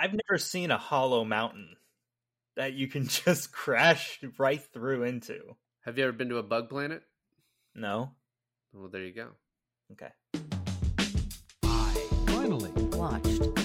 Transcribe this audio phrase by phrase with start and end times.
[0.00, 1.76] I've never seen a hollow mountain
[2.56, 5.56] that you can just crash right through into.
[5.84, 7.02] Have you ever been to a bug planet?
[7.74, 8.12] No.
[8.72, 9.28] Well, there you go.
[9.92, 10.08] Okay.
[11.64, 11.94] I
[12.26, 13.59] finally Watched.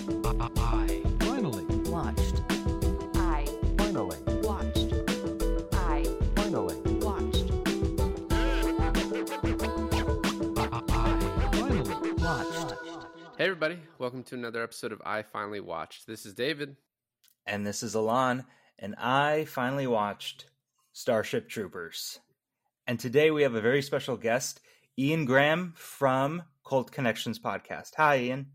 [13.45, 13.77] Hey, everybody.
[13.99, 16.07] Welcome to another episode of I Finally Watched.
[16.07, 16.77] This is David.
[17.45, 18.43] And this is Alon,
[18.79, 20.45] and I finally watched
[20.93, 22.19] Starship Troopers.
[22.87, 24.61] And today we have a very special guest,
[24.97, 27.91] Ian Graham from Cult Connections podcast.
[27.97, 28.47] Hi, Ian.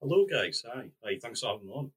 [0.00, 0.62] Hello, guys.
[0.72, 0.90] Hi.
[1.02, 1.18] Hi.
[1.20, 1.90] Thanks for having me on.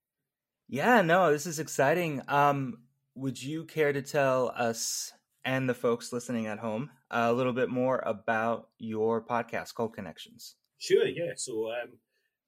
[0.68, 2.24] Yeah, no, this is exciting.
[2.28, 2.80] Um,
[3.14, 5.14] would you care to tell us
[5.46, 10.56] and the folks listening at home a little bit more about your podcast, Cult Connections?
[10.80, 11.06] Sure.
[11.06, 11.34] Yeah.
[11.36, 12.00] So, um,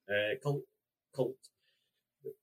[0.10, 0.64] uh, cult,
[1.16, 1.36] cult,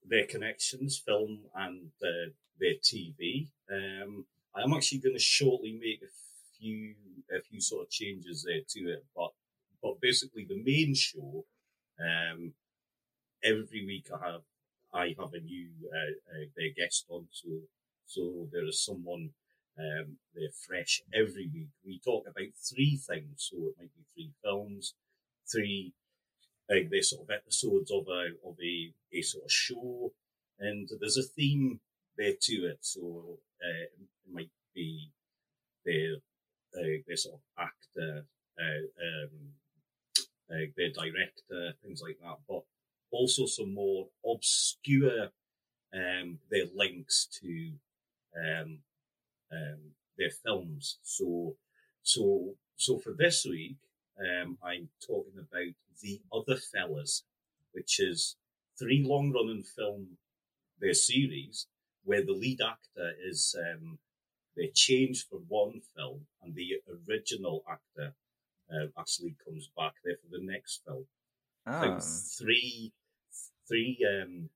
[0.07, 3.49] their connections, film and uh, their TV.
[3.71, 6.13] Um, I'm actually going to shortly make a
[6.59, 6.95] few
[7.31, 9.31] a few sort of changes there to it, but
[9.83, 11.45] but basically the main show.
[12.01, 12.53] Um,
[13.43, 14.43] every week I have
[14.93, 17.49] I have a new uh, uh, guest on, so
[18.07, 19.31] so there is someone
[19.79, 21.69] um, they're fresh every week.
[21.85, 24.95] We talk about three things, so it might be three films,
[25.51, 25.93] three
[26.69, 30.13] like they're sort of episodes of a of a, a sort of show,
[30.59, 31.81] and there's a theme
[32.17, 32.79] there to it.
[32.81, 35.11] So uh, it might be
[35.85, 36.17] their
[36.77, 38.25] uh, their sort of actor,
[38.61, 39.31] uh, um,
[40.51, 42.63] uh, their director, things like that, but
[43.11, 45.29] also some more obscure
[45.95, 47.73] um, their links to
[48.37, 48.79] um,
[49.53, 49.79] um,
[50.19, 50.99] their films.
[51.03, 51.57] So,
[52.03, 53.77] so, so for this week,
[54.21, 57.25] um, I'm talking about the other fellas,
[57.73, 58.37] which is
[58.79, 60.19] three long-running film
[60.81, 61.67] their series
[62.05, 63.99] where the lead actor is um,
[64.57, 66.75] they changed for one film and the
[67.09, 68.15] original actor
[68.73, 71.07] uh, actually comes back there for the next film.
[71.67, 72.93] Oh, three,
[73.67, 74.49] three, um,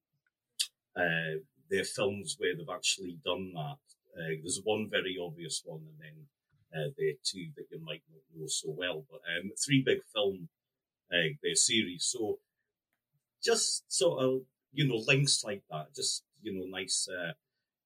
[0.96, 3.78] uh, their films where they've actually done that.
[4.16, 6.26] Uh, there's one very obvious one, and then
[6.74, 9.04] uh, there too that you might not know so well.
[9.10, 10.48] But um, three big film
[11.12, 12.04] uh, their series.
[12.04, 12.38] So
[13.42, 14.40] just sort of
[14.72, 15.94] you know links like that.
[15.94, 17.32] Just you know nice, uh,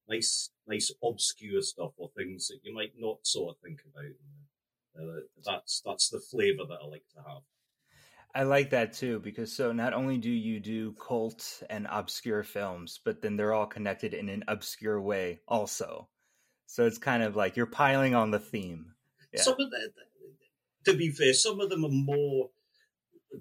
[0.08, 4.12] nice, nice obscure stuff or things that you might not sort of think about.
[4.98, 7.42] Uh, that's that's the flavour that I like to have.
[8.34, 13.00] I like that too because so not only do you do cult and obscure films,
[13.02, 16.08] but then they're all connected in an obscure way also.
[16.66, 18.92] So it's kind of like you're piling on the theme.
[19.32, 19.42] Yeah.
[19.42, 19.92] Some of the,
[20.84, 22.50] to be fair, some of them are more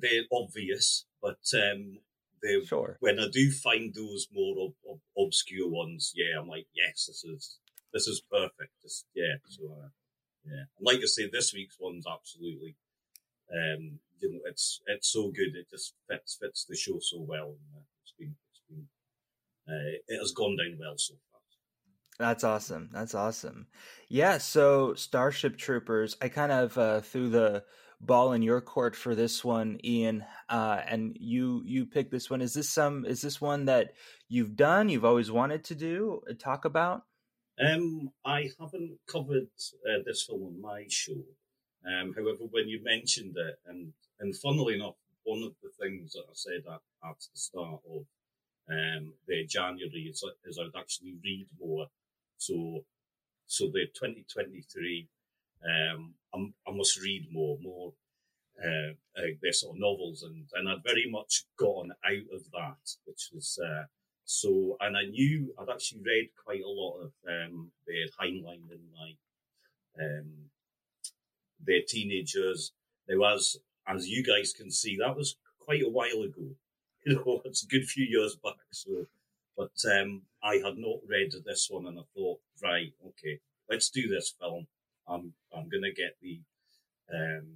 [0.02, 2.00] they're obvious, but um,
[2.42, 2.98] they Sure.
[3.00, 7.24] when I do find those more ob- ob- obscure ones, yeah, I'm like, yes, this
[7.24, 7.60] is
[7.94, 8.72] this is perfect.
[8.82, 9.88] Just yeah, so uh,
[10.46, 12.76] yeah, And like I say, this week's one's absolutely,
[13.52, 15.56] um, you know, it's it's so good.
[15.56, 17.48] It just fits fits the show so well.
[17.48, 18.88] And, uh, it's been it's been
[19.68, 21.35] uh, it has gone down well so far.
[22.18, 22.90] That's awesome.
[22.94, 23.68] That's awesome.
[24.08, 27.64] Yeah, so Starship Troopers, I kind of uh, threw the
[28.00, 30.26] ball in your court for this one, Ian.
[30.48, 32.42] Uh, and you you picked this one.
[32.42, 33.94] Is this some is this one that
[34.30, 37.04] you've done, you've always wanted to do, uh, talk about?
[37.60, 39.48] Um, I haven't covered
[39.90, 41.24] uh, this film on my show.
[41.86, 46.24] Um, however, when you mentioned it, and and funnily enough, one of the things that
[46.30, 48.06] I said at, at the start of
[48.70, 51.88] um, the January is, is I'd actually read more.
[52.38, 52.86] So,
[53.48, 55.08] so the 2023,
[55.66, 57.94] um, I must read more, more
[58.64, 62.96] uh, uh, their sort of novels, and and I'd very much gone out of that,
[63.06, 63.84] which was uh,
[64.26, 68.82] so, and I knew I'd actually read quite a lot of um, their Heinlein in
[68.94, 70.50] my um,
[71.64, 72.72] their teenagers.
[73.08, 76.56] There was, as you guys can see, that was quite a while ago.
[77.08, 78.56] You know, it's a good few years back.
[78.72, 79.06] So,
[79.56, 84.08] but um, I had not read this one, and I thought, right, okay, let's do
[84.08, 84.68] this film.
[85.08, 86.40] I'm I'm gonna get the
[87.12, 87.48] um,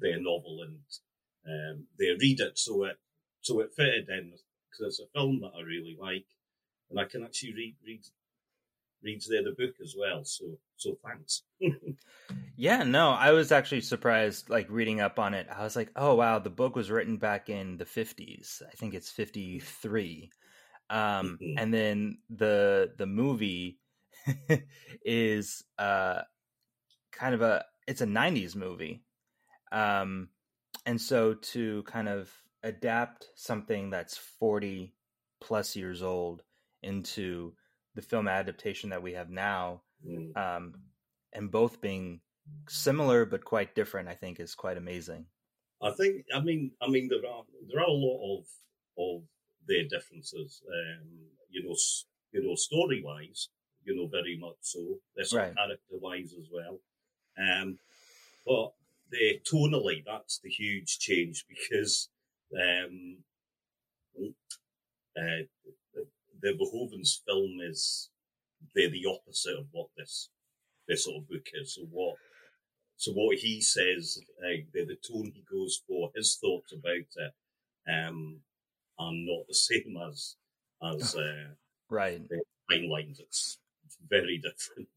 [0.00, 0.78] their novel and
[1.46, 2.96] um, they read it, so it
[3.40, 4.32] so it fitted in
[4.70, 6.26] because it's a film that I really like,
[6.88, 8.04] and I can actually read read
[9.02, 10.24] read there the book as well.
[10.24, 11.42] So so thanks.
[12.56, 15.48] Yeah, no, I was actually surprised like reading up on it.
[15.50, 18.62] I was like, "Oh wow, the book was written back in the 50s.
[18.62, 20.30] I think it's 53."
[20.92, 21.56] Um Mhm.
[21.56, 23.80] and then the the movie
[25.04, 26.22] is uh
[27.12, 29.04] kind of a it's a 90s movie.
[29.72, 30.30] Um
[30.86, 32.32] and so to kind of
[32.64, 34.96] adapt something that's 40
[35.40, 36.44] plus years old
[36.82, 37.56] into
[37.94, 40.32] the film adaptation that we have now, Mm.
[40.36, 40.74] um,
[41.32, 42.22] and both being
[42.68, 45.26] similar but quite different, I think is quite amazing.
[45.80, 46.26] I think.
[46.34, 46.72] I mean.
[46.80, 47.08] I mean.
[47.08, 48.46] There are there are a lot of
[48.98, 49.24] of
[49.66, 50.62] their differences.
[50.68, 51.08] Um,
[51.50, 51.76] you know.
[52.32, 53.50] You know, story wise.
[53.84, 54.80] You know, very much so.
[55.14, 55.54] There's Right.
[55.54, 56.80] character wise as well.
[57.36, 57.78] Um,
[58.46, 58.72] but
[59.10, 62.08] the tonally, that's the huge change because
[62.54, 63.18] um,
[64.18, 65.42] uh,
[66.40, 68.08] the Verhoeven's film is
[68.74, 70.30] they're the opposite of what this
[70.88, 71.74] this sort of book is.
[71.74, 72.16] So what
[72.96, 77.32] so what he says, uh, the, the tone he goes for, his thoughts about it,
[77.88, 78.40] um,
[78.98, 80.36] are not the same as
[80.82, 81.48] as uh,
[81.88, 82.22] Right.
[82.70, 83.20] timelines.
[83.20, 84.88] It's, it's very different.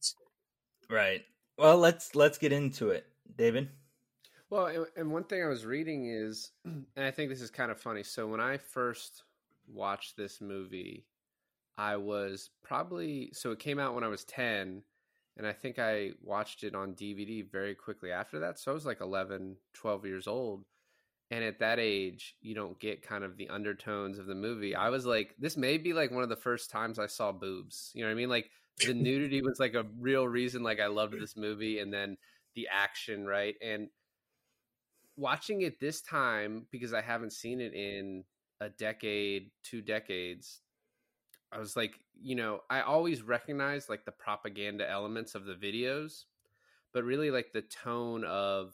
[0.90, 1.24] Right.
[1.58, 3.06] Well, let's let's get into it,
[3.38, 3.70] David.
[4.50, 7.72] Well, and, and one thing I was reading is, and I think this is kind
[7.72, 8.04] of funny.
[8.04, 9.24] So when I first
[9.68, 11.08] watched this movie,
[11.78, 14.84] I was probably so it came out when I was 10
[15.38, 18.60] and I think I watched it on DVD very quickly after that.
[18.60, 20.64] So I was like 11, 12 years old.
[21.32, 24.76] And at that age, you don't get kind of the undertones of the movie.
[24.76, 27.92] I was like, this may be like one of the first times I saw boobs.
[27.96, 28.30] You know what I mean?
[28.30, 28.52] Like
[28.86, 32.18] the nudity was like a real reason like I loved this movie and then
[32.56, 33.56] the action, right?
[33.62, 33.90] And
[35.18, 38.24] watching it this time because I haven't seen it in
[38.62, 40.62] a decade, two decades,
[41.52, 46.24] I was like, you know, I always recognize like the propaganda elements of the videos,
[46.94, 48.74] but really like the tone of,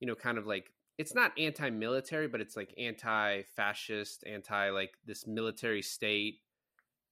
[0.00, 5.26] you know, kind of like it's not anti-military, but it's like anti-fascist, anti like this
[5.26, 6.40] military state.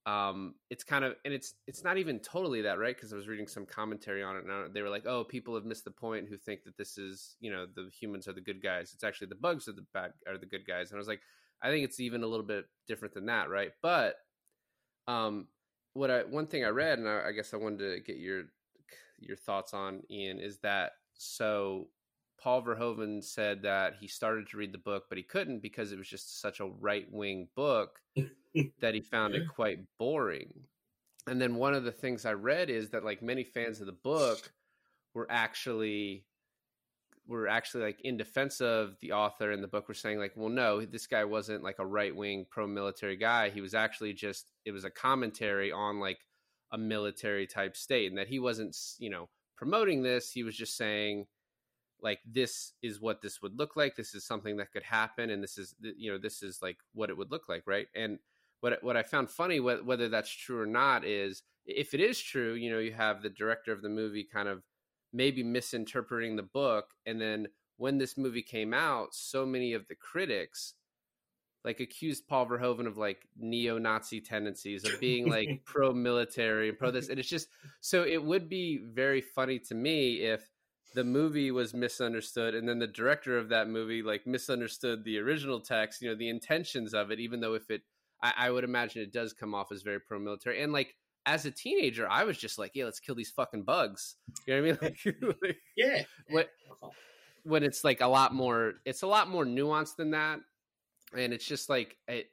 [0.07, 2.95] Um, it's kind of, and it's it's not even totally that, right?
[2.95, 5.65] Because I was reading some commentary on it, and they were like, "Oh, people have
[5.65, 8.63] missed the point who think that this is, you know, the humans are the good
[8.63, 8.93] guys.
[8.95, 11.21] It's actually the bugs are the bad are the good guys." And I was like,
[11.63, 13.73] I think it's even a little bit different than that, right?
[13.83, 14.17] But
[15.09, 15.49] um,
[15.95, 18.45] what I one thing I read, and I, I guess I wanted to get your
[19.19, 21.89] your thoughts on Ian, is that so
[22.45, 25.99] Paul Verhoeven said that he started to read the book, but he couldn't because it
[25.99, 28.01] was just such a right wing book
[28.83, 30.53] that he found it quite boring.
[31.27, 33.93] And then one of the things I read is that like many fans of the
[33.93, 34.53] book
[35.15, 36.27] were actually
[37.27, 40.51] were actually like in defense of the author and the book were saying like well
[40.51, 43.49] no this guy wasn't like a right wing pro military guy.
[43.49, 46.19] He was actually just it was a commentary on like
[46.73, 50.31] a military type state and that he wasn't you know promoting this.
[50.31, 51.25] He was just saying
[52.05, 55.43] like this is what this would look like this is something that could happen and
[55.43, 57.89] this is you know this is like what it would look like right?
[57.97, 58.19] And
[58.65, 62.55] what what i found funny whether that's true or not is if it is true
[62.55, 64.63] you know you have the director of the movie kind of
[65.13, 67.47] maybe misinterpreting the book and then
[67.77, 70.75] when this movie came out so many of the critics
[71.63, 77.11] like accused Paul Verhoeven of like neo-Nazi tendencies of being like pro-military and pro this
[77.11, 77.49] and it's just
[77.83, 80.51] so it would be very funny to me if
[80.95, 85.61] the movie was misunderstood and then the director of that movie like misunderstood the original
[85.61, 87.83] text you know the intentions of it even though if it
[88.23, 90.63] I, I would imagine it does come off as very pro-military.
[90.63, 90.95] And like
[91.27, 94.17] as a teenager I was just like yeah let's kill these fucking bugs.
[94.47, 94.95] You know what I mean?
[95.23, 96.03] Like, like Yeah.
[96.31, 96.51] What-
[97.43, 100.41] when it's like a lot more it's a lot more nuanced than that
[101.15, 102.31] and it's just like it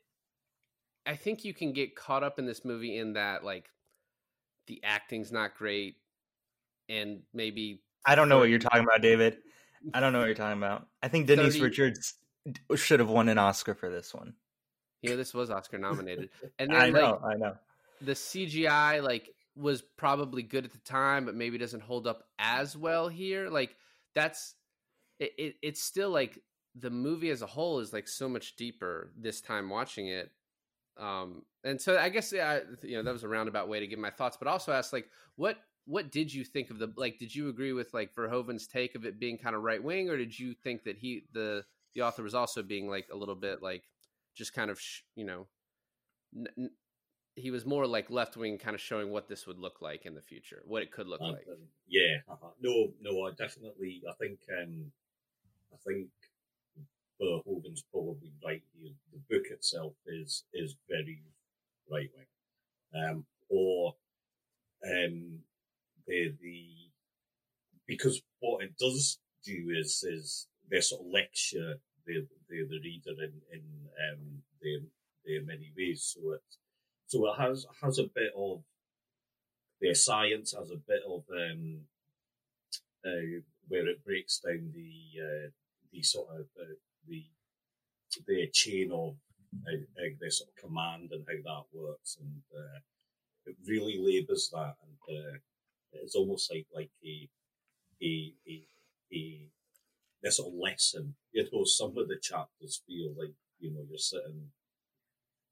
[1.06, 3.70] i think you can get caught up in this movie in that like
[4.68, 5.98] the acting's not great
[6.88, 9.38] and maybe I don't know what you're talking about, David.
[9.94, 10.88] I don't know what you're talking about.
[11.02, 12.14] I think Denise 30 Richards
[12.76, 14.34] should have won an Oscar for this one.
[15.02, 16.30] Yeah, this was oscar nominated
[16.60, 17.56] and then I like know, I know.
[18.02, 22.78] the cgi like was probably good at the time but maybe doesn't hold up as
[22.78, 23.76] well here like
[24.14, 24.54] that's
[25.20, 26.38] it, it it's still like
[26.76, 30.32] the movie as a whole is like so much deeper this time watching it
[30.98, 33.88] um and so i guess yeah I- you know that was a roundabout way to
[33.88, 37.18] give my thoughts but also ask like what what did you think of the like
[37.20, 40.18] did you agree with like verhoeven's take of it being kind of right wing or
[40.18, 41.64] did you think that he the
[41.96, 43.84] the author was also being like a little bit like
[44.36, 45.48] just kind of sh- you know
[46.36, 46.72] n- n-
[47.36, 50.14] he was more like left wing kind of showing what this would look like in
[50.14, 51.58] the future what it could look And, like um,
[51.88, 52.48] yeah, uh-huh.
[52.62, 54.92] no, no, I definitely, I think, um,
[55.74, 56.08] I think
[57.22, 58.92] Verhoeven's probably right here.
[59.12, 61.22] The book itself is is very
[61.92, 63.94] right wing, um, or
[64.86, 65.40] um,
[66.08, 66.66] the the
[67.88, 73.24] because what it does do is is they sort of lecture the the, the reader
[73.24, 73.64] in in
[74.10, 74.82] um, the
[75.26, 76.16] the many ways.
[76.16, 76.42] So it
[77.08, 78.64] so it has has a bit of
[79.80, 81.82] the science has a bit of um,
[83.06, 85.50] uh, where it breaks down the uh,
[85.92, 86.76] the sort of uh,
[87.08, 87.24] the
[88.28, 89.16] the chain of
[89.68, 92.80] uh, uh, their sort of command and how that works, and uh,
[93.46, 95.38] it really labours that, and uh,
[95.94, 97.30] it's almost like like a
[98.04, 98.68] a a
[99.14, 99.50] a
[100.24, 101.16] this sort of lesson.
[101.32, 104.52] You know, some of the chapters feel like you know you're sitting,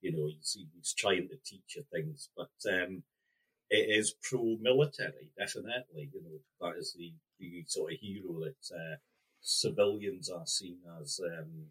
[0.02, 3.04] you know, he's, he's trying to teach you things, but um,
[3.70, 6.12] it is pro-military, definitely.
[6.14, 8.98] You know, that is the, the sort of hero that uh,
[9.42, 11.68] civilians are seen as um,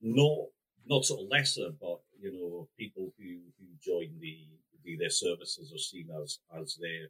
[0.00, 0.48] not
[0.86, 4.46] not sort of lesser, but you know, people who who join the
[4.84, 7.08] the their services are seen as as their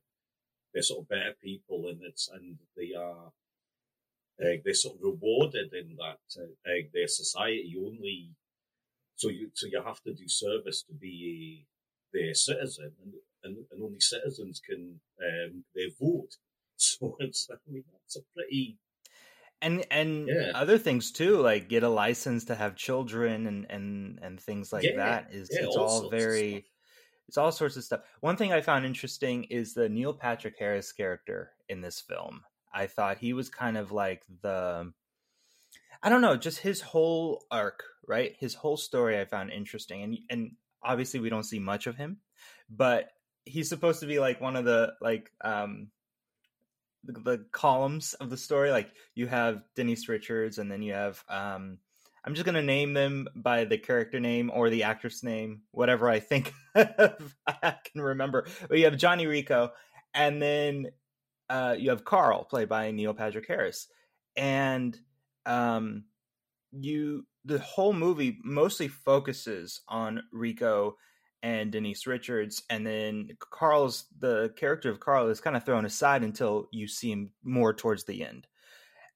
[0.75, 3.33] they're sort of better people, and it's and they are
[4.43, 8.35] uh, they're sort of rewarded in that uh, uh, their society only.
[9.17, 11.67] So you so you have to do service to be
[12.15, 13.15] a their citizen, and,
[13.45, 16.37] and, and only citizens can um, they vote.
[16.77, 18.79] So it's I mean that's a pretty
[19.63, 20.53] and and Yeah.
[20.53, 24.93] other things too, like get a license to have children and and and things like
[24.93, 25.33] Yeah, that.
[25.33, 26.67] Is yeah, it's all all very.
[27.29, 28.01] It's all sorts of stuff.
[28.21, 32.43] One thing I found interesting is the Neil Patrick Harris character in this film.
[32.73, 34.93] I thought he was kind of like the
[36.03, 38.37] I don't know, just his whole arc, right?
[38.39, 40.03] His whole story I found interesting.
[40.03, 40.51] And and
[40.83, 42.19] obviously we don't see much of him,
[42.69, 43.11] but
[43.45, 45.89] he's supposed to be like one of the like um
[47.05, 48.71] the, the columns of the story.
[48.71, 51.79] Like you have Denise Richards and then you have um
[52.25, 56.21] I'm just gonna name them by the character name or the actress name, whatever I
[56.21, 58.47] think I can remember.
[58.69, 59.73] But you have Johnny Rico,
[60.15, 60.87] and then
[61.51, 63.89] uh, you have Carl, played by Neil Patrick Harris,
[64.37, 64.99] and
[65.45, 66.05] um,
[66.73, 70.97] you the whole movie mostly focuses on Rico
[71.43, 76.25] and Denise Richards, and then Carl's the character of Carl is kind of thrown aside
[76.25, 78.47] until you see him more towards the end.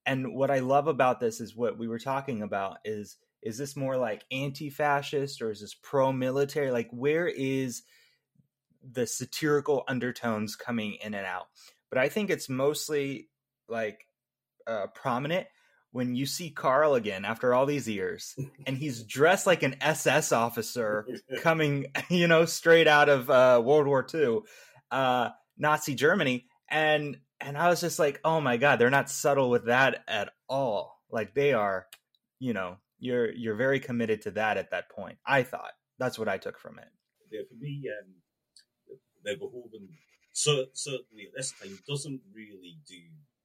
[0.09, 3.77] And what I love about this is what we were talking about is is this
[3.77, 6.71] more like anti-fascist or is this pro-military?
[6.71, 7.83] Like where is
[8.83, 11.49] the satirical undertones coming in and out?
[11.91, 13.29] But I think it's mostly
[13.69, 14.07] like
[14.67, 15.47] uh, prominent
[15.93, 18.35] when you see Carl again after all these years,
[18.67, 21.07] and he's dressed like an SS officer
[21.43, 24.41] coming, you know, straight out of uh, World War II,
[24.91, 29.51] uh, Nazi Germany, and and I was just like, oh my god, they're not subtle
[29.51, 31.01] with that at all.
[31.11, 31.87] Like they are,
[32.39, 35.19] you know, you're you're very committed to that at that point.
[35.27, 36.89] I thought that's what I took from it.
[37.31, 39.89] yeah, for me, um, the Verhoeven
[40.33, 42.97] cer- certainly at this time doesn't really do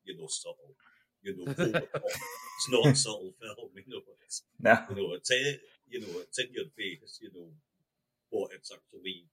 [0.04, 0.76] you know subtle,
[1.22, 2.02] you know, over the top.
[2.06, 4.02] it's not a subtle film, you know.
[4.26, 7.50] It's No, you know it's you know it's in your face, you know,
[8.32, 9.28] but it's actually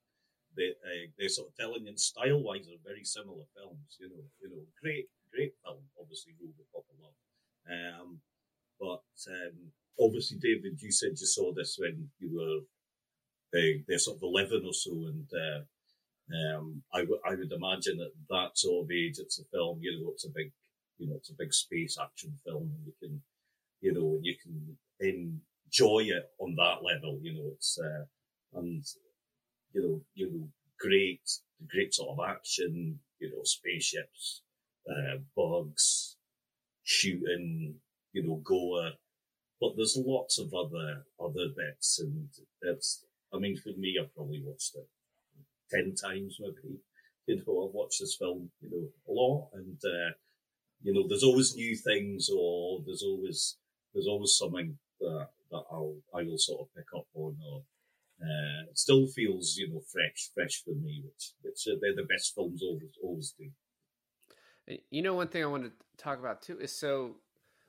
[0.56, 4.24] they uh, they're sort of telling you style wise are very similar films, you know,
[4.42, 7.14] you know, great great film, obviously Robocop a lot,
[7.70, 8.20] um,
[8.80, 12.60] but um, obviously David, you said you saw this when you were
[13.54, 14.92] uh, they're sort of 11 or so.
[14.92, 19.44] And uh, um, I, w- I would imagine at that sort of age, it's a
[19.52, 20.52] film, you know, it's a big,
[20.98, 22.70] you know, it's a big space action film.
[22.74, 23.22] And you can,
[23.80, 28.04] you know, you can enjoy it on that level, you know, it's, uh,
[28.58, 28.84] and,
[29.72, 30.48] you know, you know,
[30.78, 31.20] great,
[31.68, 34.42] great sort of action, you know, spaceships,
[34.88, 36.16] uh, bugs,
[36.82, 37.76] shooting,
[38.12, 38.92] you know, gore.
[39.60, 42.28] But there's lots of other, other bits and
[42.62, 44.88] it's, I mean, for me, I've probably watched it
[45.70, 46.78] ten times maybe.
[47.26, 50.12] You know, I've watched this film, you know, a lot, and uh,
[50.82, 53.56] you know, there's always new things, or there's always
[53.94, 57.62] there's always something that that I'll I will sort of pick up on, or
[58.22, 62.08] uh, it still feels you know fresh, fresh for me, which which uh, they're the
[62.08, 63.50] best films always always do.
[64.90, 67.16] You know, one thing I wanted to talk about too is so.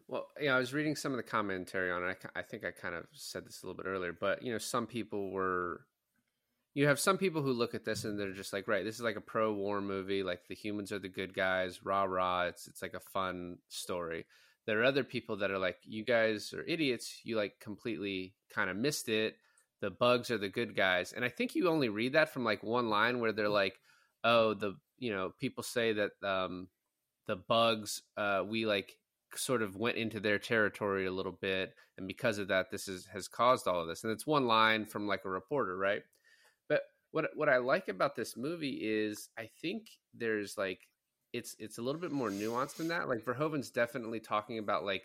[0.07, 2.17] Well, you know, I was reading some of the commentary on it.
[2.35, 4.57] I, I think I kind of said this a little bit earlier, but you know,
[4.57, 5.85] some people were.
[6.73, 9.01] You have some people who look at this and they're just like, right, this is
[9.01, 10.23] like a pro-war movie.
[10.23, 12.43] Like the humans are the good guys, rah rah.
[12.43, 14.25] It's it's like a fun story.
[14.65, 17.19] There are other people that are like, you guys are idiots.
[17.23, 19.35] You like completely kind of missed it.
[19.81, 22.63] The bugs are the good guys, and I think you only read that from like
[22.63, 23.79] one line where they're like,
[24.23, 26.67] oh, the you know people say that um,
[27.27, 28.95] the bugs uh, we like
[29.35, 33.05] sort of went into their territory a little bit and because of that this is
[33.05, 36.01] has caused all of this and it's one line from like a reporter right?
[36.67, 40.79] But what what i like about this movie is i think there's like
[41.33, 45.03] it's it's a little bit more nuanced than that like verhoeven's definitely talking about like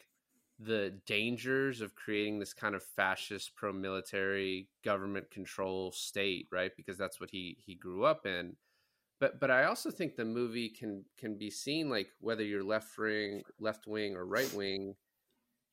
[0.58, 7.20] the dangers of creating this kind of fascist pro-military government control state right because that's
[7.20, 8.56] what he he grew up in
[9.20, 12.96] but but I also think the movie can can be seen like whether you're left
[12.96, 14.94] wing left wing or right wing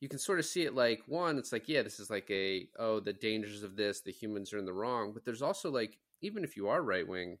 [0.04, 2.68] you can sort of see it like one, it's like, yeah, this is like a
[2.78, 5.14] oh, the dangers of this, the humans are in the wrong.
[5.14, 7.38] But there's also like, even if you are right wing,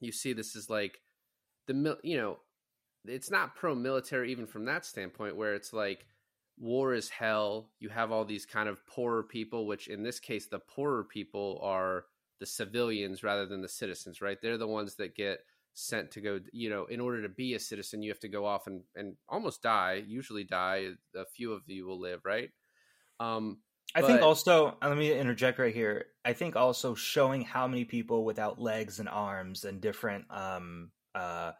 [0.00, 1.02] you see this is like
[1.66, 2.38] the you know,
[3.04, 6.06] it's not pro military even from that standpoint, where it's like
[6.58, 7.70] war is hell.
[7.78, 11.60] You have all these kind of poorer people, which in this case, the poorer people
[11.62, 12.04] are
[12.40, 14.38] the civilians rather than the citizens, right?
[14.40, 15.40] They're the ones that get
[15.74, 18.44] sent to go, you know, in order to be a citizen, you have to go
[18.44, 20.88] off and, and almost die, usually die.
[21.16, 22.50] A few of you will live, right?
[23.20, 23.58] Um,
[23.94, 26.06] I think also, let me interject right here.
[26.24, 31.52] I think also showing how many people without legs and arms and different um, uh,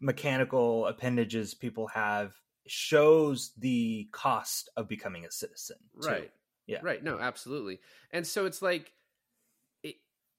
[0.00, 2.34] mechanical appendages people have
[2.66, 5.76] shows the cost of becoming a citizen.
[6.00, 6.08] too.
[6.08, 6.30] right
[6.66, 6.78] Yeah.
[6.82, 7.80] right no absolutely
[8.10, 8.92] and so it's like
[9.82, 9.96] it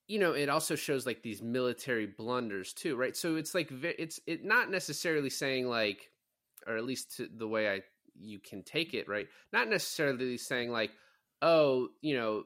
[0.08, 4.20] you know it also shows like these military blunders too right so it's like it's
[4.28, 6.10] it not necessarily saying like
[6.68, 7.82] or at least to the way i
[8.20, 10.92] you can take it right not necessarily saying like
[11.42, 12.44] oh you know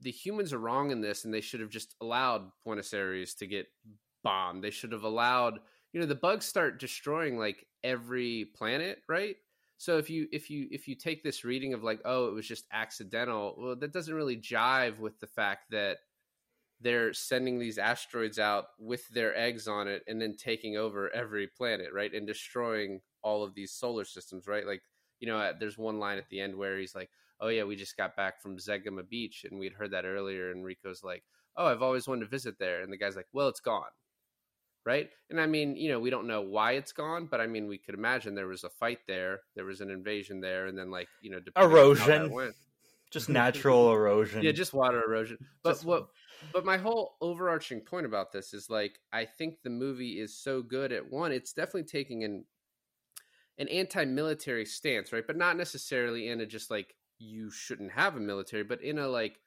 [0.00, 3.46] the humans are wrong in this and they should have just allowed buenos aires to
[3.46, 3.66] get
[4.22, 5.60] bombed they should have allowed
[5.94, 9.36] you know the bugs start destroying like every planet right?
[9.78, 12.46] So if you if you if you take this reading of like oh it was
[12.46, 15.98] just accidental well that doesn't really jive with the fact that
[16.80, 21.46] they're sending these asteroids out with their eggs on it and then taking over every
[21.46, 24.66] planet right and destroying all of these solar systems right?
[24.66, 24.82] Like
[25.20, 27.10] you know uh, there's one line at the end where he's like
[27.40, 30.64] oh yeah we just got back from zegama beach and we'd heard that earlier and
[30.64, 31.22] rico's like
[31.56, 33.84] oh i've always wanted to visit there and the guy's like well it's gone
[34.86, 35.08] right?
[35.30, 37.78] And I mean, you know, we don't know why it's gone, but I mean, we
[37.78, 41.08] could imagine there was a fight there, there was an invasion there, and then like
[41.22, 42.54] you know, depending on how that Erosion.
[43.10, 44.42] Just natural erosion.
[44.42, 45.38] yeah, just water erosion.
[45.62, 46.08] But Just- what?
[46.52, 50.62] But my whole overarching point about this is like, I think the movie is so
[50.62, 52.44] good at one, it's definitely taking an
[53.56, 55.26] an anti-military stance, right?
[55.26, 59.06] But not necessarily in a just like you shouldn't have a military, but in a
[59.06, 59.38] like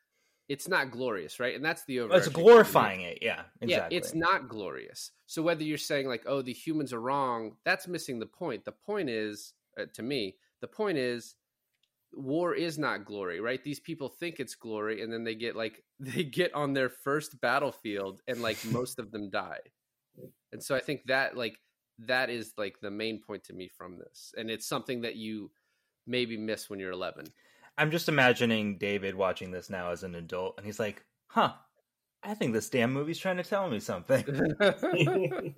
[0.49, 1.55] it's not glorious, right?
[1.55, 2.15] And that's the over.
[2.15, 3.19] it's glorifying it.
[3.21, 3.69] Yeah, exactly.
[3.69, 5.11] Yeah, it's not glorious.
[5.25, 8.63] So whether you're saying like, "Oh, the humans are wrong," that's missing the point.
[8.65, 11.35] The point is, uh, to me, the point is,
[12.13, 13.63] war is not glory, right?
[13.63, 17.39] These people think it's glory, and then they get like they get on their first
[17.41, 19.59] battlefield, and like most of them die.
[20.51, 21.59] And so I think that like
[21.99, 25.51] that is like the main point to me from this, and it's something that you
[26.05, 27.25] maybe miss when you're 11.
[27.77, 31.53] I'm just imagining David watching this now as an adult, and he's like, "Huh,
[32.23, 34.25] I think this damn movie's trying to tell me something."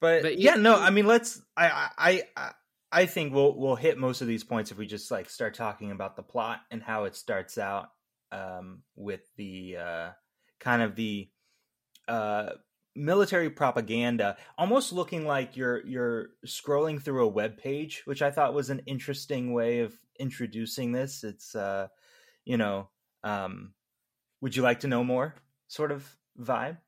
[0.00, 1.40] But, But yeah, no, I mean, let's.
[1.56, 2.50] I, I, I,
[2.92, 5.92] I think we'll we'll hit most of these points if we just like start talking
[5.92, 7.88] about the plot and how it starts out
[8.30, 10.10] um, with the uh,
[10.60, 11.30] kind of the
[12.06, 12.50] uh,
[12.96, 18.54] military propaganda, almost looking like you're you're scrolling through a web page, which I thought
[18.54, 21.24] was an interesting way of introducing this.
[21.24, 21.88] It's uh,
[22.44, 22.88] you know,
[23.22, 23.74] um,
[24.40, 25.34] would you like to know more?
[25.68, 26.06] Sort of
[26.38, 26.78] vibe.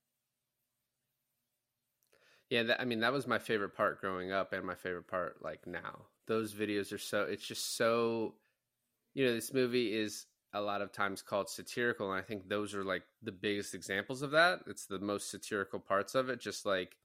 [2.51, 5.42] Yeah, that, I mean that was my favorite part growing up, and my favorite part
[5.42, 6.07] like now.
[6.27, 7.23] Those videos are so.
[7.23, 8.35] It's just so.
[9.14, 12.75] You know, this movie is a lot of times called satirical, and I think those
[12.75, 14.61] are like the biggest examples of that.
[14.66, 16.40] It's the most satirical parts of it.
[16.40, 16.97] Just like,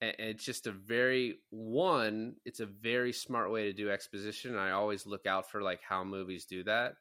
[0.00, 2.36] it's just a very one.
[2.44, 4.56] It's a very smart way to do exposition.
[4.56, 6.96] I always look out for like how movies do that.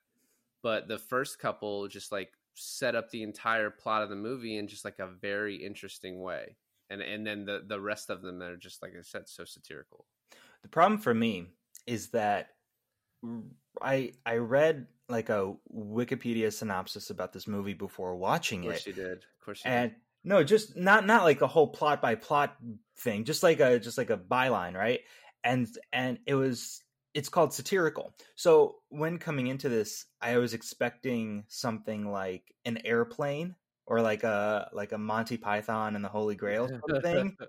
[0.62, 4.68] But the first couple just like set up the entire plot of the movie in
[4.68, 6.56] just like a very interesting way
[6.90, 10.06] and and then the the rest of them are just like I said, so satirical.
[10.62, 11.48] The problem for me
[11.88, 12.50] is that
[13.82, 18.68] I I read like a Wikipedia synopsis about this movie before watching it.
[18.68, 19.18] Of course it, you did.
[19.18, 22.56] Of course you and no, just not not like a whole plot by plot
[22.98, 25.02] thing, just like a just like a byline, right?
[25.44, 26.82] And and it was
[27.14, 28.14] it's called satirical.
[28.36, 34.70] So when coming into this, I was expecting something like an airplane or like a
[34.74, 36.70] like a Monty Python and the Holy Grail
[37.02, 37.38] thing.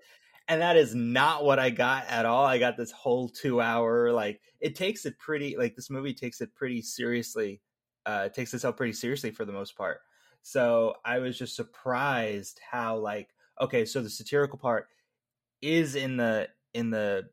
[0.48, 2.44] and that is not what I got at all.
[2.44, 6.40] I got this whole two hour like it takes it pretty like this movie takes
[6.40, 7.62] it pretty seriously,
[8.06, 10.00] uh takes itself pretty seriously for the most part.
[10.42, 14.88] So I was just surprised how like okay, so the satirical part
[15.62, 17.30] is in the in the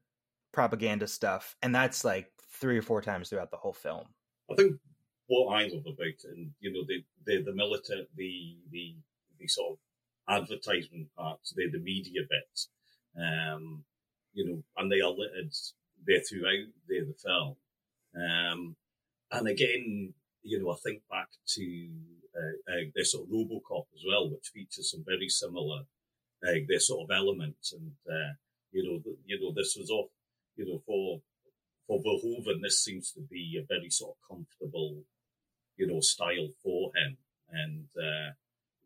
[0.51, 4.07] propaganda stuff, and that's like three or four times throughout the whole film.
[4.49, 4.79] I think
[5.27, 8.95] what I love about it, and you know, the the, the military, the the
[9.39, 12.69] the sort of advertisement parts, the the media bits,
[13.17, 13.83] um,
[14.33, 15.53] you know, and they are littered
[16.05, 17.55] there throughout the the film.
[18.15, 18.75] Um,
[19.31, 21.89] and again, you know, I think back to
[22.35, 25.81] uh, uh, sort of RoboCop as well, which features some very similar
[26.45, 28.33] uh, their sort of elements, and uh,
[28.71, 30.09] you know, you know, this was off,
[30.55, 31.21] you know, for
[31.87, 35.03] for Verhoeven, this seems to be a very sort of comfortable,
[35.77, 37.17] you know, style for him.
[37.49, 38.31] And uh,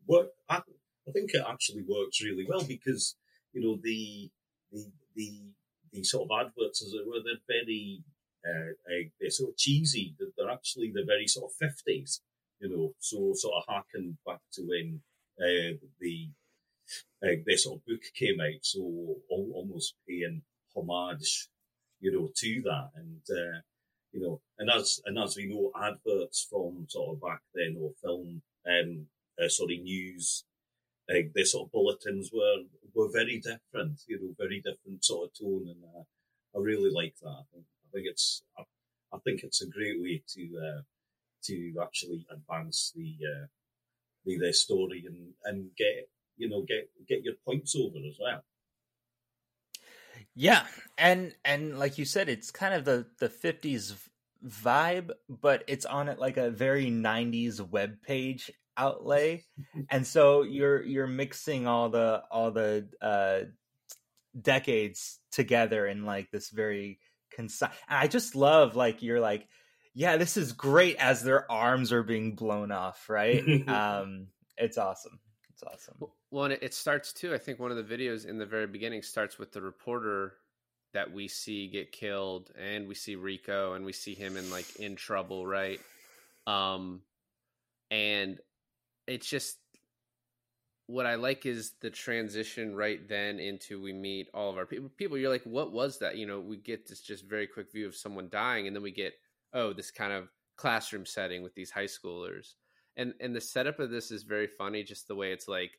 [0.07, 0.61] work, I,
[1.07, 3.15] I think it actually works really well because
[3.53, 4.29] you know the
[4.71, 5.41] the the
[5.91, 8.03] the sort of adverts as it were they're very
[8.47, 10.15] uh, uh, they're sort of cheesy.
[10.17, 12.21] They're, they're actually the very sort of fifties,
[12.59, 12.93] you know.
[12.99, 15.01] So sort of harken back to when
[15.41, 16.29] uh, the
[17.23, 18.81] uh, sort of book came out, so
[19.31, 20.41] al- almost paying
[20.75, 21.49] homage,
[21.99, 23.59] you know, to that, and uh,
[24.11, 27.91] you know, and as and as we know, adverts from sort of back then or
[28.03, 29.07] film, um,
[29.43, 30.43] uh, sorry, news,
[31.09, 35.33] uh, the sort of bulletins were were very different, you know, very different sort of
[35.37, 36.03] tone, and uh,
[36.55, 37.29] I really like that.
[37.29, 38.63] I think, I think it's I,
[39.13, 40.81] I think it's a great way to uh,
[41.43, 43.47] to actually advance the uh,
[44.25, 48.43] the their story and and get you know get get your points over as well.
[50.35, 50.67] Yeah,
[50.97, 54.09] and and like you said, it's kind of the the fifties
[54.45, 59.43] vibe, but it's on it like a very nineties web page outlay,
[59.89, 63.49] and so you're you're mixing all the all the uh,
[64.39, 66.99] decades together in like this very
[67.31, 67.71] concise.
[67.89, 69.47] And I just love like you're like,
[69.93, 73.43] yeah, this is great as their arms are being blown off, right?
[73.67, 75.19] um, it's awesome.
[75.53, 75.95] It's awesome.
[76.29, 77.33] Well, and it, it starts too.
[77.33, 80.33] I think one of the videos in the very beginning starts with the reporter
[80.93, 84.75] that we see get killed, and we see Rico, and we see him in like
[84.77, 85.79] in trouble, right?
[86.45, 87.01] Um,
[87.89, 88.39] and
[89.07, 89.57] it's just
[90.87, 94.89] what I like is the transition right then into we meet all of our people.
[94.97, 96.17] People, you're like, what was that?
[96.17, 98.91] You know, we get this just very quick view of someone dying, and then we
[98.91, 99.13] get
[99.53, 102.53] oh, this kind of classroom setting with these high schoolers,
[102.95, 104.83] and and the setup of this is very funny.
[104.83, 105.71] Just the way it's like,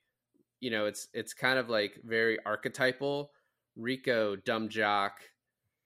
[0.61, 3.31] you know, it's it's kind of like very archetypal.
[3.77, 5.21] Rico, dumb jock,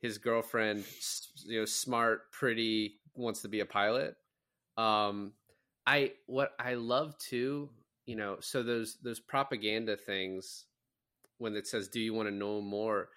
[0.01, 0.85] his girlfriend,
[1.45, 4.17] you know, smart, pretty, wants to be a pilot.
[4.79, 5.33] Um,
[5.87, 7.71] I what I love too,
[8.07, 10.67] you know, so those those propaganda things
[11.39, 13.09] when it says, "Do you want to know more?"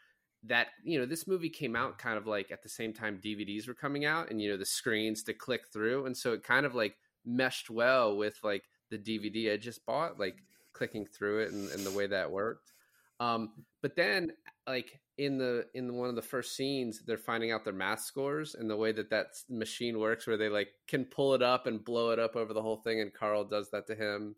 [0.43, 3.67] That you know, this movie came out kind of like at the same time DVDs
[3.67, 6.65] were coming out, and you know, the screens to click through, and so it kind
[6.65, 10.37] of like meshed well with like the DVD I just bought, like
[10.73, 12.73] clicking through it and, and the way that worked.
[13.19, 13.51] Um,
[13.81, 14.31] but then
[14.67, 18.53] like in the in one of the first scenes they're finding out their math scores
[18.53, 21.85] and the way that that machine works where they like can pull it up and
[21.85, 24.35] blow it up over the whole thing and carl does that to him.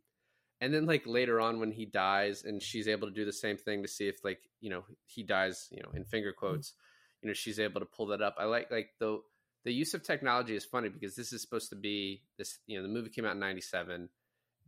[0.60, 3.58] And then like later on when he dies and she's able to do the same
[3.58, 6.46] thing to see if like you know he dies you know in finger mm-hmm.
[6.46, 6.74] quotes
[7.22, 8.36] you know she's able to pull that up.
[8.40, 9.20] I like like the
[9.64, 12.84] the use of technology is funny because this is supposed to be this you know
[12.84, 14.08] the movie came out in 97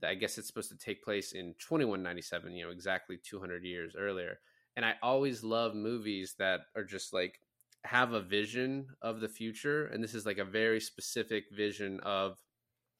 [0.04, 4.40] i guess it's supposed to take place in 2197 you know exactly 200 years earlier
[4.80, 7.42] and I always love movies that are just like
[7.84, 12.38] have a vision of the future, and this is like a very specific vision of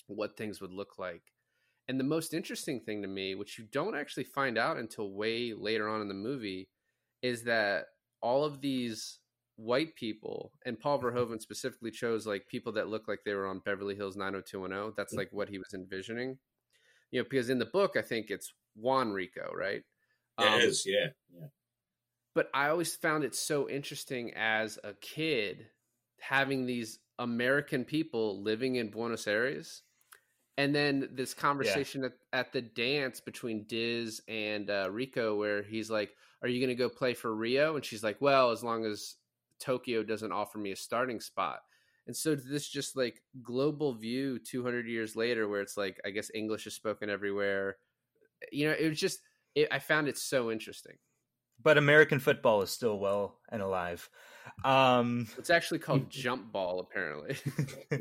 [0.08, 1.22] what things would look like.
[1.88, 5.54] And the most interesting thing to me, which you don't actually find out until way
[5.54, 6.68] later on in the movie,
[7.22, 7.86] is that
[8.22, 9.20] all of these
[9.56, 13.62] white people, and Paul Verhoeven specifically chose like people that look like they were on
[13.64, 14.96] Beverly Hills 90210.
[14.98, 16.40] That's like what he was envisioning.
[17.12, 19.84] You know, because in the book, I think it's Juan Rico, right?
[20.38, 21.48] Um, it is, yeah, yeah.
[22.40, 25.68] But I always found it so interesting as a kid
[26.22, 29.82] having these American people living in Buenos Aires.
[30.58, 35.92] And then this conversation at, at the dance between Diz and uh, Rico, where he's
[35.92, 37.76] like, Are you going to go play for Rio?
[37.76, 39.16] And she's like, Well, as long as
[39.60, 41.60] Tokyo doesn't offer me a starting spot.
[42.08, 46.32] And so this just like global view 200 years later, where it's like, I guess
[46.34, 47.76] English is spoken everywhere.
[48.50, 49.20] You know, it was just,
[49.56, 50.96] it, I found it so interesting.
[51.62, 54.10] But American football is still well and alive.
[54.64, 57.38] Um, It's actually called jump ball, apparently.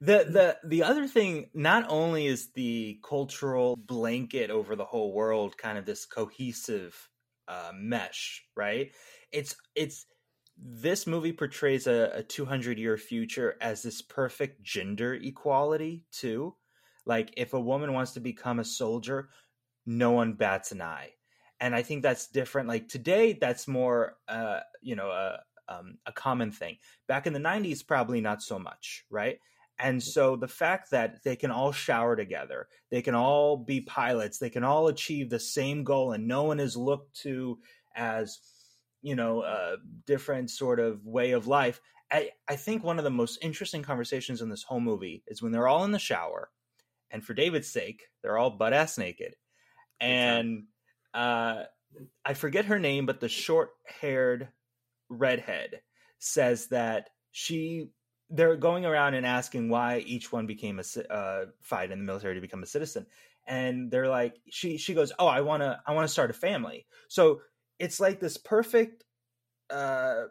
[0.00, 5.56] the the the other thing not only is the cultural blanket over the whole world
[5.56, 7.08] kind of this cohesive
[7.48, 8.92] uh, mesh right
[9.30, 10.06] it's it's
[10.56, 16.54] this movie portrays a, a 200 year future as this perfect gender equality too
[17.04, 19.28] like if a woman wants to become a soldier
[19.86, 21.10] no one bats an eye
[21.62, 26.12] and i think that's different like today that's more uh you know a um, a
[26.12, 26.76] common thing.
[27.08, 29.38] Back in the 90s probably not so much right?
[29.78, 34.38] And so the fact that they can all shower together they can all be pilots
[34.38, 37.58] they can all achieve the same goal and no one is looked to
[37.96, 38.38] as
[39.00, 41.80] you know a different sort of way of life
[42.12, 45.50] I, I think one of the most interesting conversations in this whole movie is when
[45.50, 46.50] they're all in the shower
[47.10, 49.34] and for david's sake they're all butt ass naked
[50.00, 50.64] and
[51.14, 51.64] uh,
[52.24, 54.48] i forget her name but the short haired
[55.08, 55.80] redhead
[56.18, 57.90] says that she
[58.32, 62.34] they're going around and asking why each one became a uh, fight in the military
[62.34, 63.06] to become a citizen,
[63.46, 66.34] and they're like, she she goes, oh, I want to I want to start a
[66.34, 66.86] family.
[67.08, 67.42] So
[67.78, 69.04] it's like this perfect
[69.70, 70.24] uh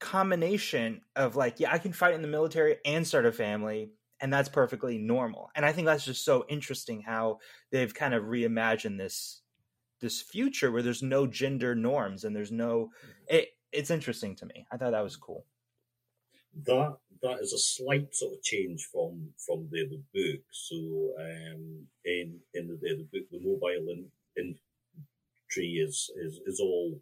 [0.00, 4.32] combination of like, yeah, I can fight in the military and start a family, and
[4.32, 5.50] that's perfectly normal.
[5.54, 7.38] And I think that's just so interesting how
[7.70, 9.41] they've kind of reimagined this
[10.02, 12.90] this future where there's no gender norms and there's no
[13.28, 14.66] it, it's interesting to me.
[14.70, 15.46] I thought that was cool.
[16.66, 20.42] that that is a slight sort of change from from the, the book.
[20.50, 20.76] So
[21.20, 27.00] um, in in the, the book, the mobile in, infantry is is is all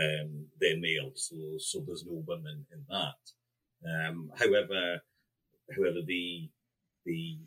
[0.00, 3.22] um, they're male, so so there's no women in that.
[3.86, 5.00] Um, however,
[5.76, 6.50] however the
[7.04, 7.38] the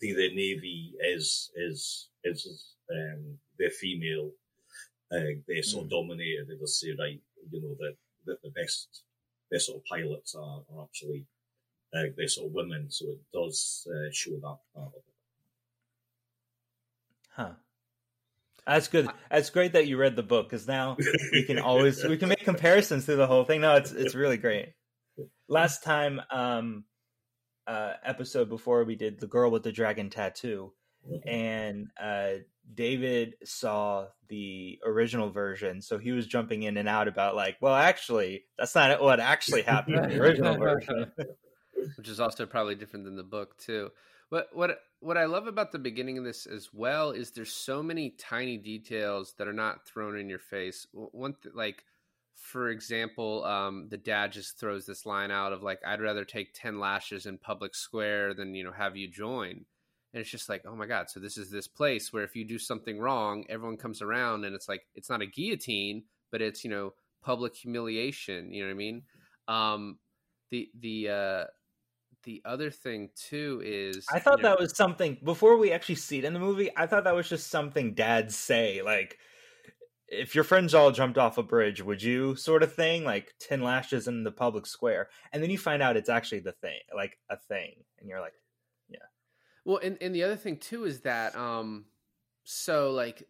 [0.00, 4.30] the, the navy is is is um, they're female.
[5.12, 6.48] Uh, they're sort of dominated.
[6.48, 9.02] They just say right, you know that that the best
[9.50, 11.24] best sort of pilots are, are actually
[11.94, 15.04] uh, they're sort of women, so it does uh, show that part of it.
[17.30, 17.50] Huh.
[18.66, 19.08] That's good.
[19.30, 20.96] That's great that you read the book because now
[21.32, 23.60] we can always we can make comparisons through the whole thing.
[23.60, 24.72] No, it's it's really great.
[25.48, 26.84] Last time, um,
[27.66, 30.72] uh, episode before we did the girl with the dragon tattoo,
[31.26, 32.30] and uh,
[32.74, 37.74] David saw the original version, so he was jumping in and out about like, well,
[37.74, 41.12] actually, that's not what actually happened in the original version.
[41.96, 43.90] which is also probably different than the book too.
[44.30, 47.82] But what what I love about the beginning of this as well is there's so
[47.82, 50.86] many tiny details that are not thrown in your face.
[50.92, 51.84] One th- like
[52.34, 56.54] for example, um, the dad just throws this line out of like, "I'd rather take
[56.54, 59.64] ten lashes in public square than you know have you join."
[60.16, 61.10] And it's just like, oh my god!
[61.10, 64.54] So this is this place where if you do something wrong, everyone comes around, and
[64.54, 68.50] it's like it's not a guillotine, but it's you know public humiliation.
[68.50, 69.02] You know what I mean?
[69.46, 69.98] Um,
[70.50, 71.44] the the uh,
[72.22, 75.96] the other thing too is I thought you know- that was something before we actually
[75.96, 76.70] see it in the movie.
[76.74, 79.18] I thought that was just something dads say, like
[80.08, 83.60] if your friends all jumped off a bridge, would you sort of thing, like ten
[83.60, 87.18] lashes in the public square, and then you find out it's actually the thing, like
[87.28, 88.32] a thing, and you're like,
[89.66, 91.86] Well, and and the other thing too is that um
[92.44, 93.24] so like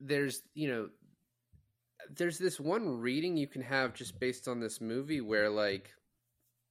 [0.00, 0.88] there's you know
[2.16, 5.90] there's this one reading you can have just based on this movie where like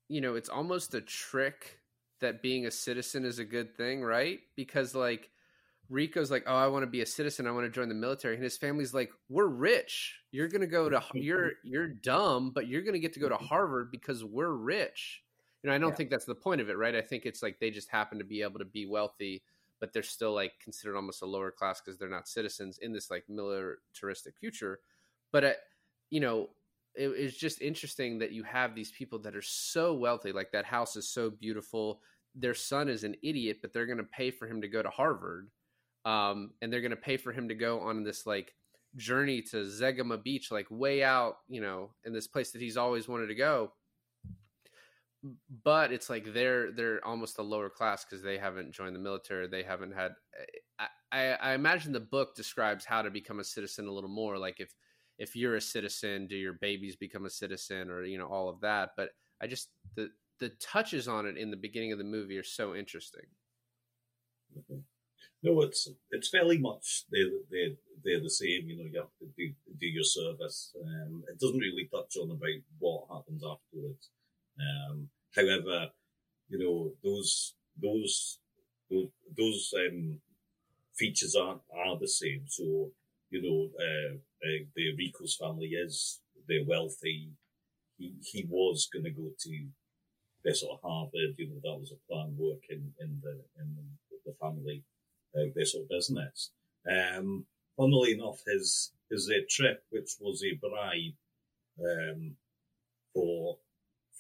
[0.08, 1.80] you know it's almost a trick
[2.22, 4.40] that being a citizen is a good thing, right?
[4.56, 5.30] Because like
[5.90, 7.48] Rico's like, "Oh, I want to be a citizen.
[7.48, 10.22] I want to join the military." And his family's like, "We're rich.
[10.32, 13.28] You're going to go to you're you're dumb, but you're going to get to go
[13.28, 15.22] to Harvard because we're rich."
[15.64, 15.96] You know, I don't Yeah.
[15.96, 16.96] think that's the point of it, right?
[16.96, 19.44] I think it's like they just happen to be able to be wealthy,
[19.80, 23.12] but they're still like considered almost a lower class because they're not citizens in this
[23.12, 24.80] like militaristic future.
[25.32, 25.54] But uh,
[26.10, 26.50] you know,
[26.96, 30.32] it, it's just interesting that you have these people that are so wealthy.
[30.32, 32.02] Like that house is so beautiful.
[32.36, 34.90] Their son is an idiot, but they're going to pay for him to go to
[34.90, 35.52] Harvard,
[36.06, 38.56] um, and they're going to pay for him to go on this like
[38.96, 43.08] journey to Zegama Beach, like way out, you know, in this place that he's always
[43.08, 43.74] wanted to go.
[45.64, 49.48] But it's like they're they're almost a lower class because they haven't joined the military.
[49.48, 50.14] They haven't had.
[50.80, 54.38] I, I, I imagine the book describes how to become a citizen a little more.
[54.38, 54.74] Like if
[55.20, 58.62] if you're a citizen, do your babies become a citizen, or you know all of
[58.62, 58.92] that.
[58.98, 62.44] But I just the the touches on it in the beginning of the movie are
[62.44, 63.26] so interesting.
[65.44, 68.68] No, it's it's fairly much they're they're they're the same.
[68.68, 70.76] You know, you have to do do your service.
[70.82, 74.10] Um, it doesn't really touch on about what happens afterwards.
[74.60, 75.90] Um, however,
[76.50, 78.40] you know those those
[78.90, 80.20] those, um,
[80.96, 82.44] features are are the same.
[82.48, 82.92] So
[83.30, 87.30] you know, uh, uh, the Rico's family is they're wealthy.
[87.98, 89.68] He he was going to go to
[90.44, 91.36] of Harvard.
[91.38, 93.76] You know, that was a plan work in the in
[94.26, 94.84] the family
[95.36, 96.52] uh, of business.
[96.90, 97.46] Um,
[97.78, 101.16] funnily enough, his his uh, trip, which was a bribe
[101.80, 102.36] um,
[103.14, 103.58] for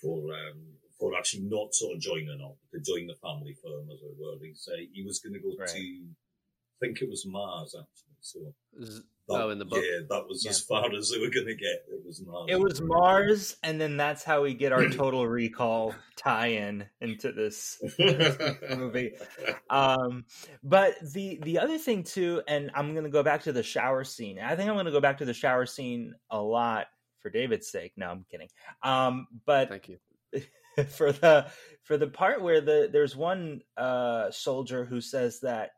[0.01, 0.59] for um,
[0.99, 4.37] for actually not sort of joining up to join the family firm, as it were.
[4.45, 5.67] He said he was going to go Right.
[5.69, 8.07] to, I think it was Mars actually.
[8.21, 8.39] So
[8.79, 9.01] that,
[9.33, 9.81] Oh, in the book?
[9.81, 11.85] yeah, that was as far as they were going to get.
[11.89, 12.47] It was Mars.
[12.49, 17.81] it was Mars, and then that's how we get our Total Recall tie-in into this
[18.77, 19.13] movie.
[19.69, 20.25] Um,
[20.63, 24.37] but the the other thing too, and I'm gonna go back to the shower scene.
[24.39, 26.87] I think I'm gonna go back to the shower scene a lot
[27.21, 27.93] for David's sake.
[27.97, 28.49] No, I'm kidding.
[28.83, 29.97] Um, but Thank you.
[30.89, 31.47] for the
[31.83, 35.71] for the part where the there's one uh soldier who says that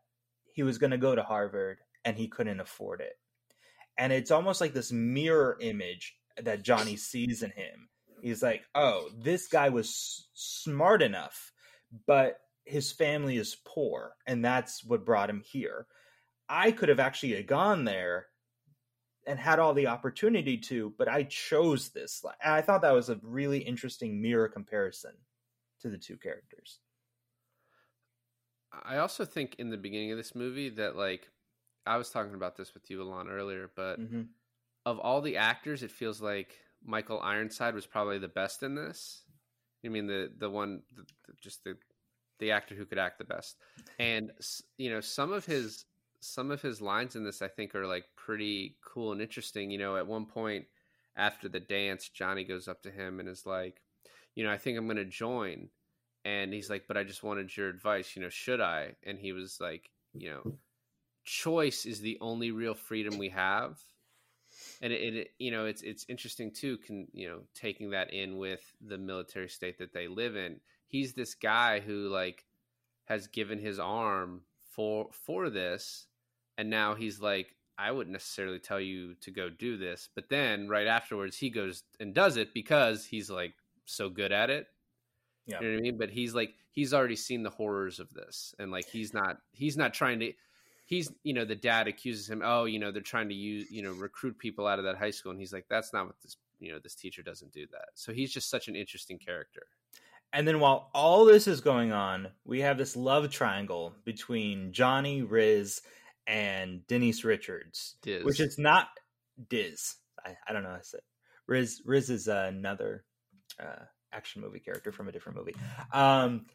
[0.52, 3.14] he was going to go to Harvard and he couldn't afford it.
[3.98, 7.88] And it's almost like this mirror image that Johnny sees in him
[8.24, 11.52] He's like, oh, this guy was s- smart enough,
[12.06, 15.86] but his family is poor, and that's what brought him here.
[16.48, 18.28] I could have actually gone there
[19.26, 22.24] and had all the opportunity to, but I chose this.
[22.44, 25.12] I thought that was a really interesting mirror comparison
[25.80, 26.80] to the two characters.
[28.82, 31.28] I also think in the beginning of this movie that like
[31.86, 34.22] I was talking about this with you Alon earlier, but hmm
[34.86, 39.22] of all the actors, it feels like Michael Ironside was probably the best in this.
[39.84, 41.76] I mean the the one the, the, just the
[42.40, 43.56] the actor who could act the best,
[43.98, 44.30] and
[44.76, 45.84] you know some of his
[46.24, 49.70] some of his lines in this I think are like pretty cool and interesting.
[49.70, 50.66] You know, at one point
[51.16, 53.80] after the dance, Johnny goes up to him and is like,
[54.34, 55.68] you know, I think I'm going to join.
[56.24, 58.16] And he's like, but I just wanted your advice.
[58.16, 58.96] You know, should I?
[59.04, 60.54] And he was like, you know,
[61.24, 63.78] choice is the only real freedom we have.
[64.80, 66.78] And it, it you know, it's it's interesting too.
[66.78, 70.60] Can you know, taking that in with the military state that they live in.
[70.86, 72.44] He's this guy who like
[73.06, 74.42] has given his arm
[74.74, 76.06] for for this,
[76.58, 80.68] and now he's like, I wouldn't necessarily tell you to go do this, but then
[80.68, 84.68] right afterwards he goes and does it because he's like so good at it.
[85.46, 85.60] Yeah.
[85.60, 85.98] You know what I mean?
[85.98, 89.76] But he's like he's already seen the horrors of this, and like he's not he's
[89.76, 90.32] not trying to.
[90.86, 92.42] He's you know the dad accuses him.
[92.44, 95.10] Oh, you know they're trying to use you know recruit people out of that high
[95.10, 97.88] school, and he's like that's not what this you know this teacher doesn't do that.
[97.94, 99.66] So he's just such an interesting character.
[100.32, 105.22] And then while all this is going on, we have this love triangle between Johnny,
[105.22, 105.82] Riz,
[106.26, 108.24] and Denise Richards, Diz.
[108.24, 108.88] which is not
[109.48, 109.96] Diz.
[110.24, 110.70] I, I don't know.
[110.70, 111.04] how to say it.
[111.46, 113.04] Riz Riz is another
[113.60, 115.56] uh, action movie character from a different movie.
[115.92, 116.46] Um,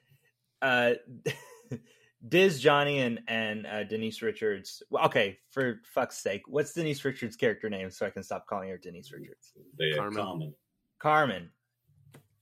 [0.62, 0.94] uh,
[2.28, 4.84] Diz, Johnny, and and uh, Denise Richards.
[4.90, 8.70] Well, okay, for fuck's sake, what's Denise Richards' character name so I can stop calling
[8.70, 9.54] her Denise Richards?
[9.78, 10.18] The Carmen.
[10.18, 10.54] Carmen.
[11.00, 11.50] Carmen.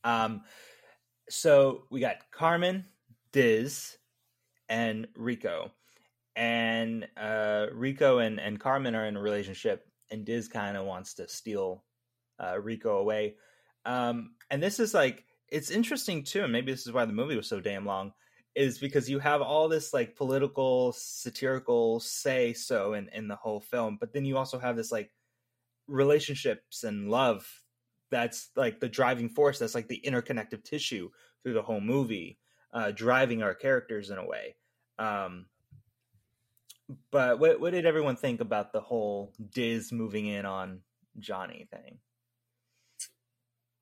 [0.04, 0.42] Um,
[1.30, 2.86] so we got Carmen,
[3.34, 3.98] Diz,
[4.70, 5.72] and Rico,
[6.38, 11.16] and uh, Rico and and Carmen are in a relationship, and Diz kind of wants
[11.16, 11.84] to steal
[12.42, 13.36] uh, Rico away.
[13.86, 17.36] Um, and this is like it's interesting too, and maybe this is why the movie
[17.36, 18.14] was so damn long.
[18.56, 23.60] Is because you have all this like political, satirical say so in, in the whole
[23.60, 25.12] film, but then you also have this like
[25.88, 27.48] relationships and love
[28.10, 31.10] that's like the driving force that's like the interconnective tissue
[31.44, 32.38] through the whole movie
[32.74, 34.56] uh driving our characters in a way
[35.00, 35.46] um
[37.12, 40.80] but what what did everyone think about the whole diz moving in on
[41.20, 42.00] johnny thing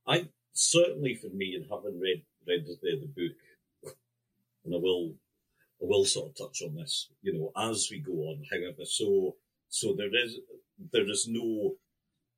[0.08, 3.96] I certainly for me, and having read read the, the book,
[4.64, 5.14] and I will
[5.82, 8.44] I will sort of touch on this, you know, as we go on.
[8.52, 9.36] However, so
[9.70, 10.38] so there is
[10.92, 11.76] there is no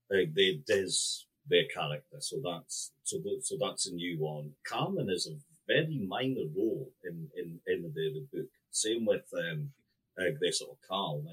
[0.10, 4.54] like they Diz their character, so that's so th- so that's a new one.
[4.66, 5.36] Carmen is a
[5.68, 8.50] very minor role in in in the, the book.
[8.72, 9.72] Same with um,
[10.20, 11.22] uh, their sort of Carl.
[11.26, 11.32] Now,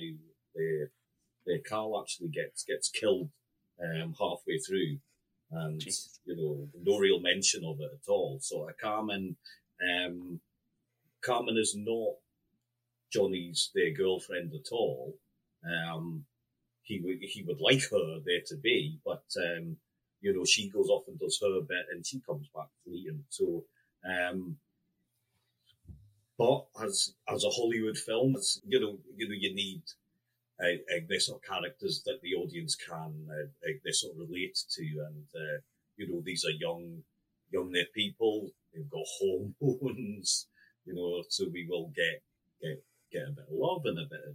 [0.54, 0.88] the
[1.46, 3.30] the Carl actually gets gets killed
[3.82, 4.98] um, halfway through,
[5.50, 6.20] and Jesus.
[6.24, 8.38] you know no real mention of it at all.
[8.40, 9.36] So uh, Carmen,
[9.82, 10.40] um,
[11.22, 12.14] Carmen is not
[13.12, 15.14] Johnny's their girlfriend at all.
[15.64, 16.24] Um,
[16.82, 19.76] he would he would like her there to be, but um,
[20.20, 23.24] you know she goes off and does her bit, and she comes back fleeting.
[23.28, 23.64] So.
[24.06, 24.58] Um,
[26.38, 29.82] but as as a Hollywood film, it's, you know, you know, you need
[30.60, 35.26] uh, sort of characters that the audience can uh, they sort of relate to, and
[35.34, 35.60] uh,
[35.96, 37.02] you know, these are young
[37.50, 38.50] young people.
[38.72, 40.48] They've got hormones,
[40.84, 42.22] you know, so we will get
[42.60, 44.34] get get a bit of love and a bit of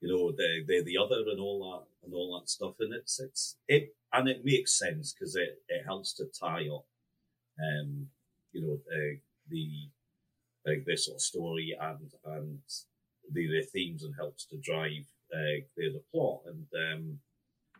[0.00, 3.20] you know the the the other and all that and all that stuff, and it's
[3.20, 6.86] it's it and it makes sense because it it helps to tie up,
[7.60, 8.08] um,
[8.52, 9.16] you know, uh,
[9.48, 9.88] the
[10.66, 12.58] like this sort of story and and
[13.32, 17.18] the, the themes and helps to drive uh, the, the plot and um,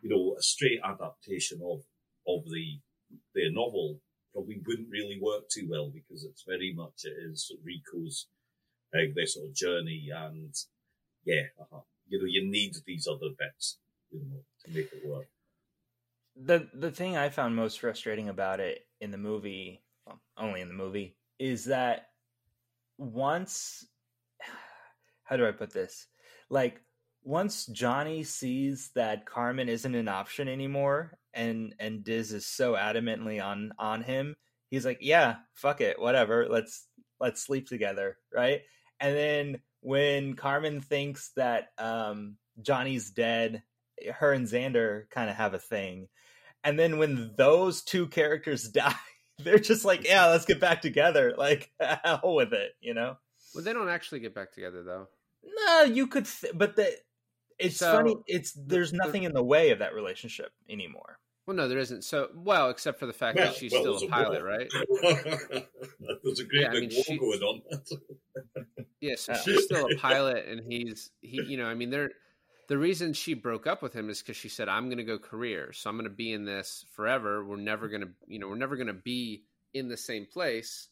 [0.01, 1.81] you know a straight adaptation of
[2.27, 2.79] of the
[3.33, 3.99] the novel
[4.33, 8.27] probably wouldn't really work too well because it's very much it is Rico's
[8.93, 10.53] uh, their sort of journey and
[11.25, 13.77] yeah uh you know you need these other bits
[14.11, 15.27] you know to make it work.
[16.35, 20.67] the the thing i found most frustrating about it in the movie well, only in
[20.67, 22.09] the movie is that
[22.97, 23.85] once
[25.23, 26.07] how do i put this?
[26.49, 26.81] Like
[27.23, 33.43] once johnny sees that carmen isn't an option anymore and and diz is so adamantly
[33.43, 34.35] on on him
[34.69, 36.87] he's like yeah fuck it whatever let's
[37.19, 38.61] let's sleep together right?
[38.99, 43.63] And then when carmen thinks that um johnny's dead
[44.13, 46.07] her and zander kind of have a thing.
[46.63, 48.93] And then when those two characters die,
[49.43, 51.33] they're just like, yeah, let's get back together.
[51.37, 51.71] Like,
[52.03, 53.17] hell with it, you know?
[53.53, 55.07] Well, they don't actually get back together though.
[55.65, 56.91] No, you could, th- but the
[57.59, 58.15] it's So, funny.
[58.27, 61.19] It's there's the- nothing in the way of that relationship anymore.
[61.47, 62.03] Well, no, there isn't.
[62.03, 64.49] So, well, except for the fact Well, that she's well, still a a pilot, war.
[64.49, 64.71] right?
[66.23, 67.61] There's a great Yeah, I big mean, war she- going on.
[68.99, 69.39] Yeah, so Yeah.
[69.41, 71.43] she's still a pilot, and he's he.
[71.43, 72.09] You know, I mean, they're
[72.67, 75.19] the reason she broke up with him is because she said, "I'm going to go
[75.19, 77.45] career, so I'm going to be in this forever.
[77.45, 79.43] We're never going to, you know, we're never going to be
[79.73, 80.89] in the same place."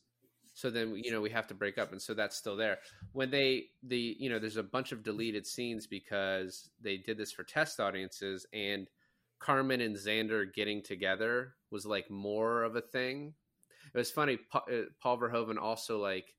[0.55, 2.77] So then, you know, we have to break up, and so that's still there.
[3.11, 7.31] When they the you know, there's a bunch of deleted scenes because they did this
[7.31, 8.87] for test audiences, and
[9.39, 13.33] Carmen and Zander getting together was like more of a thing.
[13.93, 14.37] It was funny.
[14.53, 16.35] Uh, Paul Verhoeven also like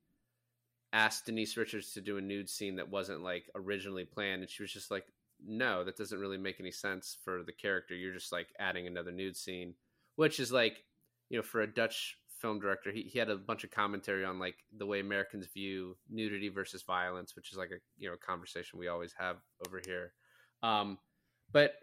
[0.93, 4.63] asked Denise Richards to do a nude scene that wasn't like originally planned, and she
[4.63, 5.05] was just like,
[5.45, 7.95] "No, that doesn't really make any sense for the character.
[7.95, 9.75] You're just like adding another nude scene,"
[10.15, 10.83] which is like,
[11.29, 14.39] you know, for a Dutch film director, he, he had a bunch of commentary on
[14.39, 18.79] like the way Americans view nudity versus violence, which is like a you know conversation
[18.79, 20.13] we always have over here.
[20.61, 20.97] Um,
[21.51, 21.73] but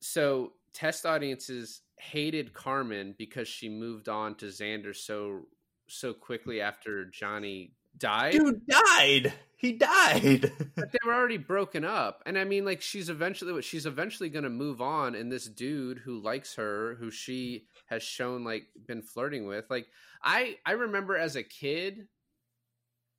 [0.00, 5.42] so test audiences hated Carmen because she moved on to Zander so
[5.88, 8.32] so quickly after Johnny died.
[8.32, 9.32] Dude died.
[9.56, 10.52] He died.
[10.76, 14.28] But they were already broken up, and I mean, like she's eventually what she's eventually
[14.28, 18.66] going to move on, and this dude who likes her, who she has shown like
[18.86, 19.86] been flirting with, like
[20.22, 22.08] I I remember as a kid,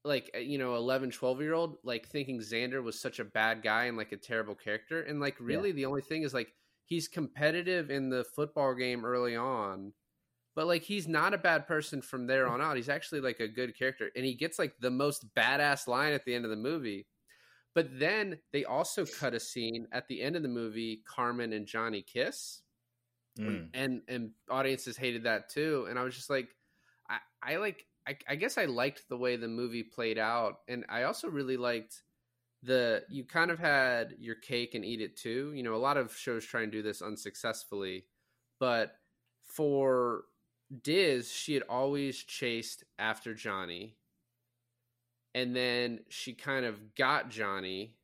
[0.05, 3.61] like uh, you know 11 12 year old like thinking zander was such a bad
[3.63, 6.53] guy and like a terrible character and like really the only thing is like
[6.86, 9.91] he's competitive in the football game early on
[10.55, 12.77] but like he's not a bad person from there on out.
[12.77, 16.25] He's actually like a good character and he gets like the most badass line at
[16.25, 17.07] the end of the movie.
[17.73, 21.67] But then they also cut a scene at the end of the movie carmen and
[21.67, 22.61] johnny kiss.
[23.37, 23.67] Mm.
[23.73, 26.55] and and audiences hated that too and i was just like
[27.09, 30.85] i i like I, I guess i liked the way the movie played out and
[30.87, 32.01] i also really liked
[32.65, 35.51] the you kind of had your cake and eat it too.
[35.53, 38.05] You know a lot of shows try and do this unsuccessfully
[38.59, 38.93] but
[39.43, 40.23] for
[40.84, 43.95] diz she had always chased after johnny.
[45.34, 47.95] And then she kind of got johnny.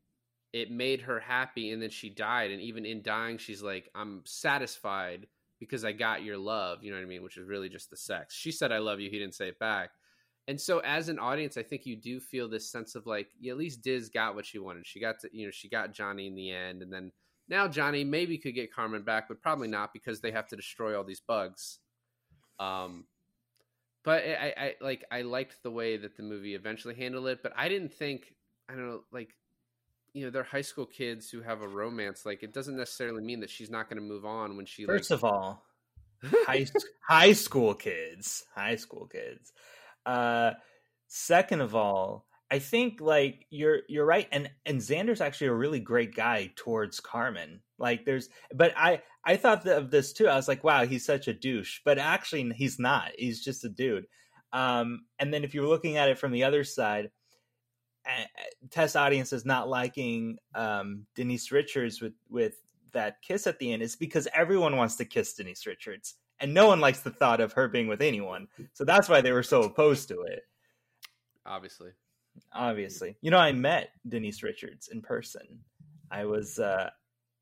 [0.51, 2.51] It made her happy and then she died.
[2.51, 5.27] And even in dying she's like i'm satisfied
[5.59, 7.97] because i got your love you know what i mean which is really just the
[7.97, 8.35] sex.
[8.35, 9.91] She said i love you he didn't say it back.
[10.47, 13.57] And so as an audience i think you do feel this sense of like at
[13.57, 14.85] least diz got what she wanted.
[14.85, 17.11] She got to you know she got johnny in the end and then
[17.47, 20.97] now johnny maybe could get carmen back but probably not because they have to destroy
[20.97, 21.79] all these bugs
[22.61, 23.05] um
[24.03, 27.53] but I, I like i liked the way that the movie eventually handled it but
[27.55, 28.33] i didn't think
[28.69, 29.35] i don't know like
[30.13, 33.39] you know they're high school kids who have a romance like it doesn't necessarily mean
[33.39, 35.65] that she's not going to move on when she First like of all,
[36.23, 36.65] high
[37.07, 39.53] high school kids, high school kids.
[40.05, 40.51] Uh,
[41.07, 45.79] second of all, I think like you're you're right, and and Zander's actually a really
[45.79, 47.61] great guy towards Carmen.
[47.77, 50.27] Like there's, but I I thought of this too.
[50.27, 53.11] I was like, wow, he's such a douche, but actually he's not.
[53.17, 54.05] He's just a dude.
[54.53, 57.11] Um, and then if you're looking at it from the other side,
[58.69, 62.55] test audiences not liking um, Denise Richards with with
[62.93, 66.67] that kiss at the end is because everyone wants to kiss Denise Richards, and no
[66.67, 68.47] one likes the thought of her being with anyone.
[68.73, 70.43] So that's why they were so opposed to it.
[71.45, 71.91] obviously
[72.53, 75.59] Obviously, you know, I met Denise Richards in person.
[76.09, 76.89] I was uh,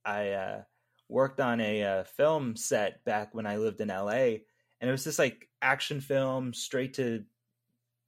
[0.03, 0.61] I uh,
[1.09, 4.37] worked on a uh, film set back when I lived in LA,
[4.79, 7.25] and it was this like action film straight to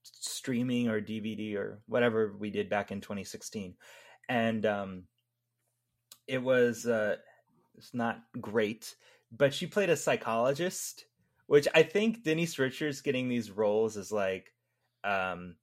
[0.04, 3.76] streaming or DVD or whatever we did back in 2016,
[4.30, 5.04] and um,
[6.28, 7.18] it was uh,
[7.78, 8.96] it's not great,
[9.32, 11.06] but she played a psychologist,
[11.48, 14.54] which I think Denise Richards getting these roles is like,
[15.04, 15.56] um,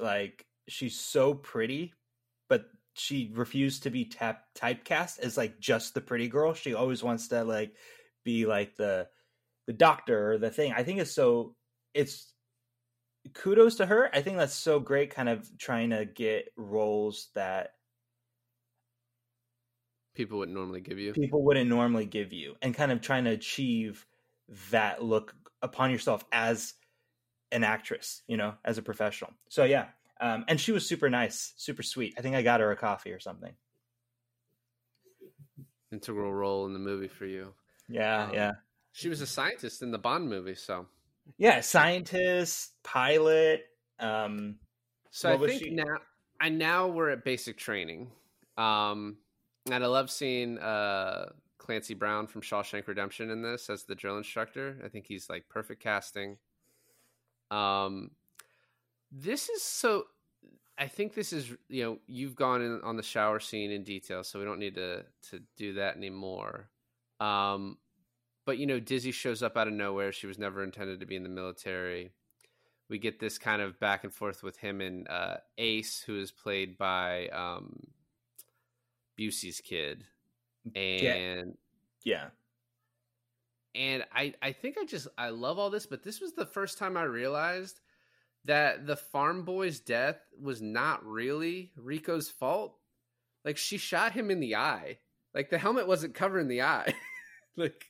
[0.00, 1.94] like she's so pretty,
[2.94, 6.54] she refused to be tap typecast as like just the pretty girl.
[6.54, 7.74] She always wants to like
[8.24, 9.08] be like the
[9.66, 10.72] the doctor or the thing.
[10.72, 11.54] I think it's so
[11.92, 12.32] it's
[13.34, 14.10] kudos to her.
[14.14, 17.72] I think that's so great kind of trying to get roles that
[20.14, 23.30] people wouldn't normally give you people wouldn't normally give you and kind of trying to
[23.30, 24.06] achieve
[24.70, 26.74] that look upon yourself as
[27.50, 29.32] an actress, you know, as a professional.
[29.48, 29.86] So yeah.
[30.20, 32.14] Um, and she was super nice, super sweet.
[32.16, 33.52] I think I got her a coffee or something.
[35.92, 37.54] integral role in the movie for you
[37.88, 38.52] Yeah, Um, yeah.
[38.92, 40.86] she was a scientist in the bond movie so
[41.38, 43.66] Yeah, scientist, pilot,
[44.00, 44.58] um
[45.10, 45.98] So I was think she- now,
[46.40, 48.10] I now we're at basic training,
[48.56, 49.16] um,
[49.70, 54.18] and I love seeing uh, Clancy Brown from Shawshank Redemption in this as the drill
[54.18, 54.80] instructor.
[54.84, 56.36] I think he's like perfect casting.
[57.52, 58.10] Um,
[59.14, 60.06] this is so.
[60.76, 64.24] I think this is you know you've gone in on the shower scene in detail,
[64.24, 66.68] so we don't need to to do that anymore.
[67.20, 67.78] Um,
[68.44, 70.12] but you know, Dizzy shows up out of nowhere.
[70.12, 72.10] She was never intended to be in the military.
[72.90, 76.30] We get this kind of back and forth with him and uh, Ace, who is
[76.32, 77.78] played by um,
[79.18, 80.04] Busey's kid,
[80.74, 81.56] and
[82.04, 82.26] Yeah.
[83.74, 86.78] and I I think I just I love all this, but this was the first
[86.78, 87.80] time I realized
[88.44, 92.76] that the farm boy's death was not really Rico's fault.
[93.44, 94.98] Like she shot him in the eye.
[95.34, 96.94] Like the helmet wasn't covering the eye.
[97.56, 97.86] like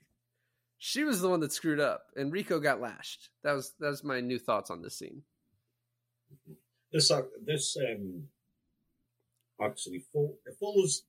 [0.78, 3.30] she was the one that screwed up, and Rico got lashed.
[3.42, 5.22] That was that was my new thoughts on this scene.
[6.92, 8.24] This uh, this um,
[9.60, 10.04] actually
[10.60, 11.04] follows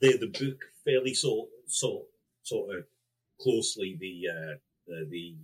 [0.00, 2.06] the the book fairly so so
[2.42, 2.84] sort of
[3.40, 4.54] closely the uh,
[4.86, 5.36] the the,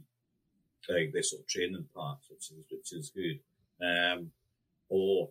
[0.91, 3.41] uh, the sort of training part, which is which is good.
[3.85, 4.31] Um,
[4.89, 5.31] or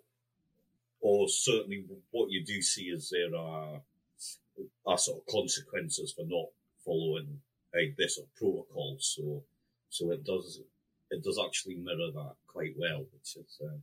[1.01, 3.81] or certainly what you do see is there are
[4.85, 6.47] are sort of consequences for not
[6.85, 7.41] following
[7.73, 8.97] like this sort of protocol.
[8.99, 9.43] So
[9.89, 10.61] so it does
[11.11, 13.59] it does actually mirror that quite well, which is.
[13.63, 13.77] Uh,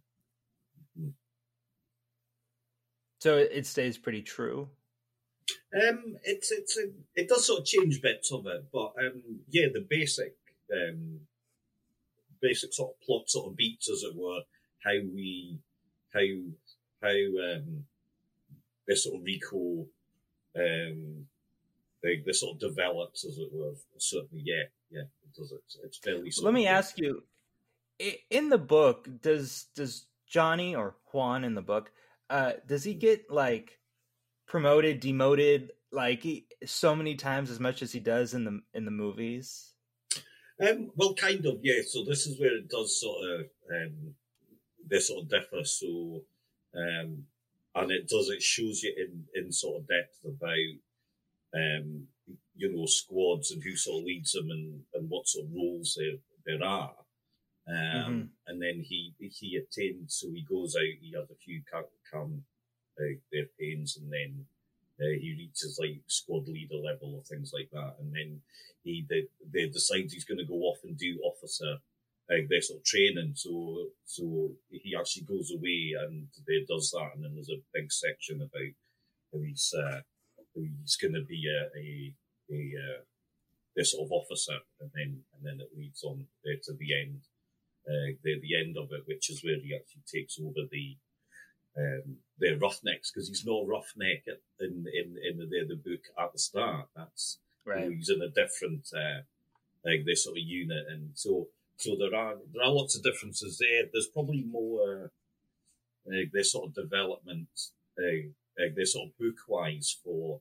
[3.20, 4.70] So it it stays pretty true.
[5.74, 9.66] Um, it's it's a, it does sort of change bits of it, but um, yeah,
[9.72, 10.34] the basic
[10.72, 11.20] um,
[12.40, 14.40] basic sort of plot sort of beats, as it were,
[14.84, 15.58] how we
[16.12, 16.20] how
[17.02, 17.84] how um,
[18.86, 19.86] this sort of recall
[20.56, 21.26] um,
[22.02, 23.72] the, this sort of develops, as it were.
[23.98, 25.52] Certainly, yeah, yeah, it does.
[25.52, 26.32] It's, it's fairly.
[26.42, 27.22] Let me ask you,
[28.30, 31.90] in the book, does does Johnny or Juan in the book,
[32.30, 33.78] uh, does he get like
[34.46, 38.84] promoted, demoted, like he, so many times as much as he does in the in
[38.84, 39.72] the movies?
[40.60, 41.80] Um, well, kind of, yeah.
[41.86, 43.40] So this is where it does sort of
[43.70, 44.14] um,
[44.88, 45.64] they sort of differ.
[45.64, 46.22] So,
[46.76, 47.24] um,
[47.74, 50.74] and it does it shows you in in sort of depth about
[51.54, 52.06] um,
[52.56, 55.96] you know squads and who sort of leads them and, and what sort of roles
[55.98, 56.94] there there are.
[57.68, 61.00] Um, And then he he attained, so he goes out.
[61.00, 62.44] He has a few come come
[63.00, 64.46] uh, their pains, and then
[65.00, 68.40] uh, he reaches like squad leader level or things like that, and then
[68.82, 71.78] he they, they decides he's going to go off and do officer
[72.28, 73.32] like their sort of training.
[73.34, 77.90] So so he actually goes away and they does that, and then there's a big
[77.90, 78.74] section about
[79.32, 80.00] how he's uh,
[80.36, 82.14] how he's going to be a a,
[82.54, 83.00] a uh,
[83.76, 87.20] this sort of officer, and then and then it leads on there to the end,
[87.88, 90.96] uh, the the end of it, which is where he actually takes over the
[91.76, 94.24] um, the roughnecks because he's no roughneck
[94.60, 96.88] in in in the, the book at the start.
[96.96, 99.22] That's know, he's in a different uh,
[99.84, 103.58] like this sort of unit, and so so there are there are lots of differences
[103.58, 103.84] there.
[103.92, 105.10] There's probably more
[106.06, 107.48] like this sort of development,
[107.98, 110.40] uh, like this sort of book wise for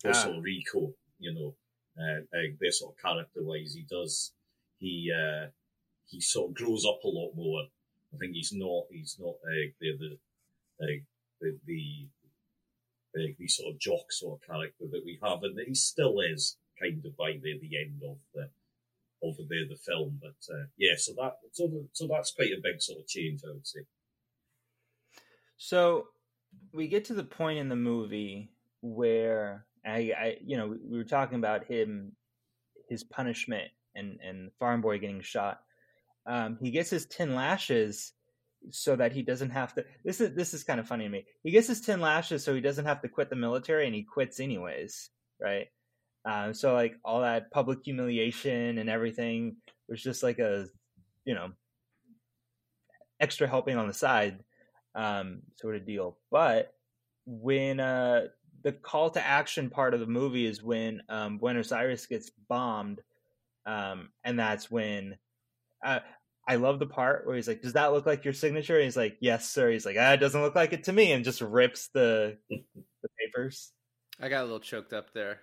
[0.00, 0.12] for Ah.
[0.12, 1.56] sort of Rico, you know,
[2.00, 4.32] uh, like this sort of character wise, he does
[4.78, 5.48] he uh,
[6.06, 7.64] he sort of grows up a lot more.
[8.14, 10.18] I think he's not he's not like the the
[10.78, 11.02] the
[11.66, 12.08] the
[13.16, 16.56] like the sort of jock sort of character that we have, and he still is
[16.80, 18.48] kind of by the the end of the
[19.26, 20.20] of the the film.
[20.20, 23.52] But uh, yeah, so that so so that's quite a big sort of change, I
[23.52, 23.80] would say.
[25.56, 26.08] So
[26.72, 28.50] we get to the point in the movie
[28.80, 32.12] where I, I you know, we were talking about him,
[32.88, 35.60] his punishment, and and Farm Boy getting shot.
[36.26, 38.12] Um, he gets his ten lashes
[38.70, 39.84] so that he doesn't have to.
[40.04, 41.26] This is this is kind of funny to me.
[41.42, 44.02] He gets his ten lashes so he doesn't have to quit the military, and he
[44.02, 45.68] quits anyways, right?
[46.24, 49.56] Um, so like all that public humiliation and everything
[49.88, 50.66] was just like a,
[51.24, 51.52] you know,
[53.20, 54.44] extra helping on the side
[54.94, 56.18] um, sort of deal.
[56.30, 56.74] But
[57.24, 58.26] when uh,
[58.62, 63.00] the call to action part of the movie is when um, Buenos Aires gets bombed,
[63.66, 65.16] um, and that's when
[65.84, 66.00] uh,
[66.48, 68.96] I love the part where he's like, "Does that look like your signature?" And he's
[68.96, 71.40] like, "Yes, sir." He's like, "Ah, it doesn't look like it to me," and just
[71.40, 73.70] rips the the papers.
[74.20, 75.40] I got a little choked up there.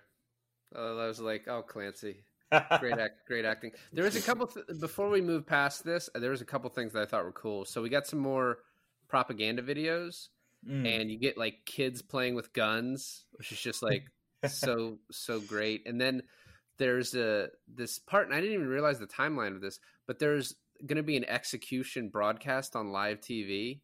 [0.74, 2.24] Uh, I was like, "Oh, Clancy,
[2.80, 6.10] great act, great acting." There was a couple th- before we move past this.
[6.14, 7.64] There was a couple things that I thought were cool.
[7.64, 8.58] So we got some more
[9.08, 10.28] propaganda videos,
[10.66, 11.00] Mm.
[11.00, 14.02] and you get like kids playing with guns, which is just like
[14.48, 15.86] so so great.
[15.86, 16.22] And then
[16.78, 19.78] there's a this part, and I didn't even realize the timeline of this,
[20.08, 23.80] but there's going to be an execution broadcast on live TV,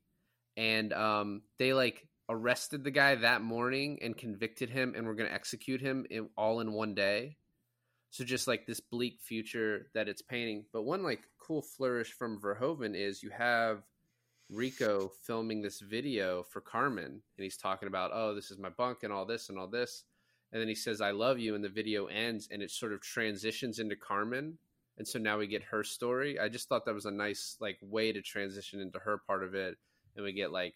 [0.57, 5.29] and um, they like arrested the guy that morning and convicted him and we're going
[5.29, 7.37] to execute him in, all in one day.
[8.11, 10.65] So just like this bleak future that it's painting.
[10.73, 13.83] But one like cool flourish from Verhoeven is you have
[14.51, 18.99] Rico filming this video for Carmen and he's talking about, oh, this is my bunk
[19.03, 20.05] and all this and all this.
[20.53, 21.55] And then he says, I love you.
[21.55, 24.59] And the video ends and it sort of transitions into Carmen.
[24.99, 26.39] And so now we get her story.
[26.39, 29.55] I just thought that was a nice like way to transition into her part of
[29.55, 29.77] it.
[30.17, 30.75] And we get like,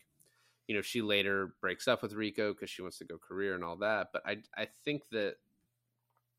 [0.66, 3.62] you know, she later breaks up with Rico because she wants to go career and
[3.62, 4.08] all that.
[4.12, 5.36] But I I think that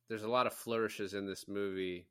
[0.09, 2.07] there's a lot of flourishes in this movie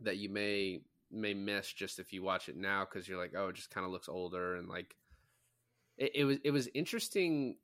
[0.00, 0.80] that you may
[1.10, 3.84] may miss just if you watch it now because you're like, oh, it just kind
[3.84, 4.96] of looks older and like
[5.96, 7.56] it, it was it was interesting.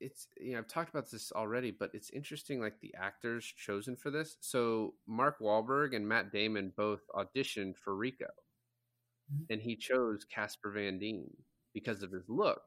[0.00, 3.96] It's you know I've talked about this already, but it's interesting like the actors chosen
[3.96, 4.36] for this.
[4.40, 8.26] So Mark Wahlberg and Matt Damon both auditioned for Rico,
[9.32, 9.52] mm-hmm.
[9.52, 11.30] and he chose Casper Van Dien
[11.72, 12.62] because of his look.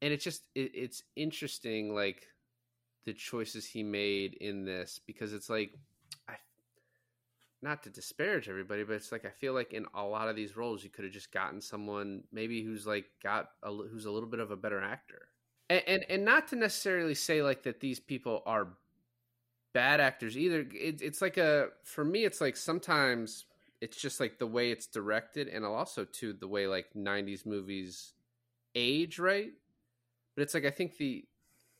[0.00, 2.26] And it's just it, it's interesting like
[3.04, 5.72] the choices he made in this because it's like
[6.28, 6.34] I
[7.62, 10.56] not to disparage everybody, but it's like I feel like in a lot of these
[10.56, 14.28] roles you could have just gotten someone maybe who's like got a, who's a little
[14.28, 15.28] bit of a better actor,
[15.70, 18.68] and, and and not to necessarily say like that these people are
[19.72, 20.60] bad actors either.
[20.72, 23.46] It, it's like a for me, it's like sometimes
[23.80, 28.12] it's just like the way it's directed, and also to the way like '90s movies
[28.74, 29.52] age, right?
[30.36, 31.24] But it's like I think the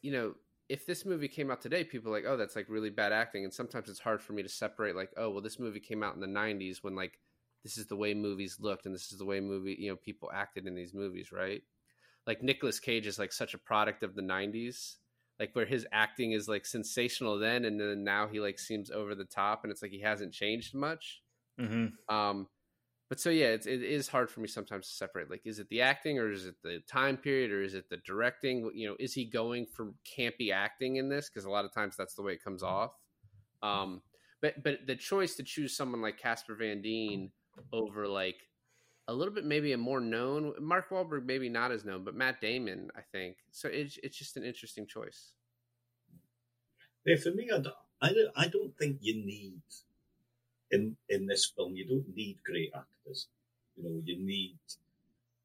[0.03, 0.35] you know
[0.68, 3.45] if this movie came out today, people like, oh, that's like really bad acting.
[3.45, 6.14] And sometimes it's hard for me to separate, like, oh, well, this movie came out
[6.14, 7.18] in the '90s when like
[7.62, 10.30] this is the way movies looked and this is the way movie, you know, people
[10.35, 11.62] acted in these movies, right?
[12.27, 14.97] Like Nicolas Cage is like such a product of the '90s,
[15.41, 19.14] like where his acting is like sensational then, and then now he like seems over
[19.14, 21.23] the top, and it's like he hasn't changed much.
[21.61, 22.14] Mm-hmm.
[22.14, 22.49] Um,
[23.09, 25.31] but so yeah, it's, it is hard for me sometimes to separate.
[25.31, 27.99] Like, is it the acting, or is it the time period, or is it the
[27.99, 28.70] directing?
[28.75, 31.29] You know, is he going for campy acting in this?
[31.29, 32.93] Because a lot of times that's the way it comes off.
[33.62, 34.01] Um,
[34.41, 37.31] but but the choice to choose someone like Casper Van Dien
[37.73, 38.37] over like
[39.09, 42.40] a little bit maybe a more known Mark Wahlberg, maybe not as known, but Matt
[42.40, 43.36] Damon, I think.
[43.50, 45.32] So it's it's just an interesting choice.
[47.05, 49.61] Yeah, for me, I don't, I don't, I don't think you need
[50.70, 51.74] in in this film.
[51.74, 53.28] You don't need great actors.
[53.76, 54.59] You know, you need.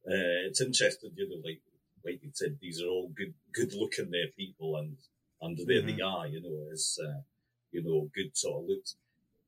[0.07, 1.59] Uh, it's interesting, you know, like
[2.05, 4.97] like you said, these are all good good looking there people, and
[5.41, 6.27] and there they are.
[6.27, 7.21] You know, as uh,
[7.71, 8.95] you know, good sort of looks.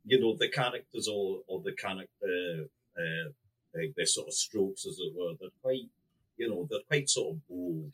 [0.05, 2.66] You know, the characters or or the character,
[2.97, 3.30] uh,
[3.74, 5.90] their sort of strokes, as it were, they're quite,
[6.38, 7.92] you know, they're quite sort of bold.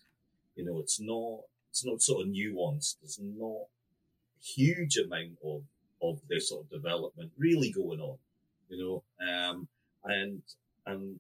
[0.56, 2.96] You know, it's not it's not sort of nuanced.
[3.02, 5.64] There's not a huge amount of
[6.02, 8.18] of their sort of development really going on,
[8.70, 9.68] you know, um,
[10.04, 10.42] and
[10.86, 11.20] and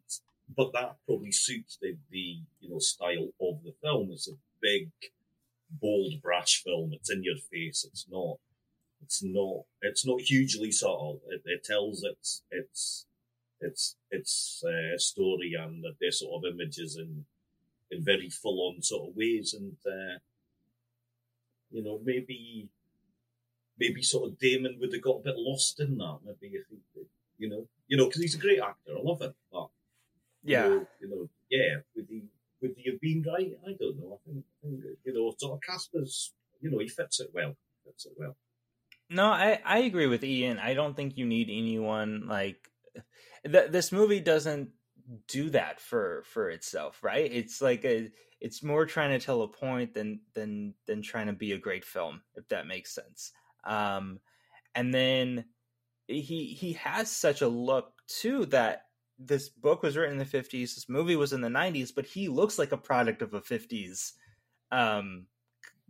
[0.55, 4.09] but that probably suits the the you know style of the film.
[4.11, 4.89] It's a big,
[5.69, 6.91] bold, brash film.
[6.93, 7.85] It's in your face.
[7.89, 8.37] It's not.
[9.01, 9.63] It's not.
[9.81, 11.21] It's not hugely subtle.
[11.29, 13.05] It, it tells its its
[13.61, 17.25] its its uh, story and their sort of images in
[17.91, 20.17] in very full on sort of ways, and uh,
[21.71, 22.69] you know maybe
[23.79, 26.19] maybe sort of Damon would have got a bit lost in that.
[26.25, 26.77] Maybe if he,
[27.37, 28.93] you know, you know, because he's a great actor.
[28.97, 29.33] I love him.
[29.51, 29.67] But,
[30.43, 30.65] Yeah.
[30.65, 31.75] You know, you know, yeah.
[31.95, 32.23] Would he
[32.61, 33.51] would he have been right?
[33.67, 34.19] I don't know.
[34.19, 36.33] I think, I think you know, sort of Casper's.
[36.61, 37.55] You know, he fits it well.
[37.85, 38.35] Fits it well.
[39.09, 40.57] No, I, I agree with Ian.
[40.57, 42.71] I don't think you need anyone like
[43.51, 44.69] th- this movie doesn't
[45.27, 47.31] do that for for itself, right?
[47.31, 48.09] It's like a
[48.41, 51.85] it's more trying to tell a point than than than trying to be a great
[51.85, 53.31] film, if that makes sense.
[53.65, 54.19] Um
[54.73, 55.45] and then
[56.07, 58.83] he he has such a look too that
[59.17, 62.27] this book was written in the 50s, this movie was in the 90s, but he
[62.27, 64.13] looks like a product of a 50s
[64.71, 65.27] um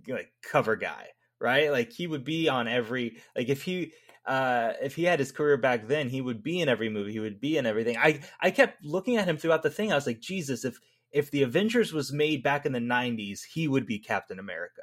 [0.07, 1.07] like cover guy
[1.39, 1.71] right?
[1.71, 3.91] Like he would be on every like if he
[4.26, 7.19] uh if he had his career back then, he would be in every movie, he
[7.19, 7.97] would be in everything.
[7.97, 9.91] I I kept looking at him throughout the thing.
[9.91, 10.80] I was like, Jesus, if
[11.11, 14.82] if the Avengers was made back in the 90s, he would be Captain America.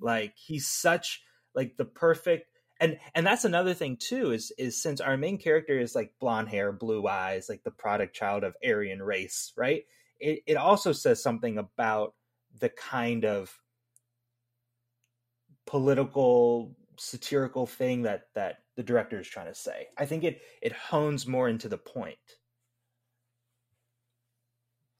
[0.00, 1.22] Like he's such
[1.54, 5.78] like the perfect and and that's another thing too is is since our main character
[5.78, 9.84] is like blonde hair, blue eyes, like the product child of Aryan race, right?
[10.20, 12.14] It it also says something about
[12.58, 13.56] the kind of
[15.66, 19.88] political satirical thing that that the director is trying to say.
[19.98, 22.16] I think it it hones more into the point.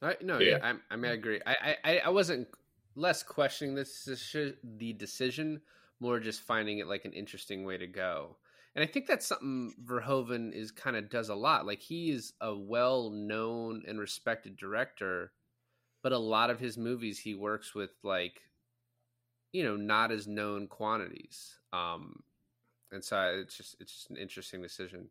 [0.03, 0.59] I, no, Yeah.
[0.59, 1.41] yeah, I, I mean, I agree.
[1.47, 2.49] I, I, I wasn't
[2.97, 4.09] less questioning this
[4.79, 5.61] the decision,
[6.01, 8.37] more just finding it like an interesting way to go.
[8.75, 11.65] And I think that's something Verhoeven is kind of does a lot.
[11.65, 15.31] Like he is a well known and respected director,
[16.03, 18.41] but a lot of his movies he works with like
[19.53, 22.23] you know not as known quantities um
[22.93, 25.09] and so it's just it's just an interesting decision.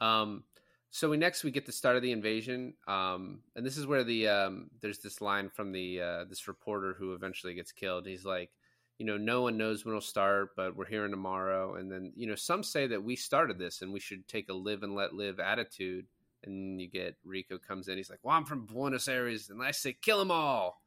[0.00, 0.44] Um
[0.90, 4.04] so we next we get the start of the invasion um and this is where
[4.04, 8.06] the um there's this line from the uh this reporter who eventually gets killed.
[8.06, 8.50] He's like
[8.98, 11.76] you know no one knows when it'll start but we're hearing tomorrow.
[11.76, 14.54] And then you know some say that we started this and we should take a
[14.54, 16.06] live and let live attitude.
[16.44, 17.96] And you get rico comes in.
[17.96, 20.82] He's like well i'm from buenos aires and i say kill them all.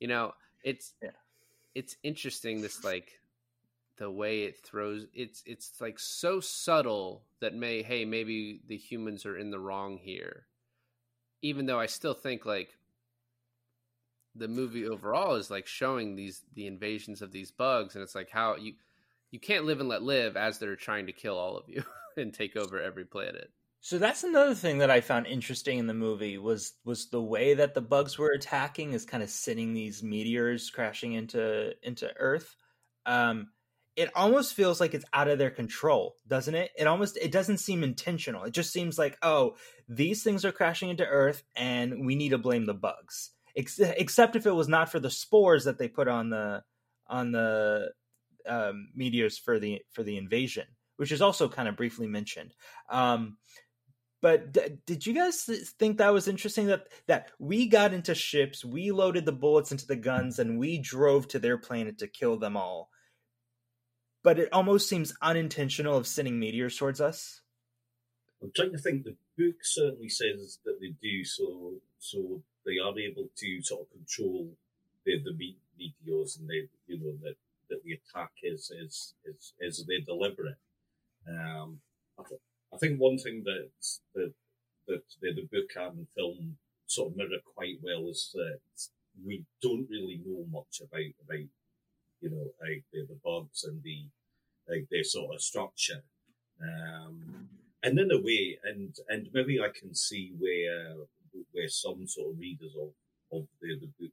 [0.00, 0.32] You know
[0.64, 1.10] it's Yeah.
[1.74, 3.20] it's interesting this like
[3.98, 9.24] the way it throws it's it's like so subtle that may hey maybe the humans
[9.26, 10.46] are in the wrong here
[11.42, 12.70] even though i still think like
[14.34, 18.30] the movie overall is like showing these the invasions of these bugs and it's like
[18.30, 18.74] how you
[19.30, 21.82] you can't live and let live as they're trying to kill all of you
[22.16, 25.94] and take over every planet So that's another thing that I found interesting in the
[25.94, 30.02] movie was was the way that the bugs were attacking is kind of sending these
[30.02, 32.56] meteors crashing into into Earth.
[33.06, 33.48] Um,
[33.96, 36.70] it almost feels like it's out of their control, doesn't it?
[36.78, 38.44] It almost it doesn't seem intentional.
[38.44, 39.56] It just seems like oh,
[39.88, 43.30] these things are crashing into Earth, and we need to blame the bugs.
[43.56, 46.62] Ex- except if it was not for the spores that they put on the
[47.08, 47.90] on the
[48.46, 50.66] um, meteors for the for the invasion,
[50.96, 52.54] which is also kind of briefly mentioned.
[52.90, 53.38] Um,
[54.20, 58.62] but d- did you guys think that was interesting that that we got into ships,
[58.62, 62.38] we loaded the bullets into the guns, and we drove to their planet to kill
[62.38, 62.90] them all?
[64.26, 67.42] But it almost seems unintentional of sending meteors towards us.
[68.42, 69.04] I'm trying to think.
[69.04, 73.90] The book certainly says that they do so, so they are able to sort of
[73.92, 74.50] control
[75.04, 77.36] the the me- meteors, and they, you know, that
[77.70, 80.58] that the attack is is is is they deliberate.
[81.28, 81.78] Um,
[82.18, 82.22] I,
[82.74, 83.68] I think one thing that
[84.16, 84.32] that
[84.88, 86.56] that the, the book and film
[86.88, 88.58] sort of mirror quite well is that
[89.24, 91.46] we don't really know much about about
[92.20, 94.06] you know like the, the bugs and the
[94.68, 96.02] like their sort of structure.
[96.60, 97.48] Um,
[97.82, 100.94] and in a way, and and maybe I can see where
[101.52, 102.90] where some sort of readers of
[103.32, 104.12] of the, the book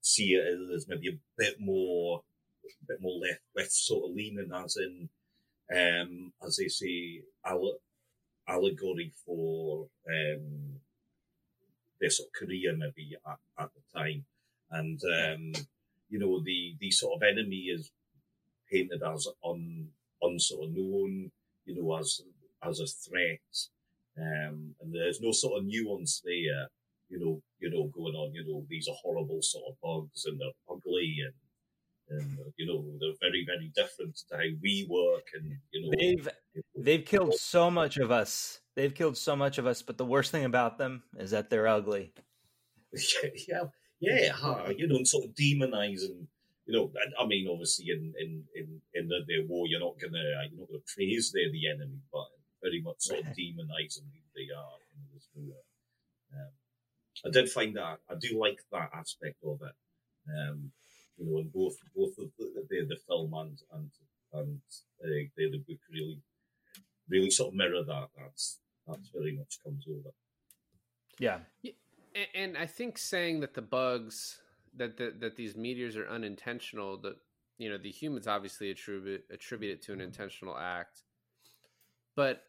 [0.00, 2.22] see it as maybe a bit more
[2.64, 5.08] a bit more left left sort of leaning as in
[5.74, 7.80] um as they say alle-
[8.46, 10.80] allegory for um
[12.00, 14.24] their sort of career maybe at, at the time
[14.70, 15.52] and um
[16.08, 17.90] you know the the sort of enemy is
[18.70, 19.88] painted as un
[20.22, 21.30] unsort of known
[21.66, 22.20] you know as
[22.62, 23.40] as a threat
[24.18, 26.68] um and there's no sort of nuance there
[27.08, 30.40] you know, you know, going on, you know, these are horrible sort of bugs and
[30.40, 35.56] they're ugly and, and you know, they're very, very different to how we work and,
[35.72, 36.28] you know, They've
[36.76, 38.60] they've killed so much of us.
[38.74, 41.68] They've killed so much of us, but the worst thing about them is that they're
[41.68, 42.12] ugly.
[43.48, 43.64] yeah,
[44.00, 46.26] yeah, huh, you know, and sort of demonizing,
[46.66, 49.98] you know, I- I mean, obviously in, in, in, in the, the war, you're not
[50.00, 52.26] gonna, you're not gonna praise they're the enemy, but
[52.62, 54.76] very much sort of demonizing who they are.
[54.90, 56.50] You know, there's no, uh, um,
[57.26, 59.74] I did find that I do like that aspect of it.
[60.28, 60.72] Um,
[61.18, 63.90] you know, in both both the the, the film and and
[64.32, 64.60] and
[65.02, 66.20] uh, the the book really
[67.08, 68.08] really sort of mirror that.
[68.18, 70.10] That's that's very much comes over.
[71.62, 71.74] Yeah.
[72.14, 74.38] And, and I think saying that the bugs
[74.76, 77.16] that that that these meteors are unintentional, that
[77.58, 81.02] you know the humans obviously attribute attribute it to an intentional act,
[82.16, 82.44] but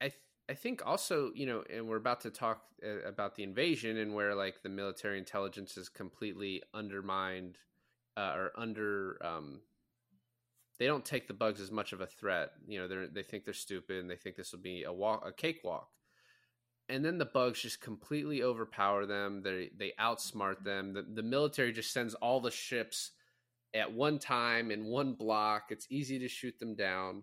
[0.00, 3.42] I th- I think also you know, and we're about to talk uh, about the
[3.42, 7.58] invasion and where like the military intelligence is completely undermined
[8.16, 9.18] uh, or under.
[9.24, 9.60] Um,
[10.78, 12.52] they don't take the bugs as much of a threat.
[12.66, 15.22] You know, they they think they're stupid and they think this will be a walk,
[15.26, 15.90] a cakewalk
[16.90, 19.42] and then the bugs just completely overpower them.
[19.42, 20.64] They they outsmart mm-hmm.
[20.64, 20.92] them.
[20.92, 23.12] The, the military just sends all the ships
[23.74, 25.66] at one time in one block.
[25.70, 27.22] It's easy to shoot them down,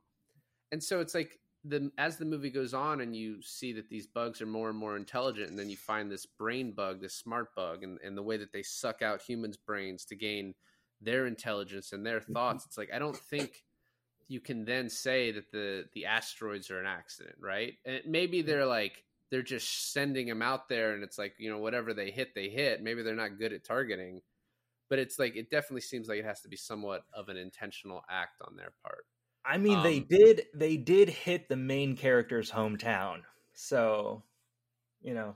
[0.72, 4.08] and so it's like the as the movie goes on and you see that these
[4.08, 7.54] bugs are more and more intelligent, and then you find this brain bug, this smart
[7.56, 10.54] bug, and, and the way that they suck out humans' brains to gain
[11.02, 12.34] their intelligence and their mm-hmm.
[12.34, 12.66] thoughts.
[12.66, 13.64] It's like I don't think
[14.28, 17.74] you can then say that the the asteroids are an accident, right?
[17.86, 18.48] And maybe mm-hmm.
[18.48, 22.12] they're like they're just sending them out there and it's like you know whatever they
[22.12, 22.82] hit they hit.
[22.82, 24.22] Maybe they're not good at targeting
[24.90, 28.04] but it's like it definitely seems like it has to be somewhat of an intentional
[28.10, 29.06] act on their part.
[29.46, 33.22] I mean, they Um, did they did hit the main character's hometown,
[33.54, 34.24] so
[35.02, 35.36] you know.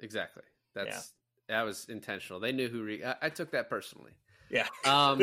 [0.00, 0.44] exactly.
[0.74, 1.12] That's
[1.48, 2.40] that was intentional.
[2.40, 4.12] They knew who re- I, I took that personally.
[4.50, 4.66] Yeah.
[4.84, 5.20] um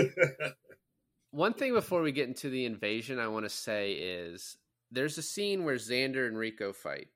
[1.32, 4.58] one thing before we get into the invasion i want to say is
[4.90, 7.10] there's a scene where zander and rico fight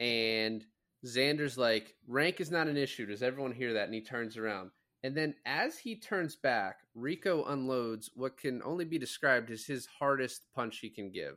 [0.00, 0.64] and
[1.06, 3.06] Zander's like, rank is not an issue.
[3.06, 3.84] Does everyone hear that?
[3.84, 4.70] And he turns around.
[5.02, 9.86] And then as he turns back, Rico unloads what can only be described as his
[9.86, 11.36] hardest punch he can give.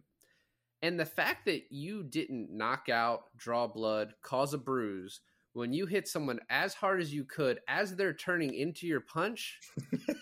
[0.82, 5.22] And the fact that you didn't knock out, draw blood, cause a bruise
[5.54, 9.60] when you hit someone as hard as you could as they're turning into your punch,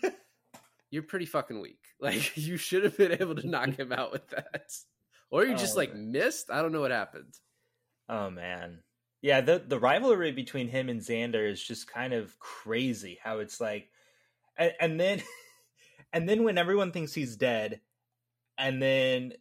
[0.91, 1.77] you're pretty fucking weak.
[2.01, 4.71] Like you should have been able to knock him out with that.
[5.29, 6.11] Or you oh, just Oh, like man.
[6.11, 6.49] missed.
[6.49, 7.35] I don't know what happened.
[8.11, 8.79] Oh man.
[9.21, 13.61] Yeah, the the rivalry between him and Zander is just kind of crazy how it's
[13.61, 13.87] like
[14.57, 15.23] and, and then
[16.13, 17.79] and then when everyone thinks he's dead
[18.57, 19.33] and then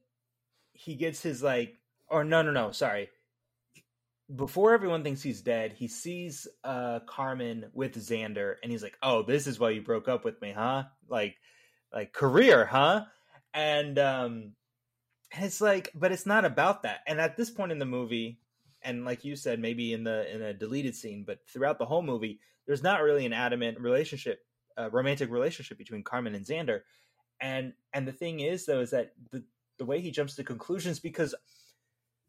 [0.72, 3.10] he gets his like or no no no, sorry.
[4.32, 9.24] Before everyone thinks he's dead, he sees uh Carmen with Zander and he's like, "Oh,
[9.24, 10.84] this is why you broke up with me, huh?
[11.08, 11.36] Like
[11.92, 13.06] like career, huh?"
[13.52, 14.52] And um
[15.32, 17.00] and it's like but it's not about that.
[17.08, 18.38] And at this point in the movie,
[18.82, 22.02] and like you said maybe in the in a deleted scene but throughout the whole
[22.02, 24.40] movie there's not really an adamant relationship
[24.80, 26.80] uh, romantic relationship between carmen and zander.
[27.40, 29.44] And and the thing is though is that the
[29.78, 31.34] the way he jumps to conclusions because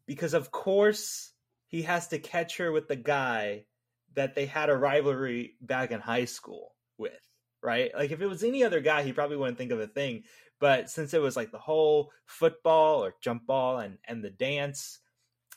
[0.06, 1.32] because of course
[1.66, 3.64] he has to catch her with the guy
[4.14, 7.12] that they had a rivalry back in high school with
[7.62, 7.92] right?
[7.94, 10.24] Like if it was any other guy he probably wouldn't think of a thing.
[10.60, 14.98] But since it was like the whole football or jump ball and and the dance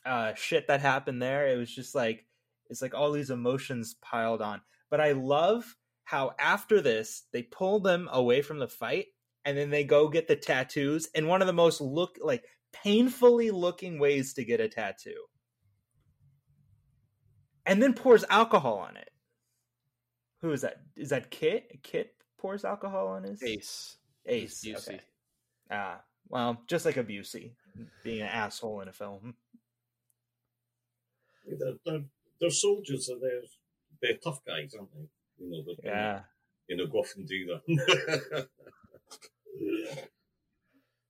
[0.05, 1.47] uh shit that happened there.
[1.47, 2.25] It was just like
[2.69, 4.61] it's like all these emotions piled on.
[4.89, 9.07] But i love how after this they pull them away from the fight
[9.43, 13.51] and then they go get the tattoos in one of the most look like painfully
[13.51, 15.25] looking ways to get a tattoo.
[17.65, 19.09] And then pours alcohol on it.
[20.41, 20.81] Who is that?
[20.95, 21.79] Is that kit?
[21.81, 23.41] Kit pours alcohol on his?
[23.41, 23.97] Ace.
[24.27, 24.87] ace Busey.
[24.87, 24.99] okay.
[25.71, 27.53] ah well just like a busey
[28.03, 29.35] being an asshole in a film
[31.59, 32.03] They're, they're,
[32.39, 33.41] they're soldiers, so they're
[34.01, 35.07] they're tough guys, aren't they?
[35.37, 36.19] You know, they're gonna, yeah
[36.67, 38.47] you know, go off and do that.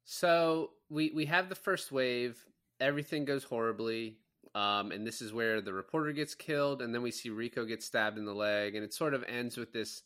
[0.08, 2.38] So we we have the first wave.
[2.80, 4.20] Everything goes horribly,
[4.54, 7.84] um, and this is where the reporter gets killed, and then we see Rico get
[7.84, 10.04] stabbed in the leg, and it sort of ends with this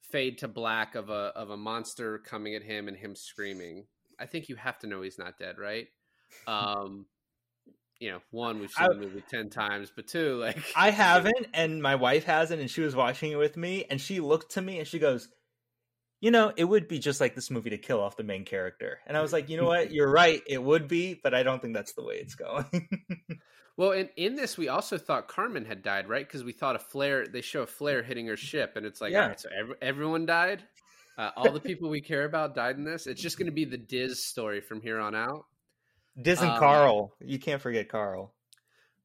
[0.00, 3.84] fade to black of a of a monster coming at him and him screaming.
[4.18, 5.88] I think you have to know he's not dead, right?
[6.48, 7.06] Um,
[8.00, 11.46] you know, one we've seen I- the movie ten times, but two, like I haven't,
[11.54, 14.62] and my wife hasn't, and she was watching it with me, and she looked to
[14.62, 15.28] me and she goes,
[16.20, 18.98] "You know, it would be just like this movie to kill off the main character."
[19.06, 19.92] And I was like, "You know what?
[19.92, 20.42] You're right.
[20.46, 22.88] It would be, but I don't think that's the way it's going."
[23.78, 26.26] Well, in, in this, we also thought Carmen had died, right?
[26.26, 27.26] Because we thought a flare.
[27.26, 29.20] They show a flare hitting her ship, and it's like, Yeah.
[29.24, 30.62] all right, so ev- everyone died.
[31.18, 33.06] Uh, all the people we care about died in this.
[33.06, 35.44] It's just going to be the Diz story from here on out.
[36.20, 38.34] Diz and Um, Carl, you can't forget Carl.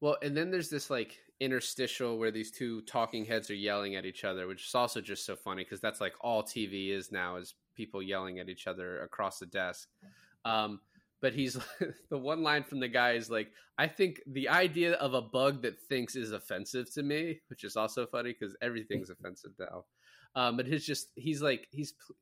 [0.00, 4.06] Well, and then there's this like interstitial where these two talking heads are yelling at
[4.06, 7.36] each other, which is also just so funny because that's like all TV is now
[7.36, 9.88] is people yelling at each other across the desk.
[10.44, 10.80] Um,
[11.20, 11.56] but he's
[12.10, 15.62] the one line from the guy is like, I think the idea of a bug
[15.62, 19.84] that thinks is offensive to me, which is also funny because everything's offensive now.
[20.34, 22.14] Um, but he's just he's like he's p-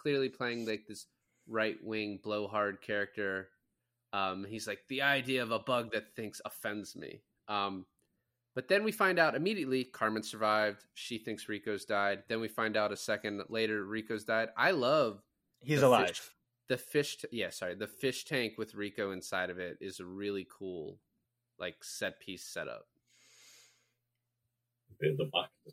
[0.00, 1.06] clearly playing like this
[1.46, 3.48] right wing blowhard character.
[4.12, 7.20] Um, he's like the idea of a bug that thinks offends me.
[7.48, 7.84] Um,
[8.54, 10.84] but then we find out immediately Carmen survived.
[10.94, 12.24] She thinks Rico's died.
[12.28, 14.48] Then we find out a second later Rico's died.
[14.56, 15.22] I love
[15.60, 16.08] He's the alive.
[16.08, 16.30] fish-
[16.68, 17.16] the fish.
[17.18, 20.98] T- yeah, sorry, the fish tank with Rico inside of it is a really cool,
[21.58, 22.86] like set piece setup.
[25.00, 25.72] They're the back of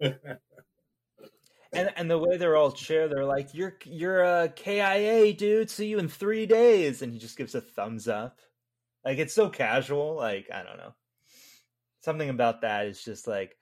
[0.00, 0.38] the tank.
[1.72, 5.70] And and the way they're all cheer, they're like, "You're you're a KIA, dude.
[5.70, 8.40] See you in three days." And he just gives a thumbs up.
[9.04, 10.14] Like it's so casual.
[10.16, 10.94] Like I don't know.
[12.02, 13.56] Something about that is just like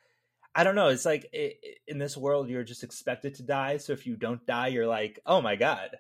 [0.55, 0.89] I don't know.
[0.89, 3.77] It's like i i- in this world, you're just expected to die.
[3.79, 5.97] So if you don't die, you're like, "Oh my god,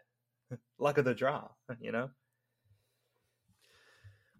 [0.78, 1.48] luck of the draw."
[1.80, 2.10] You know?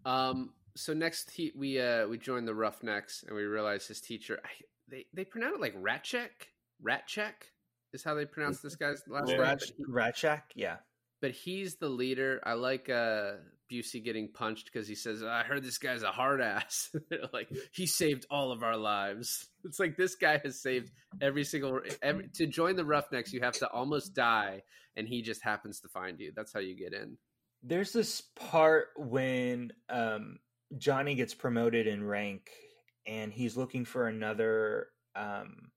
[0.05, 0.55] Um.
[0.77, 4.39] So next, he, we uh we join the Roughnecks, and we realize his teacher.
[4.45, 4.49] I,
[4.89, 6.53] they they pronounce it like Ratchek.
[6.85, 7.56] Ratchek
[7.97, 9.41] is how they pronounce this guy's last name.
[9.41, 10.77] Rat, but he- Ratchak, yeah.
[11.21, 12.41] but he's the leader.
[12.45, 13.33] I like uh
[13.73, 16.95] Busey getting punched because he says, "I heard this guy's a hard ass."
[17.33, 19.49] Like he saved all of our lives.
[19.65, 21.81] It's like this guy has saved every single.
[22.01, 24.63] Every, to join the Roughnecks, you have to almost die,
[24.95, 26.33] and he just happens to find you.
[26.37, 27.19] That's how you get in.
[27.65, 30.39] There's this part when um,
[30.79, 32.49] Johnny gets promoted in rank
[33.07, 35.71] and he's looking for another um,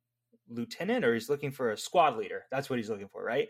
[0.50, 2.46] lieutenant or he's looking for a squad leader.
[2.52, 3.48] That's what he's looking for, right?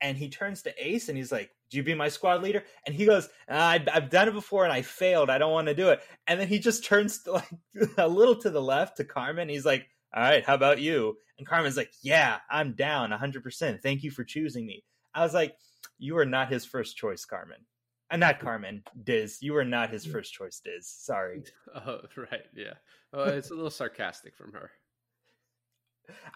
[0.00, 2.94] and he turns to Ace and he's like, "Do you be my squad leader?" And
[2.94, 5.30] he goes, ah, "I've, I've done it before and I failed.
[5.30, 7.50] I don't want to do it." And then he just turns to, like
[7.98, 9.48] a little to the left to Carmen.
[9.48, 13.82] He's like, "All right, how about you?" And Carmen's like, "Yeah, I'm down 100%.
[13.82, 14.84] Thank you for choosing me."
[15.14, 15.56] I was like,
[15.98, 17.66] "You are not his first choice, Carmen."
[18.10, 19.38] And not Carmen, Diz.
[19.42, 20.88] You were not his first choice, Diz.
[20.88, 21.42] Sorry.
[21.72, 22.46] Oh, right.
[22.52, 22.74] Yeah.
[23.12, 24.72] Oh, it's a little sarcastic from her.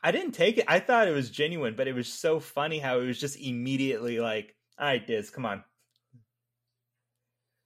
[0.03, 0.65] I didn't take it.
[0.69, 4.21] I thought it was genuine, but it was so funny how it was just immediately
[4.21, 5.65] like, "All right, Diz, come on."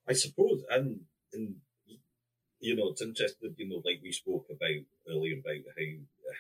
[0.09, 1.01] I suppose, and,
[1.33, 1.57] and
[2.61, 3.55] you know, it's interesting.
[3.57, 5.85] You know, like we spoke about earlier about how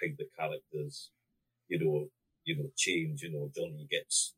[0.00, 1.10] how the characters,
[1.68, 2.08] you know,
[2.44, 3.22] you know, change.
[3.22, 4.34] You know, Johnny gets,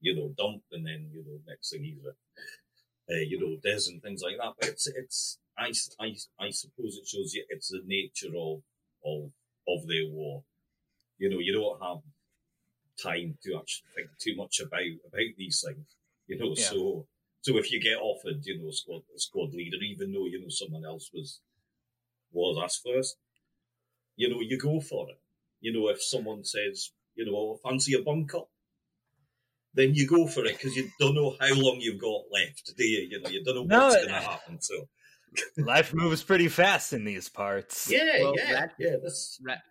[0.00, 3.90] you know, dumped, and then you know, next thing he's a, uh, you know, Des
[3.90, 4.54] and things like that.
[4.58, 8.62] But it's it's I, I, I suppose it shows you it's the nature of
[9.04, 9.30] of
[9.68, 10.44] of their war.
[11.22, 12.00] You know, you don't have
[13.08, 15.86] time to actually think too much about about these things.
[16.26, 16.70] You know, Yeah.
[16.70, 17.06] so
[17.44, 20.84] so if you get offered, you know, squad squad leader, even though you know someone
[20.92, 21.40] else was
[22.32, 23.16] was asked first,
[24.16, 25.20] you know, you go for it.
[25.60, 28.44] You know, if someone says, you know, oh, fancy a bunker,
[29.74, 32.84] then you go for it because you don't know how long you've got left, do
[32.84, 33.06] you?
[33.10, 34.58] You know, you don't know No, what's going to happen.
[34.70, 34.88] So
[35.56, 37.90] Life moves pretty fast in these parts.
[37.90, 38.96] yeah, Well, yeah, that- yeah.
[39.02, 39.62] That's Rat,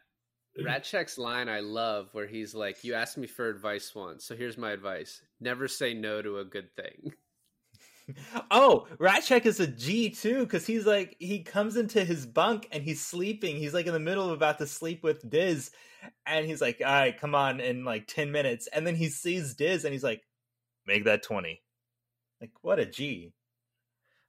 [0.59, 4.57] Rasczak's line I love where he's like, You asked me for advice once, so here's
[4.57, 5.21] my advice.
[5.39, 7.13] Never say no to a good thing.
[8.49, 12.83] Oh, Rasczak is a G too, because he's like he comes into his bunk and
[12.83, 13.55] he's sleeping.
[13.55, 15.71] He's like in the middle of about to sleep with Diz,
[16.25, 19.53] and he's like, "All right, come on," in like ten minutes, and then he sees
[19.53, 20.23] Diz and he's like,
[20.85, 21.61] "Make that 20.
[22.41, 23.33] Like, what a G.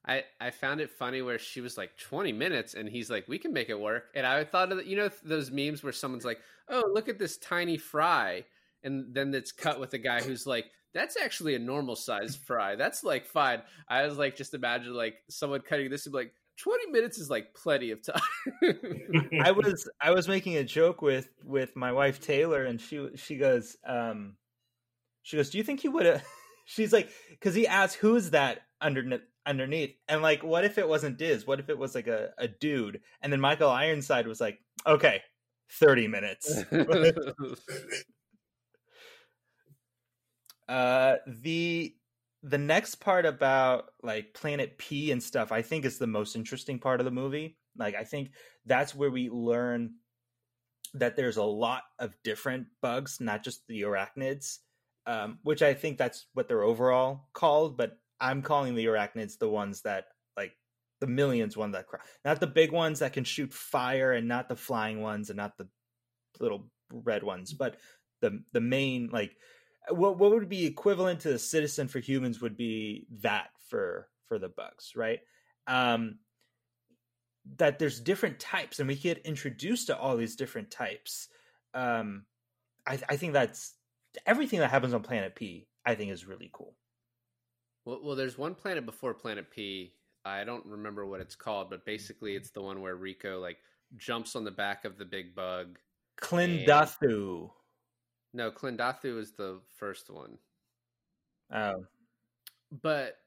[0.05, 3.39] I, I found it funny where she was like 20 minutes and he's like, we
[3.39, 4.05] can make it work.
[4.13, 6.39] And I thought of, you know, those memes where someone's like,
[6.69, 8.43] oh, look at this tiny fry.
[8.83, 12.75] And then it's cut with a guy who's like, that's actually a normal size fry.
[12.75, 13.61] That's like fine.
[13.87, 17.53] I was like, just imagine like someone cutting this and like, 20 minutes is like
[17.55, 18.21] plenty of time.
[19.43, 23.37] I was I was making a joke with with my wife Taylor, and she she
[23.37, 24.35] goes, um,
[25.23, 26.23] she goes, "Do you think he would have?"
[26.65, 31.17] She's like, because he asked, "Who's that underneath?" Underneath, and like, what if it wasn't
[31.17, 31.45] Diz?
[31.45, 33.01] What if it was like a, a dude?
[33.21, 35.21] And then Michael Ironside was like, "Okay,
[35.69, 36.63] thirty minutes."
[40.69, 41.93] uh, the
[42.43, 46.79] the next part about like Planet P and stuff, I think is the most interesting
[46.79, 47.57] part of the movie.
[47.77, 48.31] Like, I think
[48.65, 49.95] that's where we learn
[50.93, 54.59] that there's a lot of different bugs, not just the arachnids,
[55.07, 57.77] um, which I think that's what they're overall called.
[57.77, 60.05] But I'm calling the arachnids the ones that
[60.37, 60.53] like
[61.01, 64.49] the millions one that cry, not the big ones that can shoot fire, and not
[64.49, 65.67] the flying ones, and not the
[66.39, 67.77] little red ones, but
[68.21, 69.35] the the main like
[69.89, 74.39] what what would be equivalent to the citizen for humans would be that for for
[74.39, 75.19] the bugs, right?
[75.67, 76.19] Um,
[77.57, 81.27] that there's different types, and we get introduced to all these different types.
[81.73, 82.25] Um,
[82.87, 83.73] I, I think that's
[84.25, 85.67] everything that happens on Planet P.
[85.85, 86.75] I think is really cool.
[87.85, 89.93] Well, well, there's one planet before Planet P.
[90.25, 93.57] I don't remember what it's called, but basically it's the one where Rico like
[93.97, 95.79] jumps on the back of the big bug.
[96.21, 97.49] Klindathu.
[98.33, 100.37] No, Klindathu is the first one.
[101.53, 101.85] Oh,
[102.81, 103.17] but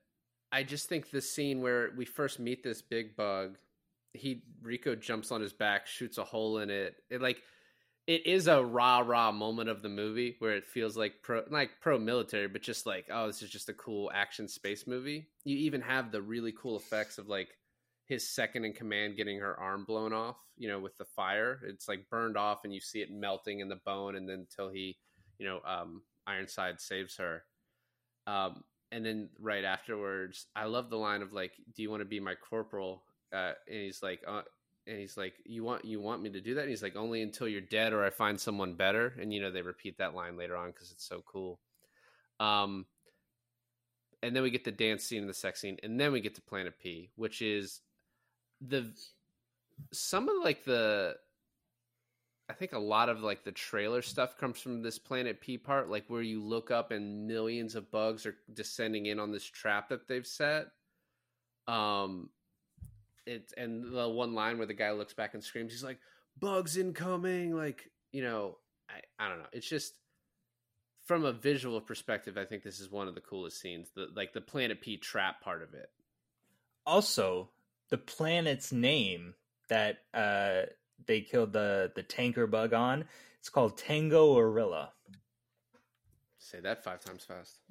[0.53, 3.59] I just think the scene where we first meet this big bug,
[4.15, 6.97] he Rico jumps on his back, shoots a hole in it.
[7.11, 7.43] It like
[8.07, 11.71] it is a rah rah moment of the movie where it feels like pro like
[11.81, 15.27] pro military, but just like oh, this is just a cool action space movie.
[15.45, 17.49] You even have the really cool effects of like
[18.07, 21.61] his second in command getting her arm blown off, you know, with the fire.
[21.67, 24.71] It's like burned off, and you see it melting in the bone, and then until
[24.71, 24.97] he,
[25.39, 27.43] you know, um, Ironside saves her.
[28.29, 32.09] Um, and then right afterwards, I love the line of like, "Do you want to
[32.09, 33.03] be my corporal?"
[33.33, 34.43] Uh, and he's like, uh,
[34.87, 37.23] and he's like, "You want you want me to do that?" And he's like, "Only
[37.23, 40.37] until you're dead or I find someone better." And you know they repeat that line
[40.37, 41.61] later on because it's so cool.
[42.41, 42.87] Um,
[44.23, 46.35] and then we get the dance scene and the sex scene, and then we get
[46.37, 47.81] to Planet P, which is
[48.61, 48.93] the
[49.93, 51.17] some of like the
[52.49, 55.91] I think a lot of like the trailer stuff comes from this Planet P part,
[55.91, 59.89] like where you look up and millions of bugs are descending in on this trap
[59.89, 60.69] that they've set.
[61.67, 62.31] Um,
[63.27, 65.99] it's and the one line where the guy looks back and screams, he's like,
[66.39, 68.59] "Bugs incoming!" Like you know,
[68.89, 69.47] I I don't know.
[69.53, 69.95] It's just
[71.05, 73.91] from a visual perspective, I think this is one of the coolest scenes.
[73.95, 75.91] The like the Planet P trap part of it.
[76.87, 77.51] also
[77.91, 79.35] the planet's name
[79.69, 80.63] that uh
[81.07, 83.05] they killed the the tanker bug on.
[83.39, 84.89] It's called Tango Urilla.
[86.39, 87.61] Say that five times fast.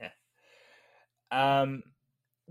[0.00, 1.60] Yeah.
[1.62, 1.82] Um,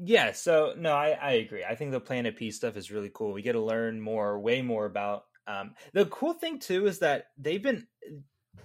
[0.01, 0.31] yeah.
[0.31, 1.63] So no, I I agree.
[1.63, 3.33] I think the Planet P stuff is really cool.
[3.33, 5.25] We get to learn more, way more about.
[5.47, 7.87] Um, the cool thing too is that they've been.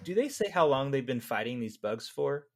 [0.02, 2.46] Do they say how long they've been fighting these bugs for?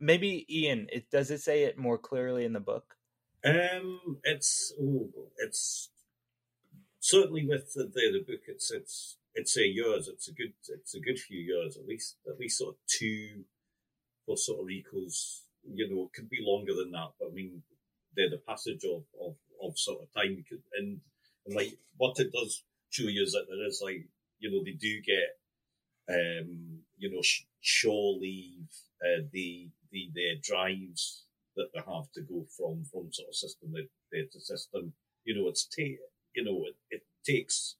[0.00, 0.88] Maybe Ian.
[0.92, 2.96] It does it say it more clearly in the book?
[3.44, 5.90] Um, it's oh, it's
[7.00, 8.42] certainly with the, the the book.
[8.46, 10.08] It's it's it's a years.
[10.08, 13.44] It's a good it's a good few years at least at least sort of two
[14.26, 15.42] for sort of equals.
[15.64, 17.62] You know, it could be longer than that, but I mean,
[18.16, 20.44] the the passage of of, of sort of time
[20.78, 21.00] and,
[21.46, 24.04] and like what it does show you is that there is like
[24.38, 25.38] you know they do get
[26.08, 28.66] um you know sh- shore leave
[29.04, 31.24] uh, the the their drives
[31.56, 34.92] that they have to go from from sort of system to, system.
[35.24, 36.02] You know, it's ta-
[36.34, 37.76] you know it, it takes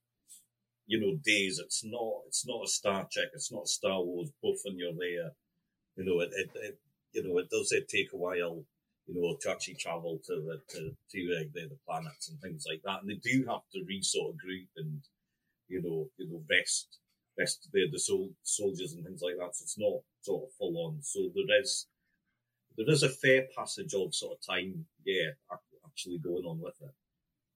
[0.87, 1.61] you know days.
[1.65, 3.29] It's not it's not a Star Trek.
[3.35, 4.31] It's not Star Wars.
[4.43, 5.33] Both when you're there,
[5.97, 6.79] you know it, it, it
[7.13, 8.65] you know it does it take a while.
[9.07, 12.65] You know to actually travel to the to to uh, the, the planets and things
[12.69, 15.03] like that, and they do have to re sort of group and
[15.69, 16.99] you know you know rest
[17.39, 19.57] rest the the sol- soldiers and things like that.
[19.57, 21.03] So it's not sort of full on.
[21.03, 21.87] So there is
[22.77, 25.31] there is a fair passage of sort of time, yeah,
[25.87, 26.95] actually going on with it.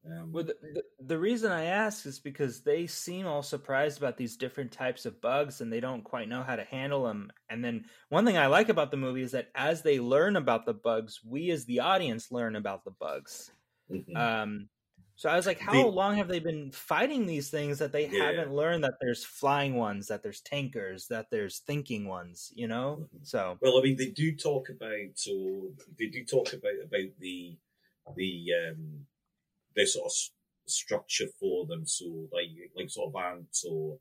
[0.07, 4.17] Um, Well, the, the, the reason I ask is because they seem all surprised about
[4.17, 7.31] these different types of bugs and they don't quite know how to handle them.
[7.49, 10.67] And then one thing I like about the movie is that as they learn about
[10.67, 13.53] the bugs, we as the audience learn about the bugs.
[13.89, 14.37] mhm.
[14.39, 14.71] Um,
[15.17, 18.07] so I was like, how The- long have they been fighting these things that they
[18.07, 18.21] Yeah.
[18.21, 23.03] haven't learned that there's flying ones, that there's tankers, that there's thinking ones, you know?
[23.03, 23.21] Mhm.
[23.23, 27.59] So Well, I mean, they do talk about so they do talk about about the
[28.15, 29.07] the um
[29.77, 30.13] their sort of
[30.67, 31.87] structure for them.
[31.87, 33.99] So like like sort of ants or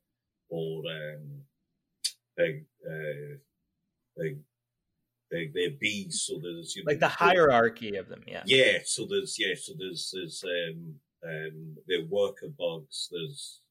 [0.50, 1.44] or um
[2.38, 3.38] like uh
[4.18, 4.38] like
[5.32, 6.24] like their bees.
[6.26, 8.44] So there's you know, like the hierarchy of them, yeah.
[8.46, 13.10] Yeah, so there's yeah, so there's there's um um the worker bugs.
[13.12, 13.62] There's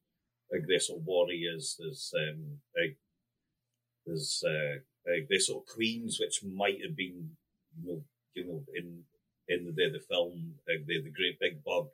[0.52, 1.76] like there's sort of warriors.
[1.78, 2.96] There's um like
[4.07, 7.30] there's uh like there's sort of queens which might have been
[7.82, 9.02] you know you know in
[9.49, 11.88] in the the film like the the great big bug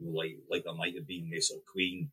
[0.00, 2.10] like like that might have been their sort of queen.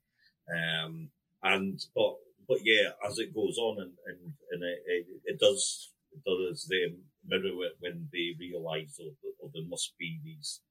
[0.49, 1.09] Um
[1.43, 2.15] and but
[2.47, 6.65] but yeah as it goes on and and, and it, it, it does it does
[6.65, 10.61] them mirror it when they realise or, or there must be these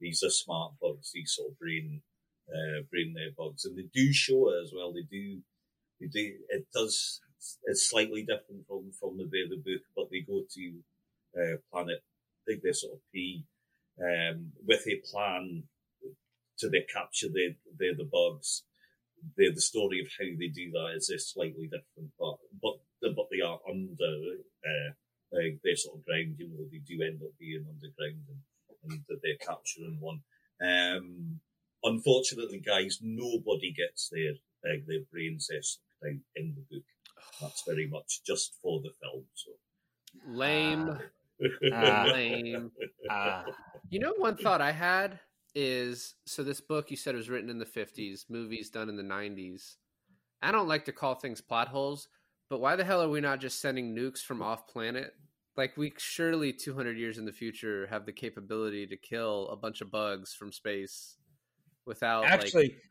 [0.00, 2.02] these are smart bugs these sort of brain
[2.48, 3.64] uh, brain there bugs.
[3.64, 4.92] And they do show it as well.
[4.92, 5.40] They do
[6.00, 7.20] they do it does
[7.64, 10.80] it's slightly different from from the the book but they go to
[11.38, 13.44] uh, planet I think they're sort of P
[14.02, 15.64] um, with a plan
[16.58, 18.64] to they capture the the the bugs.
[19.36, 22.76] The the story of how they do that is is slightly different but but
[23.16, 24.14] but they are under
[24.64, 24.90] uh,
[25.34, 29.02] uh, their sort of ground you know they do end up being underground and, and
[29.22, 30.20] they're capturing one.
[30.62, 31.40] Um
[31.82, 34.32] unfortunately guys nobody gets their
[34.64, 36.84] uh, their brains uh, out in the book.
[37.40, 39.52] That's very much just for the film so.
[40.26, 40.98] Lame,
[41.62, 42.72] Lame.
[43.10, 43.44] Ah,
[43.90, 45.20] You know, one thought I had
[45.54, 49.02] is so this book you said was written in the 50s, movies done in the
[49.02, 49.76] 90s.
[50.42, 52.08] I don't like to call things plot holes,
[52.50, 55.14] but why the hell are we not just sending nukes from off planet?
[55.56, 59.80] Like, we surely 200 years in the future have the capability to kill a bunch
[59.80, 61.16] of bugs from space
[61.86, 62.24] without
[62.54, 62.82] like,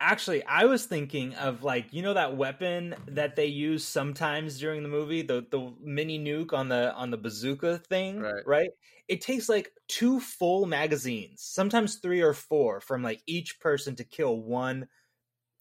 [0.00, 4.82] actually i was thinking of like you know that weapon that they use sometimes during
[4.82, 5.22] the movie?
[5.22, 8.70] The the mini nuke on the on the bazooka thing Right.
[9.08, 14.04] it takes like two full magazines sometimes three or four from like each person to
[14.04, 14.88] kill one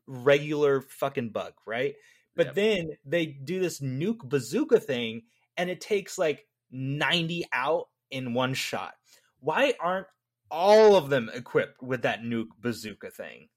[0.07, 1.95] regular fucking bug right?
[2.35, 2.55] But Yep.
[2.55, 5.23] then they do this nuke bazooka thing
[5.57, 8.95] and it takes like 90 out in one shot.
[9.39, 10.07] Why aren't
[10.51, 13.49] all of them equipped with that nuke bazooka thing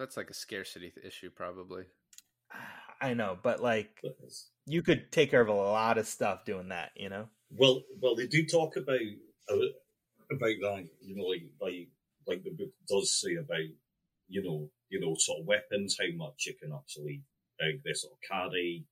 [0.00, 1.86] that's like a scarcity issue, probably.
[3.00, 4.16] I know, but like But
[4.66, 7.28] you could take care of a lot of stuff doing that, you know?
[7.50, 9.00] Well, well, they do talk about
[9.48, 9.56] uh,
[10.30, 10.88] about that.
[11.00, 11.88] You know, like like
[12.26, 13.68] like the book does say about
[14.28, 17.24] you know you know sort of weapons, how much you can actually
[17.60, 18.86] uh, they sort of carry.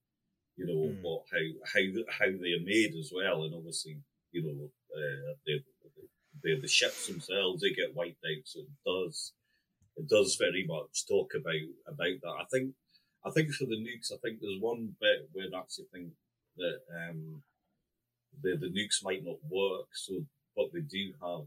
[0.57, 1.03] You know Hmm.
[1.03, 1.81] what how how
[2.11, 4.03] how they're made as well, and obviously
[4.33, 5.65] you know uh, the,
[6.43, 8.45] the the ships themselves they get wiped out.
[8.47, 9.35] So it does
[9.99, 12.37] it does very much talk about about that.
[12.41, 12.75] I think
[13.25, 16.13] I think for the nukes, I think there's one bit where I actually think
[16.57, 17.43] that um,
[18.43, 19.89] the the nukes might not work.
[19.95, 20.25] So,
[20.57, 21.47] but they do have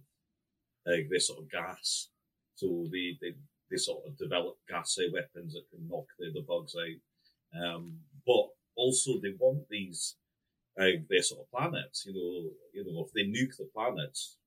[0.87, 2.09] uh, this sort of gas.
[2.55, 3.33] So they they,
[3.69, 7.63] they sort of develop gas uh, weapons that can knock the, the bugs out.
[7.63, 10.15] Um, but also they want these
[10.79, 12.05] uh, their sort of planets.
[12.05, 14.37] You know, you know, if they nuke the planets,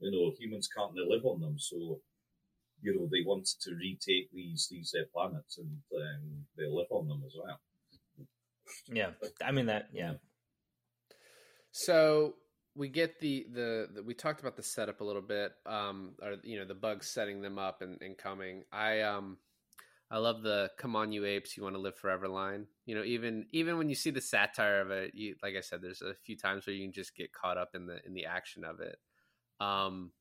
[0.00, 1.58] you know, humans can't live on them.
[1.58, 2.00] So,
[2.82, 7.08] you know, they wanted to retake these these uh, planets and um, they live on
[7.08, 7.60] them as well.
[8.92, 9.10] Yeah,
[9.44, 9.88] I mean that.
[9.92, 10.14] Yeah,
[11.72, 12.34] So
[12.74, 16.36] we get the, the the we talked about the setup a little bit, um, or
[16.42, 18.64] you know the bugs setting them up and, and coming.
[18.72, 19.38] I um
[20.10, 22.66] I love the "Come on, you apes, you want to live forever" line.
[22.86, 25.82] You know, even even when you see the satire of it, you, like I said,
[25.82, 28.26] there's a few times where you can just get caught up in the in the
[28.26, 28.96] action of it.
[29.60, 30.12] Um,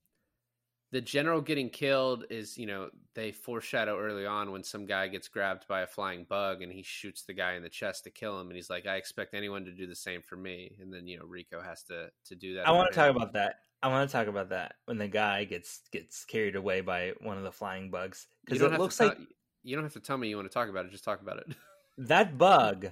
[0.91, 5.27] the general getting killed is, you know, they foreshadow early on when some guy gets
[5.27, 8.39] grabbed by a flying bug and he shoots the guy in the chest to kill
[8.39, 11.07] him, and he's like, "I expect anyone to do the same for me." And then
[11.07, 12.67] you know Rico has to to do that.
[12.67, 13.55] I want to talk about that.
[13.81, 17.37] I want to talk about that when the guy gets gets carried away by one
[17.37, 19.25] of the flying bugs because it looks like tell,
[19.63, 20.91] you don't have to tell me you want to talk about it.
[20.91, 21.55] Just talk about it.
[21.97, 22.87] that bug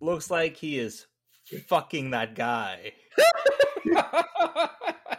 [0.00, 1.06] looks like he is
[1.68, 2.92] fucking that guy.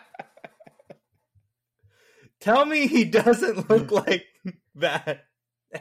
[2.41, 3.95] Tell me he doesn't look hmm.
[3.95, 4.25] like
[4.75, 5.25] that.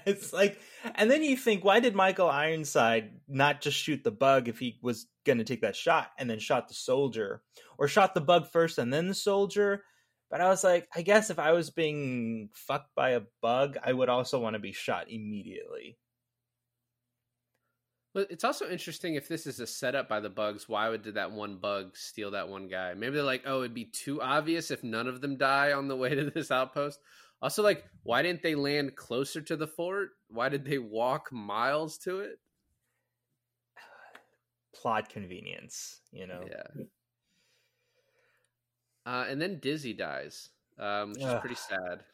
[0.06, 0.58] It's like,
[0.96, 4.78] and then you think, why did Michael Ironside not just shoot the bug if he
[4.82, 7.42] was going to take that shot and then shot the soldier,
[7.78, 9.82] or shot the bug first and then the soldier?
[10.30, 13.92] But I was like, I guess if I was being fucked by a bug, I
[13.92, 15.96] would also want to be shot immediately.
[18.14, 20.68] But it's also interesting if this is a setup by the bugs.
[20.68, 22.94] Why would did that one bug steal that one guy?
[22.94, 25.96] Maybe they're like, oh, it'd be too obvious if none of them die on the
[25.96, 27.00] way to this outpost.
[27.42, 30.10] Also, like, why didn't they land closer to the fort?
[30.28, 32.38] Why did they walk miles to it?
[34.80, 36.44] Plot convenience, you know.
[36.48, 36.84] Yeah.
[39.04, 42.04] Uh, and then Dizzy dies, um, which is pretty sad.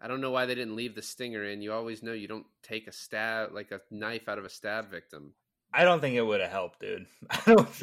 [0.00, 1.60] I don't know why they didn't leave the stinger in.
[1.60, 4.90] You always know you don't take a stab, like a knife out of a stab
[4.90, 5.32] victim.
[5.72, 7.06] I don't think it would have helped, dude.
[7.30, 7.82] I don't.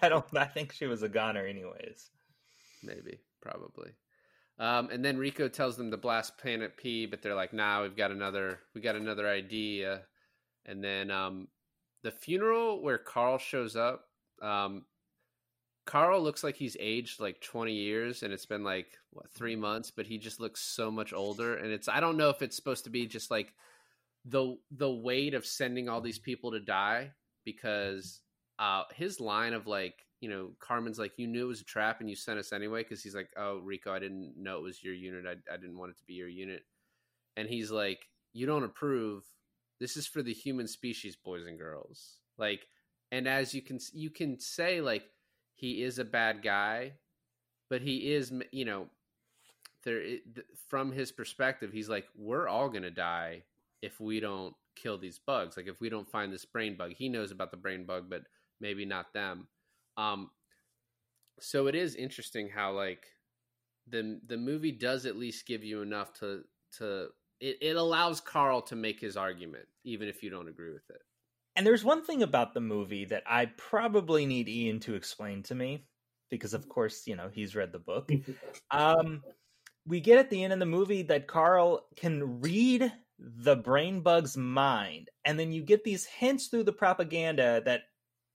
[0.00, 0.36] I don't.
[0.36, 2.10] I think she was a goner, anyways.
[2.82, 3.90] Maybe, probably.
[4.58, 7.96] Um, and then Rico tells them to blast Planet P, but they're like, "Nah, we've
[7.96, 8.60] got another.
[8.74, 10.02] We got another idea."
[10.64, 11.48] And then um,
[12.02, 14.04] the funeral where Carl shows up.
[14.40, 14.84] Um,
[15.84, 19.90] Carl looks like he's aged like 20 years and it's been like what, 3 months
[19.90, 22.84] but he just looks so much older and it's I don't know if it's supposed
[22.84, 23.52] to be just like
[24.24, 27.10] the the weight of sending all these people to die
[27.44, 28.20] because
[28.58, 32.00] uh his line of like you know Carmen's like you knew it was a trap
[32.00, 34.82] and you sent us anyway because he's like oh Rico I didn't know it was
[34.82, 35.24] your unit.
[35.26, 36.62] I, I didn't want it to be your unit.
[37.36, 39.24] And he's like you don't approve.
[39.80, 42.18] This is for the human species boys and girls.
[42.38, 42.68] Like
[43.10, 45.04] and as you can you can say like
[45.62, 46.92] he is a bad guy
[47.70, 48.88] but he is you know
[49.84, 50.02] there
[50.68, 53.42] from his perspective he's like we're all to die
[53.80, 55.56] if we don't kill these bugs.
[55.56, 56.92] Like if we don't find this brain bug.
[56.96, 58.22] He knows about the brain bug but
[58.60, 59.48] maybe not them.
[59.96, 60.30] Um
[61.40, 63.06] so it is interesting how like
[63.88, 66.42] the the movie does at least give you enough to
[66.78, 67.08] to
[67.40, 71.02] it, it allows Carl to make his argument even if you don't agree with it
[71.56, 75.54] And there's one thing about the movie that I probably need Ian to explain to
[75.54, 75.86] me
[76.30, 78.10] because, of course, you know he's read the book.
[78.70, 79.22] Um,
[79.86, 84.36] we get at the end of the movie that Carl can read the brain bug's
[84.36, 87.82] mind, and then you get these hints through the propaganda that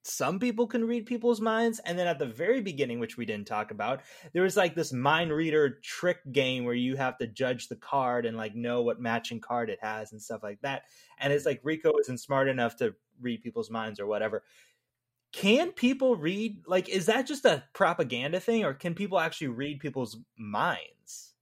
[0.03, 3.47] some people can read people's minds, and then at the very beginning, which we didn't
[3.47, 4.01] talk about,
[4.33, 8.25] there was like this mind reader trick game where you have to judge the card
[8.25, 10.83] and like know what matching card it has and stuff like that.
[11.19, 14.43] And it's like Rico isn't smart enough to read people's minds or whatever.
[15.33, 19.79] Can people read like is that just a propaganda thing or can people actually read
[19.79, 21.33] people's minds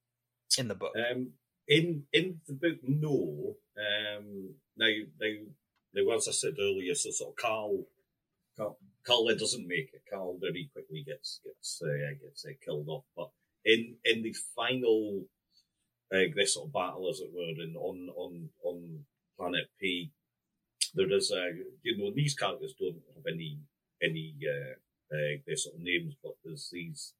[0.57, 0.93] in the book?
[0.97, 1.33] Um,
[1.67, 3.55] in in the book, no.
[3.77, 4.87] Um, now,
[5.19, 5.33] now,
[5.93, 7.85] now, as I said earlier, so sort of Carl,
[8.57, 10.03] Carl, Carl doesn't make it.
[10.11, 13.05] Carl very quickly gets gets uh, gets uh, killed off.
[13.15, 13.29] But
[13.63, 15.25] in in the final,
[16.13, 19.05] uh, this sort of battle, as it were, in on on on
[19.37, 20.11] Planet P,
[20.95, 21.51] there is a
[21.83, 23.59] you know these characters don't have any
[24.01, 24.73] any uh,
[25.15, 27.13] uh, their sort of names, but there's these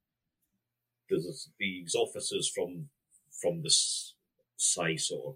[1.09, 2.89] there's these officers from
[3.41, 3.69] from the
[4.57, 5.35] Psi sort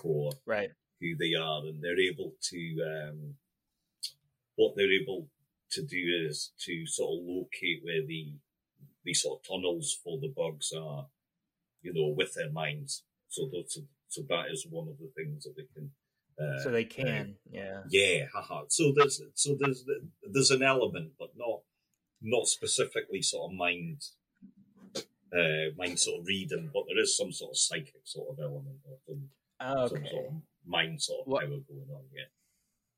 [0.00, 0.70] corps Right.
[1.00, 3.34] who they are, and they're able to um,
[4.56, 5.28] what they're able
[5.70, 8.32] to do is to sort of locate where the
[9.04, 11.06] the sort of tunnels for the bugs are,
[11.82, 13.04] you know, with their minds.
[13.28, 15.90] So that's so that is one of the things that they can.
[16.40, 17.82] Uh, so they can, yeah.
[17.90, 18.62] yeah, haha.
[18.68, 19.84] So there's so there's
[20.32, 21.60] there's an element, but not
[22.22, 24.02] not specifically sort of mind
[25.32, 28.76] uh mind sort of reading, but there is some sort of psychic sort of element
[28.88, 29.28] or some,
[29.60, 30.32] Oh, some sort of
[30.66, 32.04] mind sort of What- power going on.
[32.14, 32.24] Yeah.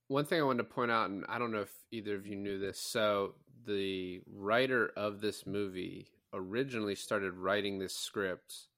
[0.09, 2.37] one thing I wanted to point out, and I don't know if either of you
[2.37, 2.79] knew this.
[2.81, 3.35] So
[3.67, 8.69] the writer of this movie originally started writing this script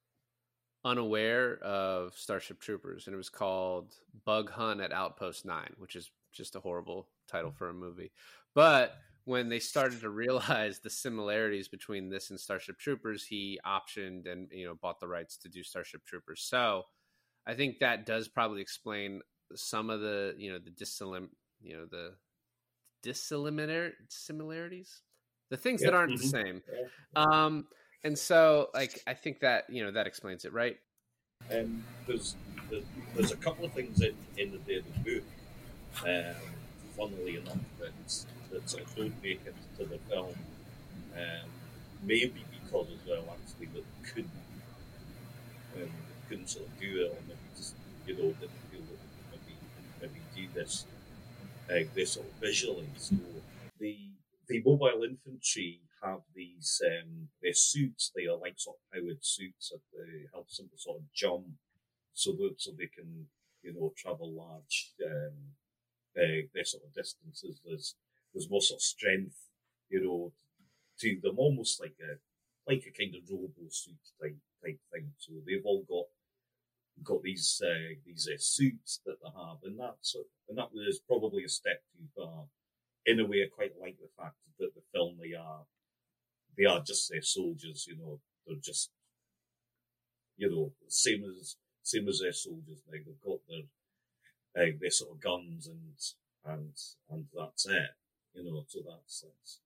[0.84, 3.94] unaware of Starship Troopers, and it was called
[4.24, 8.12] Bug Hunt at Outpost Nine, which is just a horrible title for a movie.
[8.54, 14.30] But when they started to realize the similarities between this and Starship Troopers, he optioned
[14.30, 16.42] and you know bought the rights to do Starship Troopers.
[16.42, 16.84] So
[17.46, 19.20] I think that does probably explain
[19.54, 21.28] some of the you know the dissilim
[21.60, 22.14] you know the
[23.02, 25.02] dissimilar similarities,
[25.50, 26.30] the things that aren't the mhm.
[26.30, 26.62] same.
[27.16, 27.66] Um,
[28.04, 30.76] and so like I think that you know that explains it, right?
[31.50, 32.36] Um, there's,
[33.14, 35.24] there's a couple of things in, in the the book,
[36.06, 36.34] um,
[36.96, 37.92] funnily enough, that
[38.50, 40.34] that sort of don't make it to the film.
[41.14, 41.48] Um,
[42.02, 43.84] maybe because as well, actually, that
[44.14, 44.30] couldn't
[45.76, 45.90] um,
[46.28, 47.74] couldn't sort of do it, or maybe just
[48.06, 48.98] you know didn't feel that
[49.30, 49.56] they maybe
[50.00, 50.86] maybe do this
[51.70, 52.88] uh, this sort of visually.
[52.96, 53.16] So
[53.78, 53.96] the
[54.48, 58.12] the mobile infantry have these um, their suits.
[58.14, 61.46] They are like sort of powered suits that helps them to sort of jump,
[62.14, 63.26] so that so they can
[63.62, 65.54] you know travel large um,
[66.16, 67.60] uh, their sort of distances.
[67.64, 67.94] There's
[68.32, 69.36] there's more sort of strength,
[69.88, 70.32] you know,
[71.00, 72.18] to them, almost like a
[72.70, 75.12] like a kind of robo suit type type thing.
[75.18, 76.06] So they've all got
[77.02, 80.14] got these uh, these uh, suits that they have, and that's
[80.48, 82.44] and that was probably a step too far.
[83.04, 85.64] In a way, I quite like the fact that the film they are
[86.56, 87.86] they are just their soldiers.
[87.88, 88.90] You know, they're just
[90.36, 92.82] you know same as same as their soldiers.
[92.86, 93.66] Now they've got their
[94.64, 95.94] uh, their sort of guns and
[96.44, 96.72] and
[97.10, 97.90] and that's it.
[98.34, 99.60] You know, so that's that's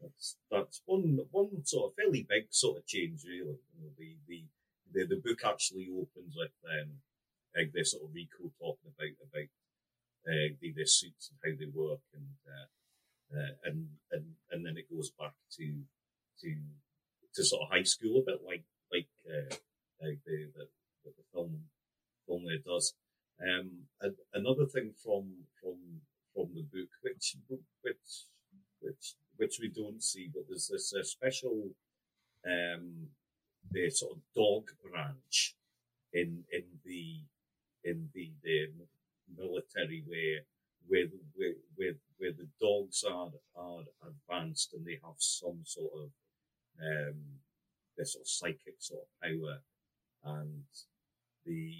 [0.00, 3.60] that's that's one one sort of fairly big sort of change, really.
[3.74, 4.44] You know, the the
[4.92, 6.90] the, the book actually opens with um,
[7.56, 9.50] uh, the sort of Rico talking about about
[10.28, 14.76] uh, the, their suits and how they work, and uh, uh, and and and then
[14.76, 15.82] it goes back to
[16.42, 16.54] to
[17.34, 19.54] to sort of high school a bit like like uh,
[20.00, 20.66] the, the
[21.04, 21.64] the film
[22.26, 22.94] film there does.
[23.40, 23.86] Um,
[24.34, 25.78] another thing from from
[26.34, 27.36] from the book, which
[27.82, 28.26] which
[28.80, 31.70] which which we don't see, but there's this uh, special
[32.46, 33.08] um,
[33.70, 35.54] the sort of dog branch
[36.12, 37.20] in in the
[37.84, 38.68] in the, the
[39.36, 40.40] military where
[40.86, 46.10] where where where, where the dogs are are advanced and they have some sort of
[46.80, 47.16] um
[47.96, 49.58] their sort of psychic sort of power
[50.24, 50.64] and
[51.44, 51.74] the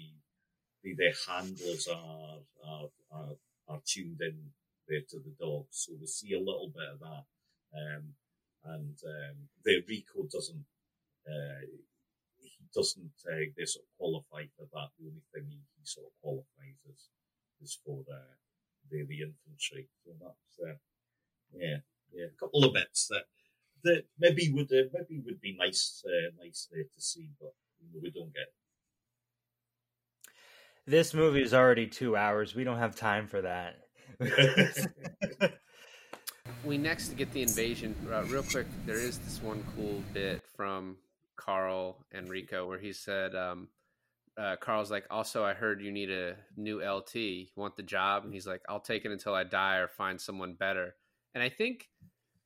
[0.83, 3.35] the their handlers are are are,
[3.67, 4.51] are tuned in
[4.87, 7.25] there to the dogs so we see a little bit of that
[7.75, 8.13] um
[8.65, 10.65] and um the Rico doesn't
[11.27, 11.61] uh,
[12.39, 14.89] he doesn't uh, they sort of qualify for that.
[14.99, 17.09] The only thing he, he sort of qualifies is
[17.61, 18.35] is for uh,
[18.89, 19.87] the the infantry.
[20.05, 20.77] So that's uh,
[21.53, 21.79] yeah
[22.13, 23.25] yeah a couple of bits that
[23.83, 27.87] that maybe would uh, maybe would be nice uh, nice there to see, but you
[27.93, 28.53] know, we don't get.
[30.87, 32.55] This movie is already two hours.
[32.55, 33.81] We don't have time for that.
[36.63, 40.97] we next get the invasion uh, real quick there is this one cool bit from
[41.35, 43.67] carl and rico where he said um,
[44.37, 48.23] uh, carl's like also i heard you need a new lt you want the job
[48.23, 50.95] and he's like i'll take it until i die or find someone better
[51.33, 51.89] and i think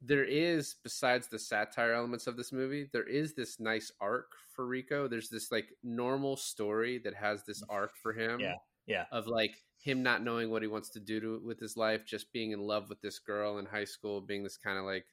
[0.05, 4.65] there is besides the satire elements of this movie there is this nice arc for
[4.65, 8.55] rico there's this like normal story that has this arc for him Yeah,
[8.85, 9.05] yeah.
[9.11, 12.33] of like him not knowing what he wants to do to, with his life, just
[12.33, 15.05] being in love with this girl in high school, being this kind of like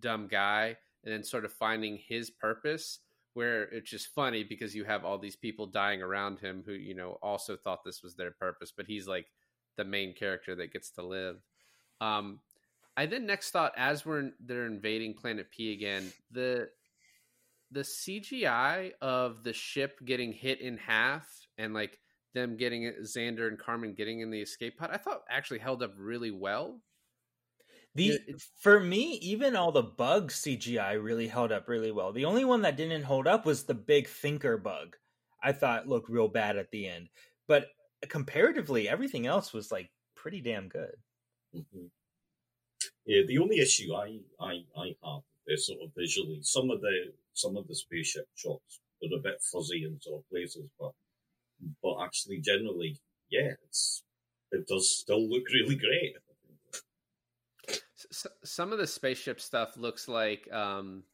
[0.00, 3.00] dumb guy, and then sort of finding his purpose.
[3.34, 6.94] Where it's just funny because you have all these people dying around him who you
[6.94, 9.26] know also thought this was their purpose, but he's like
[9.76, 11.36] the main character that gets to live.
[12.00, 12.40] Um,
[12.96, 16.70] I then next thought as we're they're invading Planet P again, the
[17.70, 22.00] the CGI of the ship getting hit in half and like
[22.34, 25.82] them getting it, Zander and Carmen getting in the escape pod, I thought actually held
[25.82, 26.82] up really well.
[27.94, 32.12] The Yeah, for me, even all the bug CGI really held up really well.
[32.12, 34.96] The only one that didn't hold up was the big thinker bug.
[35.42, 37.10] I thought looked real bad at the end,
[37.46, 37.68] but
[38.08, 40.96] comparatively, everything else was like pretty damn good.
[41.52, 41.90] Mhm.
[43.06, 47.12] Yeah, the only issue I I I have is sort of visually some of the
[47.34, 50.92] some of the spaceship shots are a bit fuzzy in sort of places, but
[51.82, 52.98] but actually generally,
[53.30, 54.02] yeah, it's
[54.52, 56.16] it does still look really great.
[58.10, 61.04] S- some of the spaceship stuff looks like um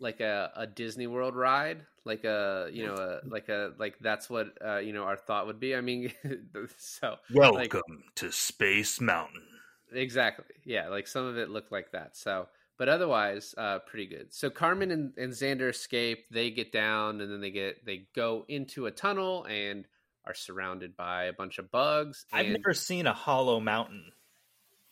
[0.00, 4.30] like a, a Disney World ride, like a you know a like a like that's
[4.30, 5.74] what uh, you know our thought would be.
[5.74, 6.12] I mean,
[6.78, 9.46] so Welcome to Space Mountain.
[9.92, 10.44] Exactly.
[10.64, 12.16] Yeah, like some of it looked like that.
[12.16, 14.32] So, but otherwise, uh, pretty good.
[14.32, 16.26] So Carmen and, and Zander escape.
[16.30, 19.86] They get down, and then they get they go into a tunnel and
[20.24, 22.26] are surrounded by a bunch of bugs.
[22.32, 24.12] I've never seen a hollow mountain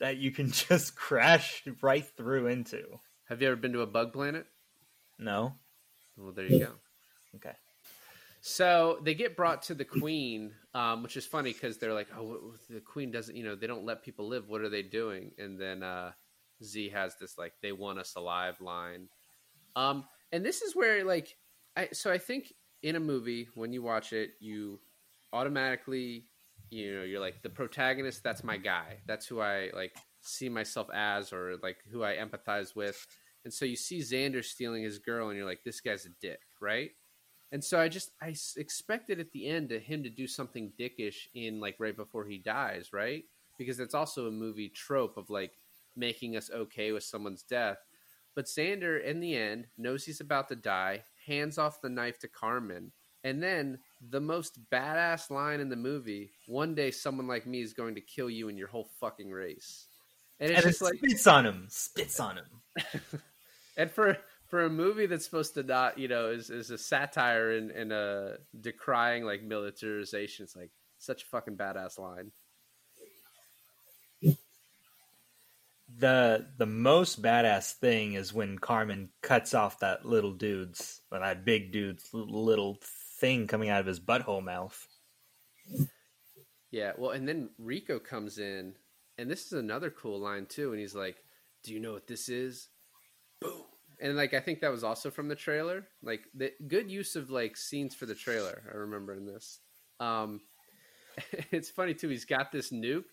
[0.00, 2.82] that you can just crash right through into.
[3.28, 4.46] Have you ever been to a bug planet?
[5.18, 5.54] No.
[6.16, 6.72] Well, there you go.
[7.36, 7.54] Okay.
[8.48, 12.54] So they get brought to the queen, um, which is funny because they're like, "Oh,
[12.70, 14.48] the queen doesn't, you know, they don't let people live.
[14.48, 16.12] What are they doing?" And then uh,
[16.62, 19.08] Z has this like, "They want us alive" line.
[19.74, 21.36] Um, and this is where like,
[21.74, 22.52] I so I think
[22.84, 24.78] in a movie when you watch it, you
[25.32, 26.28] automatically,
[26.70, 28.22] you know, you're like the protagonist.
[28.22, 28.98] That's my guy.
[29.08, 33.04] That's who I like see myself as, or like who I empathize with.
[33.44, 36.38] And so you see Zander stealing his girl, and you're like, this guy's a dick,
[36.60, 36.92] right?
[37.52, 41.28] And so I just I expected at the end to him to do something dickish
[41.34, 43.24] in like right before he dies, right?
[43.58, 45.52] Because it's also a movie trope of like
[45.96, 47.78] making us okay with someone's death.
[48.34, 52.28] But Zander, in the end, knows he's about to die, hands off the knife to
[52.28, 52.92] Carmen,
[53.24, 53.78] and then
[54.10, 58.00] the most badass line in the movie: "One day, someone like me is going to
[58.00, 59.86] kill you and your whole fucking race."
[60.38, 61.66] And it's and it like spits on him.
[61.70, 63.00] Spits on him.
[63.78, 64.18] and for
[64.48, 67.92] for a movie that's supposed to not you know is, is a satire and, and
[67.92, 72.32] a decrying like militarization it's like such a fucking badass line.
[75.98, 81.44] The the most badass thing is when Carmen cuts off that little dude's or that
[81.44, 82.78] big dude's little
[83.20, 84.86] thing coming out of his butthole mouth.
[86.70, 88.74] yeah well and then rico comes in
[89.16, 91.16] and this is another cool line too and he's like
[91.62, 92.68] do you know what this is?
[93.40, 93.64] Boom
[94.00, 95.86] and like i think that was also from the trailer.
[96.02, 99.60] Like the good use of like scenes for the trailer i remember in this.
[100.00, 100.40] Um
[101.50, 103.04] it's funny too he's got this nuke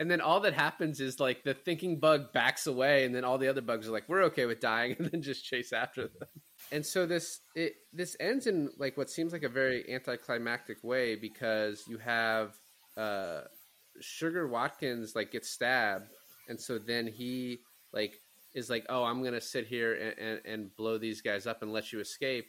[0.00, 3.36] and then all that happens is like the thinking bug backs away and then all
[3.36, 6.28] the other bugs are like we're okay with dying and then just chase after them.
[6.72, 11.16] And so this it this ends in like what seems like a very anticlimactic way
[11.16, 12.54] because you have
[12.96, 13.42] uh
[14.00, 16.10] sugar watkins like gets stabbed
[16.48, 17.58] and so then he
[17.92, 18.14] like
[18.54, 21.72] is like oh i'm gonna sit here and, and, and blow these guys up and
[21.72, 22.46] let you escape.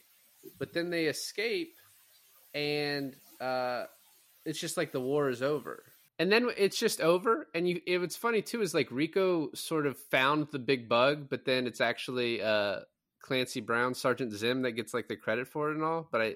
[0.58, 1.74] But then they escape
[2.54, 3.84] and uh
[4.44, 5.84] it's just like the war is over.
[6.18, 9.86] And then it's just over and you it, what's funny too is like rico sort
[9.86, 12.80] of found the big bug but then it's actually uh
[13.20, 16.08] clancy brown sergeant zim that gets like the credit for it and all.
[16.10, 16.34] But i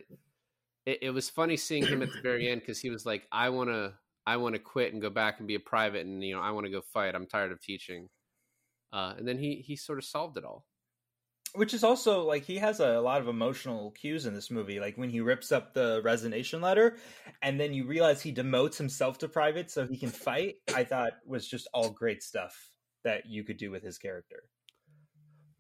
[0.87, 3.49] it, it was funny seeing him at the very end because he was like i
[3.49, 3.93] want to
[4.25, 6.53] i want to quit and go back and be a private and you know i
[6.53, 7.15] want to go fight.
[7.15, 8.09] I'm tired of teaching
[8.97, 10.65] uh and then he he sort of solved it all
[11.55, 14.79] Which is also like he has a lot of emotional cues in this movie.
[14.81, 16.97] Like when he rips up the resignation letter,
[17.41, 20.57] and then you realize he demotes himself to private so he can fight.
[20.75, 22.55] I thought was just all great stuff
[23.05, 24.41] that you could do with his character.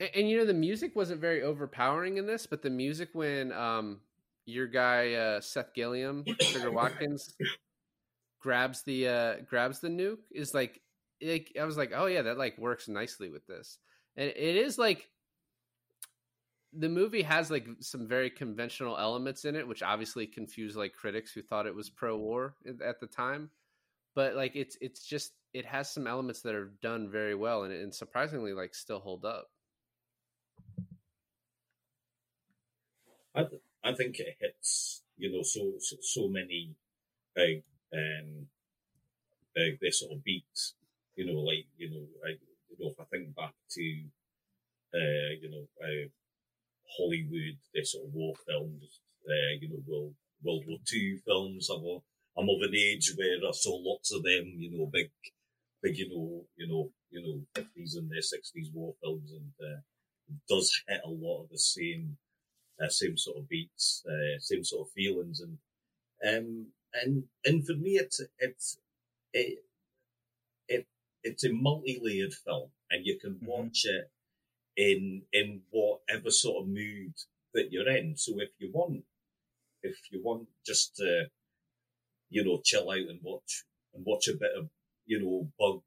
[0.00, 3.52] And, and you know the music wasn't very overpowering in this, but the music when
[3.52, 4.00] um
[4.44, 7.34] your guy uh, Seth Gilliam, Sugar Watkins,
[8.40, 10.80] grabs the uh grabs the nuke is like
[11.22, 13.78] like I was like, oh yeah, that like works nicely with this,
[14.16, 15.08] and it is like
[16.72, 21.32] the movie has like some very conventional elements in it, which obviously confused like critics
[21.32, 23.50] who thought it was pro-war at- at the time.
[24.14, 27.72] But like it's it's just it has some elements that are done very well and,
[27.72, 29.48] and surprisingly like still hold up.
[33.34, 36.74] I, th- I think it hits, you know, so so, so many,
[37.36, 37.60] uh,
[37.94, 38.48] um,
[39.56, 40.74] uh, this sort of beats,
[41.16, 42.30] you know, like you know, I,
[42.70, 44.04] you know, if I think back to,
[44.94, 46.08] uh, you know, uh,
[46.96, 51.68] Hollywood, the sort of war films, uh, you know, World World War Two films.
[51.70, 51.84] I'm
[52.38, 55.10] I'm of an age where I saw lots of them, you know, big,
[55.82, 59.80] big, you know, you know, you know, fifties and the sixties war films, and uh,
[60.48, 62.18] does hit a lot of the same
[62.82, 65.58] uh, same sort of beats, uh, same sort of feelings, and
[66.26, 68.78] um, and and for me, it's it's
[69.32, 69.65] it it
[71.26, 73.46] it's a multi-layered film, and you can Mhm.
[73.46, 74.10] watch it
[74.76, 77.14] in in whatever sort of mood
[77.54, 78.16] that you're in.
[78.16, 79.04] So if you want,
[79.82, 81.30] if you want just to,
[82.30, 84.70] you know, chill out and watch and watch a bit of
[85.06, 85.82] you know bug,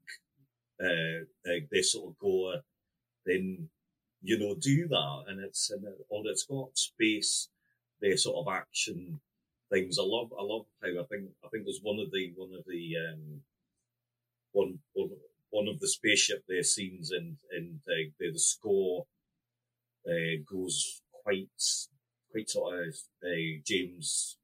[0.80, 2.64] uh, uh this sort of gore,
[3.24, 3.70] then
[4.22, 5.24] you know, do that.
[5.28, 7.48] And it's, and or it's got space,
[8.00, 9.20] the sort of action
[9.70, 9.98] things.
[9.98, 12.64] I love, I love how I think, I think there's one of the, one of
[12.66, 13.42] the, um,
[14.52, 15.10] one, one,
[15.50, 19.06] one of the spaceship there scenes and, and uh, the, the score,
[20.06, 21.48] uh, goes quite
[22.30, 22.94] quite sort of
[23.24, 24.38] uh, James,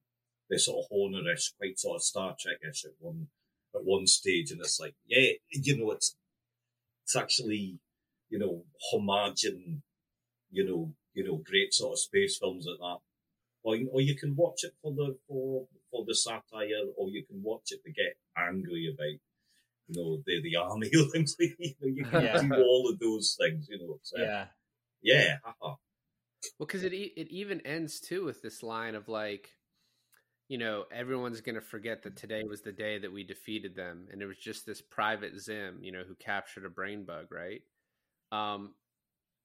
[0.51, 3.29] the sort of Horner-ish, quite sort of Star Trek-ish at one
[3.75, 6.17] at one stage, and it's like, yeah, you know, it's
[7.05, 7.79] it's actually
[8.29, 9.83] you know homaging,
[10.51, 12.99] you know, you know, great sort of space films at that
[13.65, 17.43] point, or you can watch it for the for for the satire, or you can
[17.43, 19.21] watch it to get angry about.
[19.89, 20.91] You know, the the army.
[20.93, 21.01] you
[21.81, 22.39] know, you can Yeah.
[22.41, 23.69] do all of those things.
[23.69, 24.47] You know, so, Yeah.
[25.03, 25.77] yeah, haha.
[26.59, 29.51] Well, because it e- it even ends too with this line of like,
[30.49, 34.23] you know, everyone's gonna forget that today was the day that we defeated them, and
[34.23, 37.63] it was just this private Zim, you know, who captured a brain bug, right?
[38.33, 38.75] Um,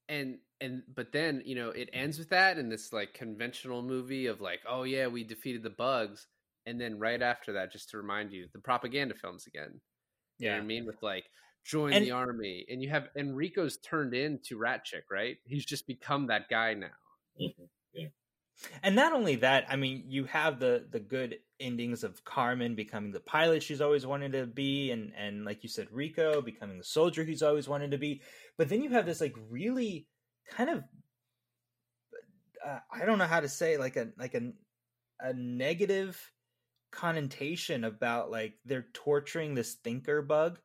[0.10, 4.28] and and but then you know it ends with that in this like conventional movie
[4.28, 6.28] of like, oh yeah, we defeated the bugs,
[6.66, 9.80] and then right after that, just to remind you, the propaganda films again.
[10.42, 10.86] You know what I mean?
[10.86, 11.26] With like
[11.64, 15.38] join And- the army, and you have Enrico's turned into Rasczak, right?
[15.46, 16.90] He's just become that guy now.
[17.40, 18.12] Mhm.
[18.84, 23.12] And not only that, I mean, you have the the good endings of Carmen becoming
[23.12, 26.84] the pilot she's always wanted to be, and and like you said, Rico becoming the
[26.84, 28.22] soldier he's always wanted to be.
[28.58, 30.08] But then you have this like really
[30.50, 30.84] kind of
[32.64, 34.52] uh, I don't know how to say like a like a
[35.20, 36.20] a negative
[36.92, 40.60] connotation about like they're torturing this thinker bug.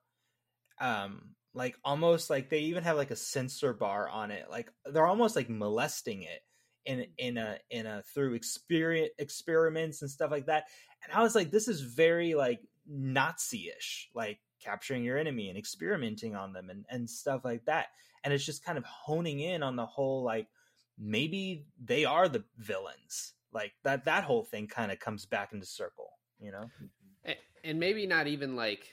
[0.80, 4.46] Um like almost like they even have like a censor bar on it.
[4.50, 6.42] Like they're almost like molesting it
[6.84, 10.64] in in a in a through experience experiments and stuff like that.
[11.02, 16.36] And i was like this is very like nazi-ish like capturing your enemy and experimenting
[16.36, 17.86] on them and and stuff like that.
[18.22, 20.48] And it's just kind of honing in on the whole like
[20.98, 23.32] maybe they are the villains.
[23.52, 26.70] Like that that whole thing kind of comes back into circle you know?
[27.26, 28.86] A- and maybe not even like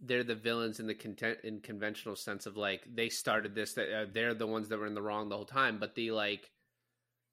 [0.00, 3.92] they're the villains in the content in conventional sense of like they started this that
[3.92, 6.50] uh, they're the ones that were in the wrong the whole time but the like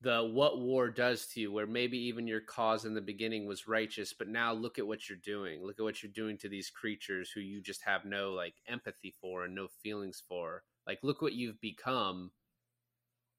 [0.02, 3.68] the what war does to you where maybe even your cause in the beginning was
[3.68, 5.64] righteous but now look at what you're doing.
[5.64, 9.16] Look at what you're doing to these creatures who you just have no like empathy
[9.22, 10.64] for and no feelings for.
[10.86, 12.32] Like look what you've become.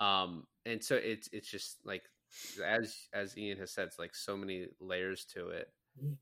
[0.01, 2.03] Um and so it's it's just like
[2.65, 5.69] as as ian has said it's like so many layers to it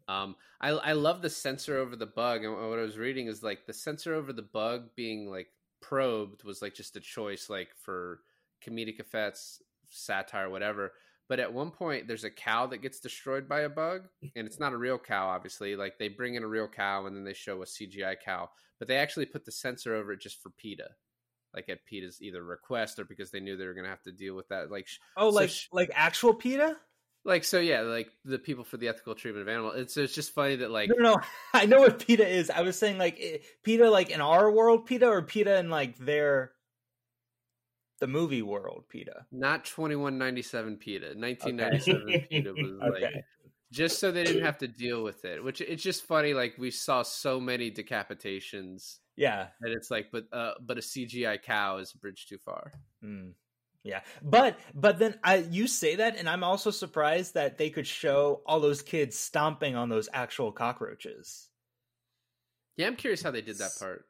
[0.09, 3.43] um, I I love the censor over the bug, and what I was reading is
[3.43, 5.49] like the censor over the bug being like
[5.81, 8.21] probed was like just a choice, like for
[8.67, 10.93] comedic effects, satire, whatever.
[11.29, 14.61] But at one point, there's a cow that gets destroyed by a bug, and it's
[14.61, 15.75] not a real cow, obviously.
[15.75, 18.89] Like they bring in a real cow, and then they show a CGI cow, but
[18.89, 20.89] they actually put the censor over it just for PETA,
[21.55, 24.13] like at PETA's either request or because they knew they were going to have to
[24.13, 24.71] deal with that.
[24.71, 24.87] Like,
[25.17, 26.77] oh So like sh- like actual peta
[27.25, 29.75] like so, yeah, like the people for the ethical treatment of animals.
[29.77, 31.21] It's it's just funny that like no, no, no.
[31.55, 32.51] I know what PETA is.
[32.51, 35.97] I was saying like eh, PETA, like in our world, PETA, or PETA in like
[35.99, 36.53] their
[38.01, 39.27] the movie world, PETA.
[39.33, 41.15] Not twenty one ninety seven PETA.
[41.17, 43.25] Nineteen ninety seven PETA was like
[43.73, 45.43] just so they didn't have to deal with it.
[45.43, 46.35] Which it's just funny.
[46.35, 51.41] Like we saw so many decapitations Yeah, and it's like, but uh, but a CGI
[51.43, 52.73] cow is a bridge too far.
[53.03, 53.33] mm.
[53.85, 54.01] Yeah.
[54.23, 58.43] But but then I you say that, and I'm also surprised that they could show
[58.47, 61.49] all those kids stomping on those actual cockroaches
[62.77, 64.07] Yeah, I'm curious how they did that part.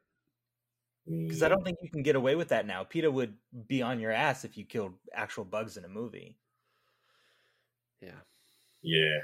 [1.06, 2.84] because I don't think you can get away with that now.
[2.84, 3.34] PETA would
[3.66, 6.38] be on your ass if you killed actual bugs in a movie.
[8.00, 8.20] Yeah,
[8.82, 9.20] Yeah.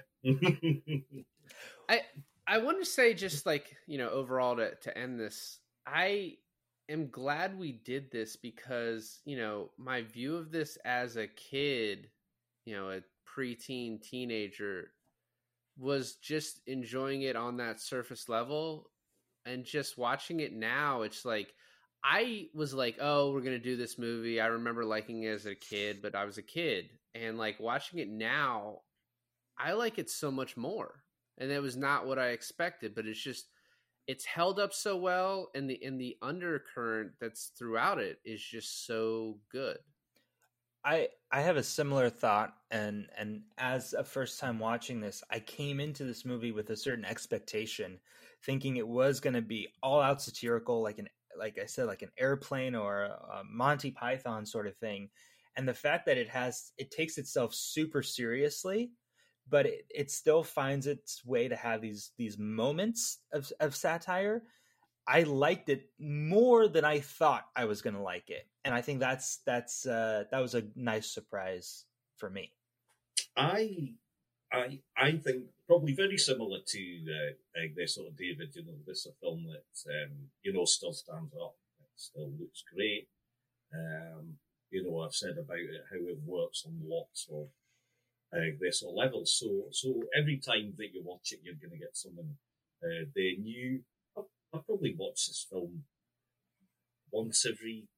[1.89, 2.03] I
[2.47, 6.37] I want to say just like you know overall to to end this, I
[6.91, 12.09] am glad we did this because you know my view of this as a kid,
[12.65, 14.91] you know, a preteen teenager,
[15.79, 18.91] was just enjoying it on that surface level,
[19.47, 21.55] and just watching it now, it's like.
[22.03, 24.41] I was like, oh, we're gonna do this movie.
[24.41, 27.99] I remember liking it as a kid, but I was a kid, and like watching
[27.99, 28.79] it now,
[29.59, 31.05] I like it so much more
[31.41, 32.95] and that was not what I expected.
[32.95, 33.47] But it's just
[34.07, 38.87] it's held up so well, and the and the undercurrent that's throughout it is just
[38.87, 39.79] so good.
[40.85, 45.41] I I have a similar thought and and as a first time watching this, I
[45.41, 47.99] came into this movie with a certain expectation,
[48.45, 51.09] thinking it was going to be all out satirical like an
[51.39, 55.11] like I said like an airplane or a, Monty Python sort of thing.
[55.57, 58.93] And the fact that it has it takes itself super seriously,
[59.51, 64.43] but it, it still finds its way to have these these moments of of satire.
[65.07, 68.81] I liked it more than I thought I was going to like it, and I
[68.81, 71.85] think that's that's uh, that was a nice surprise
[72.17, 72.53] for me.
[73.37, 73.95] I,
[74.53, 78.55] I, I think probably very similar to uh, this sort of David.
[78.55, 80.13] You know, this is a film that um,
[80.43, 81.57] you know still stands up.
[81.81, 83.09] It still looks great.
[83.75, 84.37] Um,
[84.71, 87.49] you know, I've said about it, how it works on lots of
[88.35, 89.37] uh, this sort of levels.
[89.39, 92.37] So, so every time that you watch it, you're going to get something
[92.83, 93.81] uh, they new.
[94.17, 94.23] I,
[94.55, 95.85] I probably watch this film
[97.11, 97.89] once every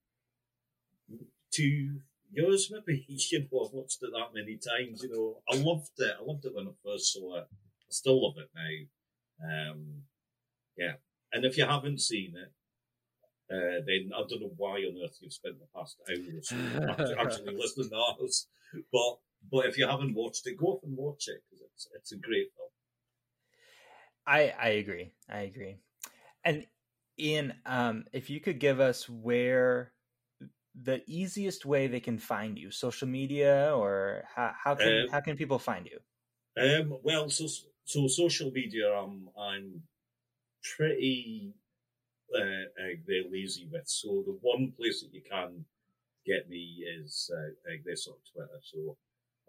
[1.52, 2.00] two
[2.32, 3.06] years, maybe.
[3.30, 5.02] You know, I've watched it that many times.
[5.02, 6.14] You know, I loved it.
[6.20, 7.46] I loved it when I first saw it.
[7.50, 9.70] I still love it now.
[9.70, 10.02] Um,
[10.76, 10.94] yeah,
[11.32, 12.52] and if you haven't seen it,
[13.52, 16.56] uh, then I don't know why on earth you've spent the past hour or so
[16.90, 18.46] actually, actually listening to us.
[18.90, 19.18] But
[19.50, 22.16] but if you haven't watched it, go off and watch it because it's it's a
[22.16, 22.70] great film.
[24.26, 25.12] I I agree.
[25.28, 25.76] I agree.
[26.44, 26.66] And
[27.18, 29.92] Ian, um, if you could give us where
[30.74, 35.20] the easiest way they can find you, social media, or how how can Um, how
[35.20, 36.00] can people find you?
[36.56, 37.46] Um, well, so
[37.84, 39.82] so social media, I'm I'm
[40.76, 41.54] pretty
[42.34, 42.40] uh,
[42.82, 43.88] uh, very lazy with.
[43.88, 45.64] So the one place that you can
[46.26, 48.60] get me is uh, uh, this on Twitter.
[48.62, 48.96] So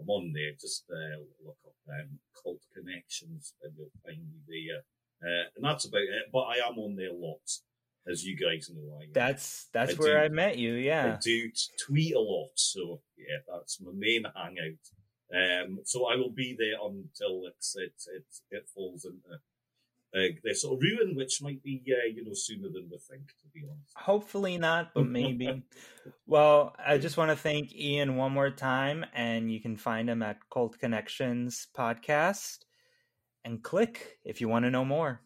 [0.04, 0.52] I'm on there.
[0.60, 4.82] Just uh, look up um, Cult Connections, and you'll find me there.
[5.24, 6.26] Uh, and that's about it.
[6.32, 7.64] But I am on there lots,
[8.08, 8.98] as you guys know.
[9.02, 10.74] I, That's that's I where do- I met you.
[10.74, 11.50] Yeah, I do
[11.86, 14.84] tweet a lot, so yeah, that's my main hangout.
[15.34, 19.40] Um, so I will be there until it's it it it falls into
[20.15, 23.27] uh, this sort of ruin, which might be uh, you know sooner than we think,
[23.27, 23.91] to be honest.
[23.95, 25.64] Hopefully not, but maybe.
[26.27, 30.22] well, I just want to thank Ian one more time, and you can find him
[30.22, 32.60] at Cult Connections Podcast.
[33.45, 35.19] And click if you want to know more.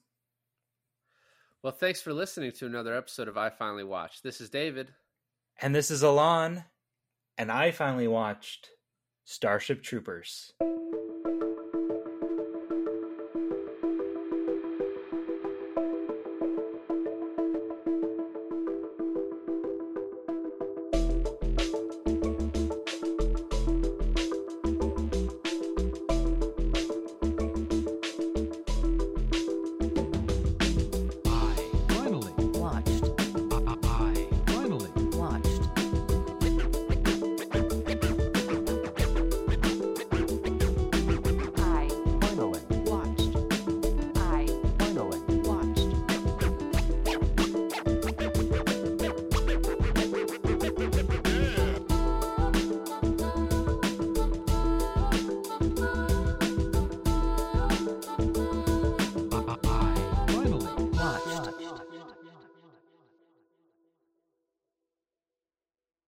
[1.61, 4.23] Well, thanks for listening to another episode of I Finally Watched.
[4.23, 4.91] This is David.
[5.61, 6.63] And this is Alon,
[7.37, 8.69] and I finally watched
[9.25, 10.53] Starship Troopers.